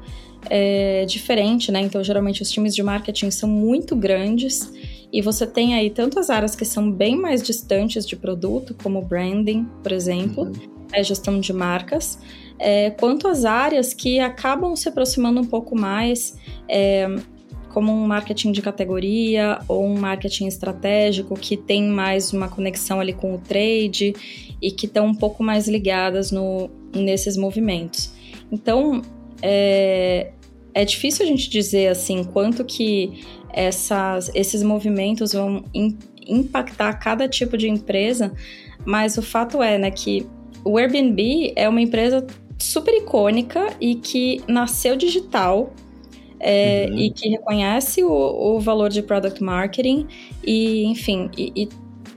é, 0.50 1.06
diferente, 1.06 1.72
né? 1.72 1.80
Então, 1.80 2.04
geralmente 2.04 2.42
os 2.42 2.50
times 2.50 2.74
de 2.74 2.82
marketing 2.82 3.30
são 3.30 3.48
muito 3.48 3.96
grandes 3.96 4.70
e 5.10 5.22
você 5.22 5.46
tem 5.46 5.74
aí 5.74 5.88
tantas 5.88 6.28
áreas 6.28 6.54
que 6.54 6.66
são 6.66 6.92
bem 6.92 7.16
mais 7.16 7.42
distantes 7.42 8.06
de 8.06 8.16
produto, 8.16 8.76
como 8.82 9.00
branding, 9.00 9.66
por 9.82 9.92
exemplo, 9.92 10.42
uhum. 10.42 10.52
é, 10.92 11.02
gestão 11.02 11.40
de 11.40 11.50
marcas, 11.54 12.18
é, 12.58 12.90
quanto 12.90 13.26
as 13.26 13.46
áreas 13.46 13.94
que 13.94 14.20
acabam 14.20 14.76
se 14.76 14.86
aproximando 14.86 15.40
um 15.40 15.46
pouco 15.46 15.74
mais 15.74 16.36
é, 16.68 17.08
como 17.74 17.90
um 17.90 18.06
marketing 18.06 18.52
de 18.52 18.62
categoria 18.62 19.58
ou 19.66 19.84
um 19.84 19.98
marketing 19.98 20.46
estratégico 20.46 21.34
que 21.34 21.56
tem 21.56 21.82
mais 21.88 22.32
uma 22.32 22.48
conexão 22.48 23.00
ali 23.00 23.12
com 23.12 23.34
o 23.34 23.38
trade 23.38 24.14
e 24.62 24.70
que 24.70 24.86
estão 24.86 25.06
um 25.06 25.14
pouco 25.14 25.42
mais 25.42 25.66
ligadas 25.66 26.30
no, 26.30 26.70
nesses 26.94 27.36
movimentos. 27.36 28.14
Então, 28.52 29.02
é, 29.42 30.30
é 30.72 30.84
difícil 30.84 31.26
a 31.26 31.28
gente 31.28 31.50
dizer 31.50 31.88
assim 31.88 32.22
quanto 32.22 32.64
que 32.64 33.24
essas, 33.52 34.30
esses 34.36 34.62
movimentos 34.62 35.32
vão 35.32 35.64
in, 35.74 35.98
impactar 36.28 36.92
cada 36.94 37.28
tipo 37.28 37.58
de 37.58 37.68
empresa, 37.68 38.32
mas 38.86 39.18
o 39.18 39.22
fato 39.22 39.60
é 39.60 39.78
né, 39.78 39.90
que 39.90 40.24
o 40.64 40.78
Airbnb 40.78 41.52
é 41.56 41.68
uma 41.68 41.80
empresa 41.80 42.24
super 42.56 42.94
icônica 42.94 43.74
e 43.80 43.96
que 43.96 44.42
nasceu 44.46 44.94
digital 44.94 45.74
é, 46.46 46.88
uhum. 46.90 46.98
e 46.98 47.10
que 47.10 47.30
reconhece 47.30 48.04
o, 48.04 48.10
o, 48.10 48.60
valor 48.60 48.90
de 48.90 49.02
product 49.02 49.42
marketing 49.42 50.06
e, 50.44 50.84
enfim, 50.84 51.30
e, 51.38 51.50
e 51.56 51.68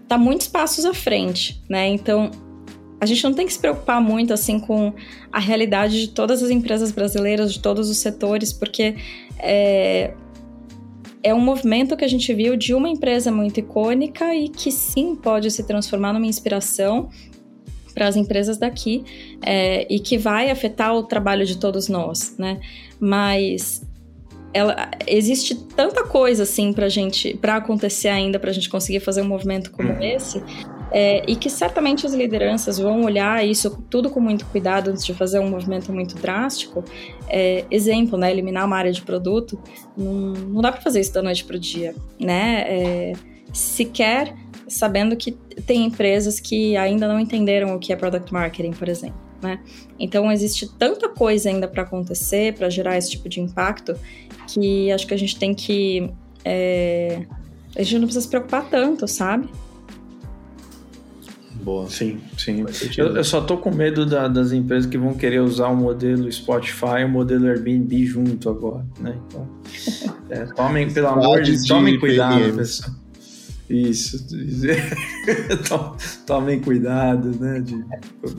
tá 0.06 0.18
muitos 0.18 0.48
passos 0.48 0.84
à 0.84 0.94
frente, 0.94 1.64
né? 1.70 1.88
Então, 1.88 2.30
a 3.00 3.06
gente 3.06 3.24
não 3.24 3.34
tem 3.34 3.46
que 3.46 3.54
se 3.54 3.60
preocupar 3.60 4.02
muito 4.02 4.34
assim 4.34 4.60
com 4.60 4.94
a 5.32 5.40
realidade 5.40 6.02
de 6.02 6.10
todas 6.10 6.44
as 6.44 6.50
empresas 6.50 6.92
brasileiras, 6.92 7.54
de 7.54 7.62
todos 7.62 7.90
os 7.90 8.00
setores, 8.00 8.52
porque 8.52 8.98
é, 9.40 10.14
é 11.24 11.34
um 11.34 11.40
movimento 11.40 11.96
que 11.96 12.04
a 12.04 12.10
gente 12.10 12.34
viu 12.34 12.58
de 12.58 12.74
uma 12.74 12.90
empresa 12.90 13.32
muito 13.32 13.62
icônica 13.62 14.36
e 14.36 14.50
que 14.50 14.74
sim 14.74 15.16
pode 15.16 15.50
se 15.52 15.64
transformar 15.64 16.12
numa 16.12 16.28
inspiração 16.28 17.10
para 17.94 18.10
as 18.10 18.18
empresas 18.18 18.58
daqui 18.58 19.06
é, 19.42 19.88
e 19.90 20.00
que 20.00 20.18
vai 20.18 20.52
afetar 20.52 20.94
o 20.94 21.04
trabalho 21.04 21.46
de 21.46 21.58
todos 21.58 21.88
nós, 21.88 22.36
né? 22.38 22.60
Mas 23.00 23.87
ela 24.58 24.90
existe 25.06 25.56
tanta 25.56 26.04
coisa 26.04 26.44
assim 26.44 26.74
para 26.74 26.90
gente 26.90 27.38
para 27.38 27.58
acontecer 27.58 28.08
ainda 28.08 28.40
para 28.40 28.50
a 28.50 28.54
gente 28.54 28.70
conseguir 28.70 29.00
fazer 29.00 29.22
um 29.22 29.28
movimento 29.28 29.72
como 29.72 29.90
uhum. 29.90 30.02
esse 30.02 30.44
é, 30.92 31.24
e 31.28 31.36
que 31.36 31.50
certamente 31.50 32.06
as 32.06 32.14
lideranças 32.14 32.80
vão 32.80 33.04
olhar 33.04 33.46
isso 33.46 33.84
tudo 33.90 34.10
com 34.10 34.20
muito 34.20 34.46
cuidado 34.46 34.90
antes 34.90 35.06
de 35.06 35.14
fazer 35.14 35.40
um 35.40 35.50
movimento 35.50 35.94
muito 35.94 36.16
drástico 36.16 36.84
é, 37.30 37.66
exemplo 37.70 38.18
né 38.18 38.32
eliminar 38.32 38.66
uma 38.66 38.78
área 38.78 38.92
de 38.92 39.02
produto 39.02 39.60
não, 39.96 40.34
não 40.34 40.62
dá 40.62 40.72
para 40.72 40.82
fazer 40.82 41.02
isso 41.02 41.14
da 41.14 41.22
noite 41.22 41.46
para 41.46 41.56
o 41.56 41.60
dia 41.60 41.94
né 42.20 42.66
é, 42.68 43.14
sequer 43.54 44.34
sabendo 44.68 45.16
que 45.16 45.32
tem 45.66 45.86
empresas 45.86 46.40
que 46.40 46.76
ainda 46.76 47.08
não 47.08 47.20
entenderam 47.20 47.76
o 47.76 47.80
que 47.80 47.94
é 47.94 47.96
product 47.96 48.34
marketing 48.34 48.72
por 48.72 48.90
exemplo 48.90 49.28
né? 49.42 49.60
Então 50.00 50.32
existe 50.32 50.68
tanta 50.78 51.10
coisa 51.10 51.50
ainda 51.50 51.68
para 51.68 51.84
acontecer, 51.84 52.54
para 52.54 52.70
gerar 52.70 52.98
esse 52.98 53.12
tipo 53.12 53.30
de 53.30 53.40
impacto, 53.40 53.96
que 54.48 54.92
acho 54.92 55.06
que 55.06 55.14
a 55.14 55.18
gente 55.18 55.38
tem 55.38 55.54
que. 55.54 56.10
É... 56.44 57.26
A 57.76 57.84
gente 57.84 58.00
não 58.00 58.08
precisa 58.08 58.22
se 58.22 58.30
preocupar 58.30 58.70
tanto, 58.70 59.08
sabe? 59.08 59.50
Boa. 61.68 61.90
Sim, 61.90 62.22
sim. 62.38 62.66
Eu, 62.98 63.18
eu, 63.18 63.24
só 63.24 63.42
tô 63.42 63.58
com 63.58 63.70
medo 63.70 64.06
da, 64.06 64.28
das 64.28 64.54
empresas 64.54 64.90
que 64.90 64.98
vão 64.98 65.14
querer 65.14 65.42
usar 65.42 65.68
o 65.68 65.76
modelo 65.76 66.32
Spotify 66.32 67.02
e 67.02 67.04
o 67.04 67.10
modelo 67.10 67.46
Airbnb 67.46 68.06
junto 68.06 68.50
agora, 68.50 68.86
né? 69.02 69.18
Então, 69.28 69.48
é, 70.30 70.46
tomem, 70.46 70.90
pelo 70.90 71.08
amor 71.08 71.42
de 71.42 71.52
Deus, 71.52 71.68
tomem 71.68 72.00
cuidado, 72.00 72.54
pessoal. 72.56 72.96
Isso. 73.70 74.26
Tomem 76.26 76.60
cuidado, 76.62 77.38
né? 77.38 77.60
De, 77.60 77.84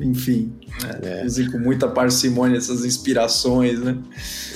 enfim, 0.01 0.53
né? 0.83 1.21
é. 1.21 1.27
usem 1.27 1.51
com 1.51 1.59
muita 1.59 1.87
parcimônia 1.87 2.57
essas 2.57 2.85
inspirações, 2.85 3.79
né? 3.79 3.99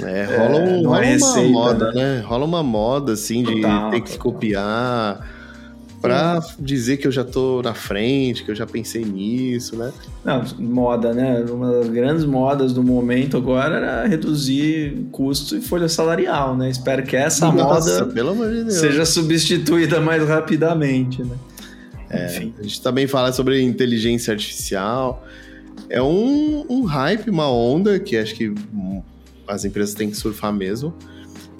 É, 0.02 0.24
rola, 0.24 0.60
um, 0.60 0.80
é, 0.80 0.82
rola 0.82 1.00
receita, 1.00 1.40
uma 1.40 1.50
moda, 1.50 1.92
né? 1.92 2.20
Rola 2.20 2.44
uma 2.46 2.62
moda, 2.62 3.12
assim, 3.12 3.42
de 3.42 3.60
ter 3.60 4.00
que 4.00 4.12
total. 4.12 4.18
copiar 4.18 5.41
para 6.02 6.40
dizer 6.58 6.96
que 6.96 7.06
eu 7.06 7.12
já 7.12 7.22
tô 7.22 7.62
na 7.62 7.74
frente, 7.74 8.42
que 8.42 8.50
eu 8.50 8.54
já 8.56 8.66
pensei 8.66 9.04
nisso, 9.04 9.76
né? 9.76 9.92
Não, 10.24 10.42
moda, 10.58 11.14
né? 11.14 11.44
Uma 11.48 11.70
das 11.70 11.88
grandes 11.88 12.24
modas 12.24 12.72
do 12.72 12.82
momento 12.82 13.36
agora 13.36 13.76
era 13.76 14.06
reduzir 14.06 15.06
custo 15.12 15.56
e 15.56 15.62
folha 15.62 15.88
salarial, 15.88 16.56
né? 16.56 16.68
Espero 16.68 17.04
que 17.04 17.14
essa 17.14 17.50
Nossa, 17.52 18.04
moda 18.04 18.64
de 18.64 18.74
seja 18.74 19.06
substituída 19.06 20.00
mais 20.00 20.26
rapidamente, 20.26 21.22
né? 21.22 21.36
É, 22.10 22.26
Enfim. 22.26 22.54
A 22.58 22.62
gente 22.64 22.82
também 22.82 23.06
fala 23.06 23.32
sobre 23.32 23.62
inteligência 23.62 24.32
artificial. 24.32 25.24
É 25.88 26.02
um, 26.02 26.66
um 26.68 26.82
hype, 26.82 27.30
uma 27.30 27.48
onda 27.48 28.00
que 28.00 28.16
acho 28.16 28.34
que 28.34 28.52
as 29.46 29.64
empresas 29.64 29.94
têm 29.94 30.10
que 30.10 30.16
surfar 30.16 30.52
mesmo. 30.52 30.92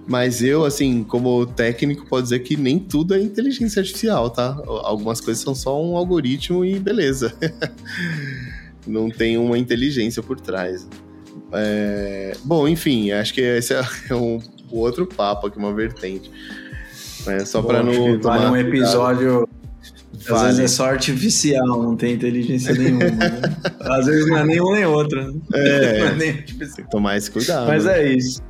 Mas 0.07 0.43
eu, 0.43 0.65
assim, 0.65 1.05
como 1.05 1.47
técnico, 1.47 2.07
posso 2.07 2.25
dizer 2.25 2.41
que 2.41 2.57
nem 2.57 2.79
tudo 2.79 3.15
é 3.15 3.21
inteligência 3.21 3.81
artificial, 3.81 4.31
tá? 4.31 4.61
Algumas 4.67 5.21
coisas 5.21 5.43
são 5.43 5.55
só 5.55 5.81
um 5.83 5.97
algoritmo 5.97 6.65
e 6.65 6.79
beleza. 6.79 7.33
Não 8.87 9.09
tem 9.09 9.39
uma 9.39 9.57
inteligência 9.57 10.23
por 10.23 10.41
trás. 10.41 10.89
É... 11.53 12.37
Bom, 12.45 12.67
enfim, 12.67 13.13
acho 13.13 13.33
que 13.33 13.41
esse 13.41 13.75
é 13.75 13.83
um 14.15 14.41
outro 14.71 15.07
papo 15.07 15.47
aqui, 15.47 15.59
uma 15.59 15.73
vertente. 15.73 16.31
É 17.27 17.45
só 17.45 17.63
para 17.63 17.85
não 17.85 18.19
tomar 18.19 18.39
vale 18.39 18.51
um 18.51 18.57
episódio. 18.57 19.49
Vale. 20.29 20.41
Às 20.41 20.43
vezes 20.43 20.61
é 20.61 20.69
só 20.69 20.87
artificial, 20.87 21.83
não 21.83 21.97
tem 21.97 22.15
inteligência 22.15 22.75
nenhuma. 22.75 23.05
Né? 23.05 23.41
Às 23.81 24.07
vezes 24.07 24.27
não 24.27 24.39
é 24.39 24.45
nenhum 24.45 24.73
nem 24.73 24.85
outro. 24.85 25.33
Né? 25.33 25.41
É, 25.55 25.99
é 26.01 26.15
nem 26.15 26.33
tem 26.43 26.57
que 26.57 26.91
tomar 26.91 27.17
esse 27.17 27.31
cuidado. 27.31 27.69
Mas 27.69 27.87
é 27.87 28.13
isso. 28.13 28.43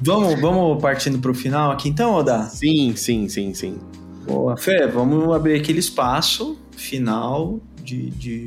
Vamos, 0.00 0.40
vamos 0.40 0.80
partindo 0.80 1.18
para 1.18 1.30
o 1.30 1.34
final 1.34 1.70
aqui 1.70 1.88
então, 1.88 2.14
Oda? 2.14 2.42
Sim, 2.44 2.94
sim, 2.96 3.28
sim, 3.28 3.54
sim. 3.54 3.78
Boa. 4.26 4.56
Fê, 4.56 4.86
vamos 4.86 5.34
abrir 5.34 5.58
aquele 5.58 5.78
espaço 5.78 6.58
final 6.76 7.60
de, 7.82 8.10
de 8.10 8.46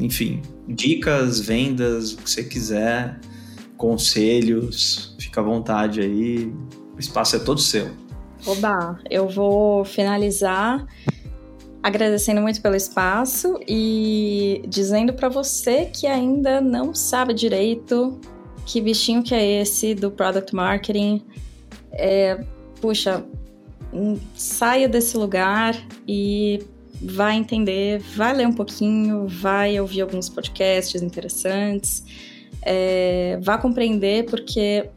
enfim, 0.00 0.40
dicas, 0.66 1.40
vendas, 1.40 2.12
o 2.12 2.18
que 2.18 2.30
você 2.30 2.44
quiser, 2.44 3.18
conselhos, 3.76 5.16
fica 5.18 5.40
à 5.40 5.44
vontade 5.44 6.00
aí. 6.00 6.52
O 6.96 7.00
espaço 7.00 7.36
é 7.36 7.38
todo 7.38 7.60
seu. 7.60 7.90
Oba, 8.46 8.98
eu 9.10 9.28
vou 9.28 9.84
finalizar 9.84 10.86
agradecendo 11.82 12.40
muito 12.40 12.60
pelo 12.60 12.74
espaço 12.74 13.58
e 13.66 14.62
dizendo 14.68 15.12
para 15.12 15.28
você 15.28 15.86
que 15.86 16.06
ainda 16.06 16.60
não 16.60 16.94
sabe 16.94 17.34
direito 17.34 18.20
que 18.68 18.80
bichinho 18.80 19.22
que 19.22 19.34
é 19.34 19.62
esse 19.62 19.94
do 19.94 20.10
product 20.10 20.54
marketing? 20.54 21.24
é, 21.92 22.40
puxa, 22.80 23.24
hum, 23.92 24.18
saia 24.34 24.88
desse 24.88 25.16
lugar 25.16 25.74
e 26.06 26.60
vai 27.00 27.36
entender, 27.36 28.00
vai 28.16 28.34
ler 28.34 28.46
um 28.46 28.52
pouquinho, 28.52 29.26
vai 29.26 29.78
ouvir 29.80 30.00
alguns 30.00 30.28
podcasts 30.28 31.00
interessantes, 31.00 32.04
é, 32.62 33.38
vai 33.40 33.60
compreender, 33.60 34.24
porque 34.26 34.88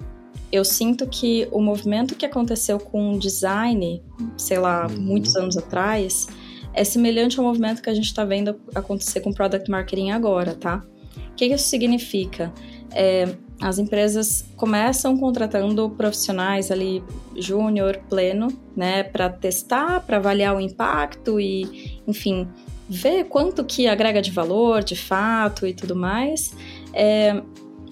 eu 0.51 0.65
sinto 0.65 1.07
que 1.07 1.47
o 1.51 1.61
movimento 1.61 2.15
que 2.15 2.26
aconteceu 2.26 2.80
com 2.80 3.13
o 3.13 3.19
design, 3.19 4.01
sei 4.38 4.59
lá, 4.59 4.88
uhum. 4.88 4.99
muitos 4.99 5.36
anos 5.36 5.57
atrás, 5.57 6.28
é 6.74 6.84
semelhante 6.84 7.39
ao 7.39 7.45
movimento 7.45 7.82
que 7.82 7.89
a 7.89 7.93
gente 7.93 8.05
está 8.05 8.26
vendo 8.26 8.59
acontecer 8.74 9.22
com 9.22 9.32
product 9.32 9.69
marketing 9.69 10.11
agora, 10.11 10.55
tá? 10.55 10.84
O 11.32 11.36
que 11.36 11.45
isso 11.45 11.67
significa? 11.67 12.51
É, 12.93 13.36
as 13.62 13.78
empresas 13.78 14.43
começam 14.57 15.16
contratando 15.16 15.89
profissionais 15.91 16.72
ali 16.72 17.03
júnior, 17.36 17.99
pleno, 18.09 18.47
né, 18.76 19.03
para 19.03 19.30
testar, 19.30 20.01
para 20.01 20.18
avaliar 20.18 20.55
o 20.55 20.59
impacto 20.59 21.39
e, 21.39 22.01
enfim, 22.07 22.47
ver 22.89 23.26
quanto 23.26 23.64
que 23.64 23.88
agrega 23.88 24.22
de 24.22 24.32
valor, 24.32 24.84
de 24.84 24.95
fato 24.95 25.68
e 25.68 25.74
tudo 25.74 25.95
mais. 25.95 26.53
É, 26.93 27.41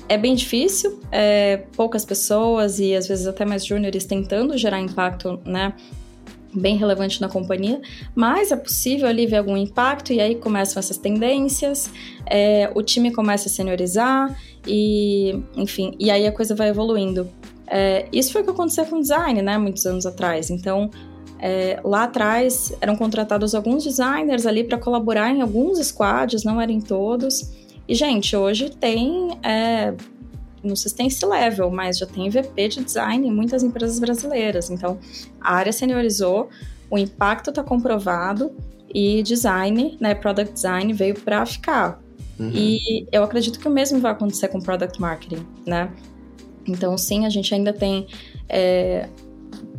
é 0.10 0.18
bem 0.18 0.34
difícil, 0.34 1.00
é, 1.12 1.58
poucas 1.78 2.04
pessoas 2.04 2.80
e 2.80 2.96
às 2.96 3.08
vezes 3.08 3.28
até 3.28 3.46
mais 3.46 3.64
júniores 3.64 4.06
tentando 4.06 4.58
gerar 4.58 4.82
impacto, 4.82 5.40
né, 5.46 5.74
bem 6.54 6.78
relevante 6.78 7.22
na 7.22 7.30
companhia, 7.30 7.82
mas 8.16 8.52
é 8.52 8.56
possível 8.56 9.08
ali 9.08 9.28
ver 9.28 9.38
algum 9.38 9.56
impacto 9.56 10.12
e 10.14 10.20
aí 10.20 10.36
começam 10.36 10.80
essas 10.80 10.98
tendências, 10.98 11.90
é, 12.26 12.72
o 12.76 12.82
time 12.82 13.12
começa 13.12 13.48
a 13.48 13.52
seniorizar 13.52 14.36
e, 14.68 15.40
enfim, 15.56 15.94
e 16.00 16.10
aí 16.10 16.26
a 16.26 16.32
coisa 16.32 16.56
vai 16.56 16.70
evoluindo. 16.70 17.30
É, 17.68 18.08
isso 18.12 18.32
foi 18.32 18.42
o 18.42 18.44
que 18.44 18.50
aconteceu 18.50 18.86
com 18.86 18.98
o 18.98 19.02
design, 19.02 19.42
né, 19.42 19.58
muitos 19.58 19.86
anos 19.86 20.06
atrás. 20.06 20.50
Então, 20.50 20.90
é, 21.40 21.80
lá 21.84 22.04
atrás 22.04 22.74
eram 22.82 22.96
contratados 22.96 23.56
alguns 23.56 23.84
designers 23.84 24.46
ali 24.46 24.64
para 24.64 24.78
colaborar 24.78 25.32
em 25.32 25.42
alguns 25.42 25.80
squads, 25.80 26.44
não 26.44 26.60
eram 26.60 26.82
todos. 26.82 27.52
E, 27.88 27.96
gente, 27.96 28.36
hoje 28.36 28.70
tem 28.70 29.30
não 30.64 30.76
sei 30.76 30.90
se 30.90 30.96
tem 30.96 31.08
esse 31.08 31.26
level, 31.26 31.70
mas 31.72 31.98
já 31.98 32.06
tem 32.06 32.30
VP 32.30 32.68
de 32.68 32.84
design 32.84 33.28
em 33.28 33.32
muitas 33.32 33.64
empresas 33.64 34.00
brasileiras. 34.00 34.70
Então, 34.70 35.00
a 35.40 35.56
área 35.56 35.72
seniorizou, 35.72 36.50
o 36.90 36.98
impacto 36.98 37.50
está 37.50 37.64
comprovado 37.64 38.52
e 38.94 39.22
design, 39.24 39.98
né, 40.00 40.16
product 40.16 40.54
design 40.54 40.92
veio 40.94 41.20
para 41.20 41.46
ficar. 41.46 42.02
Uhum. 42.40 42.52
E 42.54 43.08
eu 43.12 43.24
acredito 43.24 43.60
que 43.60 43.68
o 43.68 43.72
mesmo 43.72 44.00
vai 44.00 44.12
acontecer 44.12 44.48
com 44.48 44.60
product 44.62 45.00
marketing, 45.00 45.46
né? 45.66 45.92
Então, 46.66 46.98
sim, 46.98 47.26
a 47.26 47.30
gente 47.30 47.54
ainda 47.54 47.74
tem 47.74 48.08
é, 48.48 49.10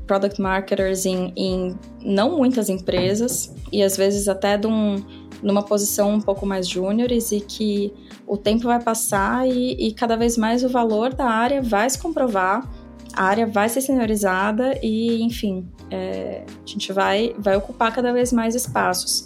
product 0.07 0.41
marketers 0.41 1.07
em, 1.07 1.33
em, 1.37 1.79
não 2.03 2.37
muitas 2.37 2.69
empresas 2.69 3.55
e 3.73 3.83
às 3.83 3.97
vezes 3.97 4.29
até 4.29 4.59
de 4.59 4.67
um, 4.67 4.97
numa 5.43 5.63
posição 5.63 6.13
um 6.15 6.21
pouco 6.21 6.45
mais 6.45 6.69
júniores 6.69 7.33
e 7.33 7.41
que 7.41 7.93
o 8.31 8.37
tempo 8.37 8.63
vai 8.63 8.81
passar 8.81 9.49
e, 9.49 9.73
e 9.89 9.93
cada 9.93 10.17
vez 10.17 10.39
mais 10.39 10.63
o 10.63 10.69
valor 10.69 11.13
da 11.13 11.27
área 11.27 11.61
vai 11.61 11.91
se 11.91 11.99
comprovar, 11.99 12.65
a 13.13 13.25
área 13.25 13.45
vai 13.45 13.69
ser 13.69 13.81
seniorizada 13.81 14.79
e, 14.81 15.21
enfim, 15.21 15.67
é, 15.91 16.45
a 16.47 16.67
gente 16.67 16.93
vai, 16.93 17.35
vai 17.37 17.57
ocupar 17.57 17.93
cada 17.93 18.13
vez 18.13 18.33
mais 18.33 18.55
espaços. 18.55 19.25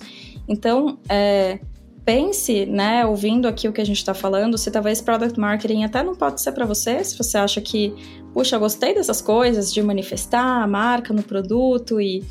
Então, 0.48 0.98
é, 1.06 1.58
pense, 2.02 2.64
né, 2.64 3.04
ouvindo 3.04 3.46
aqui 3.46 3.68
o 3.68 3.74
que 3.74 3.80
a 3.82 3.84
gente 3.84 3.98
está 3.98 4.14
falando, 4.14 4.56
se 4.56 4.70
talvez 4.70 5.02
product 5.02 5.38
marketing 5.38 5.84
até 5.84 6.02
não 6.02 6.14
pode 6.14 6.40
ser 6.40 6.52
para 6.52 6.64
você, 6.64 7.04
se 7.04 7.14
você 7.18 7.36
acha 7.36 7.60
que, 7.60 7.94
puxa, 8.32 8.56
gostei 8.56 8.94
dessas 8.94 9.20
coisas, 9.20 9.70
de 9.70 9.82
manifestar 9.82 10.62
a 10.62 10.66
marca 10.66 11.12
no 11.12 11.22
produto 11.22 12.00
e 12.00 12.24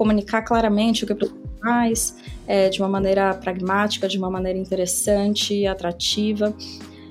comunicar 0.00 0.40
claramente 0.40 1.04
o 1.04 1.06
que 1.06 1.12
o 1.12 1.16
produto 1.16 1.50
faz, 1.60 2.16
é, 2.46 2.70
de 2.70 2.80
uma 2.80 2.88
maneira 2.88 3.34
pragmática, 3.34 4.08
de 4.08 4.16
uma 4.16 4.30
maneira 4.30 4.58
interessante, 4.58 5.66
atrativa. 5.66 6.54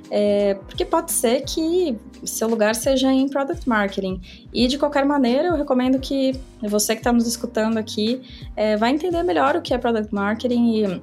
É, 0.09 0.55
porque 0.67 0.83
pode 0.83 1.11
ser 1.11 1.41
que 1.41 1.95
seu 2.23 2.47
lugar 2.47 2.73
seja 2.73 3.13
em 3.13 3.29
product 3.29 3.69
marketing. 3.69 4.19
E 4.51 4.65
de 4.67 4.79
qualquer 4.79 5.05
maneira, 5.05 5.49
eu 5.49 5.55
recomendo 5.55 5.99
que 5.99 6.31
você 6.63 6.95
que 6.95 7.01
está 7.01 7.13
nos 7.13 7.27
escutando 7.27 7.77
aqui 7.77 8.23
é, 8.55 8.75
vai 8.75 8.89
entender 8.89 9.21
melhor 9.21 9.55
o 9.55 9.61
que 9.61 9.71
é 9.71 9.77
product 9.77 10.11
marketing 10.11 10.73
e 10.73 11.01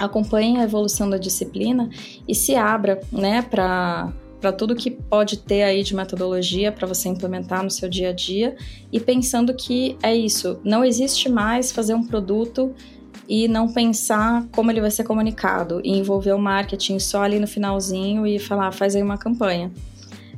acompanhe 0.00 0.58
a 0.58 0.64
evolução 0.64 1.08
da 1.08 1.18
disciplina 1.18 1.88
e 2.26 2.34
se 2.34 2.56
abra, 2.56 3.00
né, 3.12 3.42
para 3.42 4.12
para 4.42 4.52
tudo 4.52 4.74
que 4.74 4.90
pode 4.90 5.38
ter 5.38 5.62
aí 5.62 5.84
de 5.84 5.94
metodologia 5.94 6.72
para 6.72 6.84
você 6.84 7.08
implementar 7.08 7.62
no 7.62 7.70
seu 7.70 7.88
dia 7.88 8.08
a 8.08 8.12
dia 8.12 8.56
e 8.90 8.98
pensando 8.98 9.54
que 9.54 9.96
é 10.02 10.12
isso, 10.12 10.58
não 10.64 10.84
existe 10.84 11.28
mais 11.28 11.70
fazer 11.70 11.94
um 11.94 12.04
produto 12.04 12.74
e 13.28 13.46
não 13.46 13.72
pensar 13.72 14.44
como 14.50 14.68
ele 14.72 14.80
vai 14.80 14.90
ser 14.90 15.04
comunicado 15.04 15.80
e 15.84 15.96
envolver 15.96 16.32
o 16.32 16.38
marketing 16.40 16.98
só 16.98 17.22
ali 17.22 17.38
no 17.38 17.46
finalzinho 17.46 18.26
e 18.26 18.40
falar, 18.40 18.66
ah, 18.66 18.72
faz 18.72 18.96
aí 18.96 19.02
uma 19.02 19.16
campanha. 19.16 19.70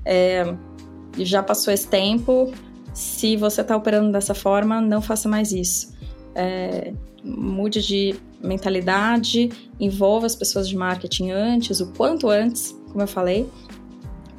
É, 0.05 0.55
já 1.19 1.43
passou 1.43 1.73
esse 1.73 1.89
tempo, 1.89 2.53
se 2.93 3.39
você 3.39 3.63
está 3.63 3.75
operando 3.75 4.13
dessa 4.13 4.35
forma, 4.35 4.83
não 4.83 5.01
faça 5.01 5.31
mais 5.31 5.51
isso. 5.51 5.95
É, 6.35 6.93
mude 7.25 7.81
de 7.81 8.15
mentalidade, 8.39 9.49
envolva 9.81 10.27
as 10.27 10.37
pessoas 10.37 10.69
de 10.69 10.77
marketing 10.77 11.31
antes, 11.31 11.81
o 11.81 11.91
quanto 11.93 12.29
antes, 12.29 12.79
como 12.89 13.03
eu 13.03 13.09
falei, 13.09 13.49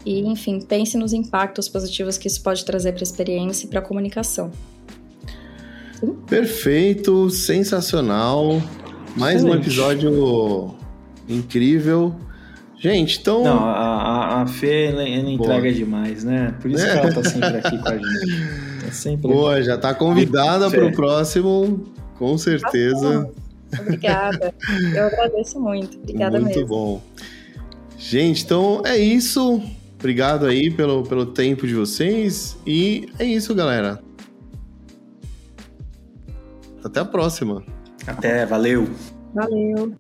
e, 0.06 0.20
enfim, 0.22 0.60
pense 0.60 0.98
nos 0.98 1.14
impactos 1.14 1.68
positivos 1.68 2.18
que 2.18 2.28
isso 2.28 2.42
pode 2.42 2.64
trazer 2.64 2.92
para 2.92 3.02
a 3.02 3.04
experiência 3.04 3.66
e 3.66 3.70
para 3.70 3.80
a 3.80 3.82
comunicação. 3.82 4.52
Perfeito, 6.28 7.30
sensacional. 7.30 8.62
Mais 9.16 9.38
Excelente. 9.38 9.58
um 9.58 9.62
episódio 9.62 10.76
incrível. 11.28 12.16
Gente, 12.78 13.20
então. 13.20 13.44
Não, 13.44 13.66
a, 13.66 14.42
a 14.42 14.48
Fê 14.48 14.88
ela, 14.88 15.08
ela 15.08 15.30
entrega 15.32 15.74
demais, 15.74 16.24
né? 16.24 16.54
Por 16.62 16.70
isso 16.70 16.86
é. 16.86 16.92
que 16.92 16.98
ela 16.98 17.14
tá 17.14 17.24
sempre 17.24 17.58
aqui 17.58 17.78
com 17.78 17.90
a 17.90 17.98
gente. 17.98 18.86
Tá 18.86 18.92
sempre 18.92 19.32
Boa, 19.32 19.64
já 19.64 19.78
tá 19.78 19.94
convidada 19.94 20.70
para 20.70 20.86
o 20.86 20.92
próximo, 20.92 21.84
com 22.20 22.38
certeza. 22.38 23.28
Tá 23.72 23.82
Obrigada. 23.82 24.54
Eu 24.94 25.06
agradeço 25.06 25.60
muito. 25.60 25.98
Obrigada 25.98 26.40
muito 26.40 26.60
mesmo. 26.60 26.68
Muito 26.68 26.70
bom. 26.70 27.02
Gente, 27.98 28.44
então 28.44 28.82
é 28.86 28.98
isso. 28.98 29.62
Obrigado 29.98 30.46
aí 30.46 30.70
pelo, 30.70 31.04
pelo 31.04 31.26
tempo 31.26 31.66
de 31.66 31.74
vocês. 31.74 32.58
E 32.66 33.10
é 33.18 33.26
isso, 33.26 33.56
galera. 33.56 34.02
Até 36.84 37.00
a 37.00 37.06
próxima. 37.06 37.64
Até, 38.06 38.46
valeu. 38.46 38.88
Valeu. 39.34 39.96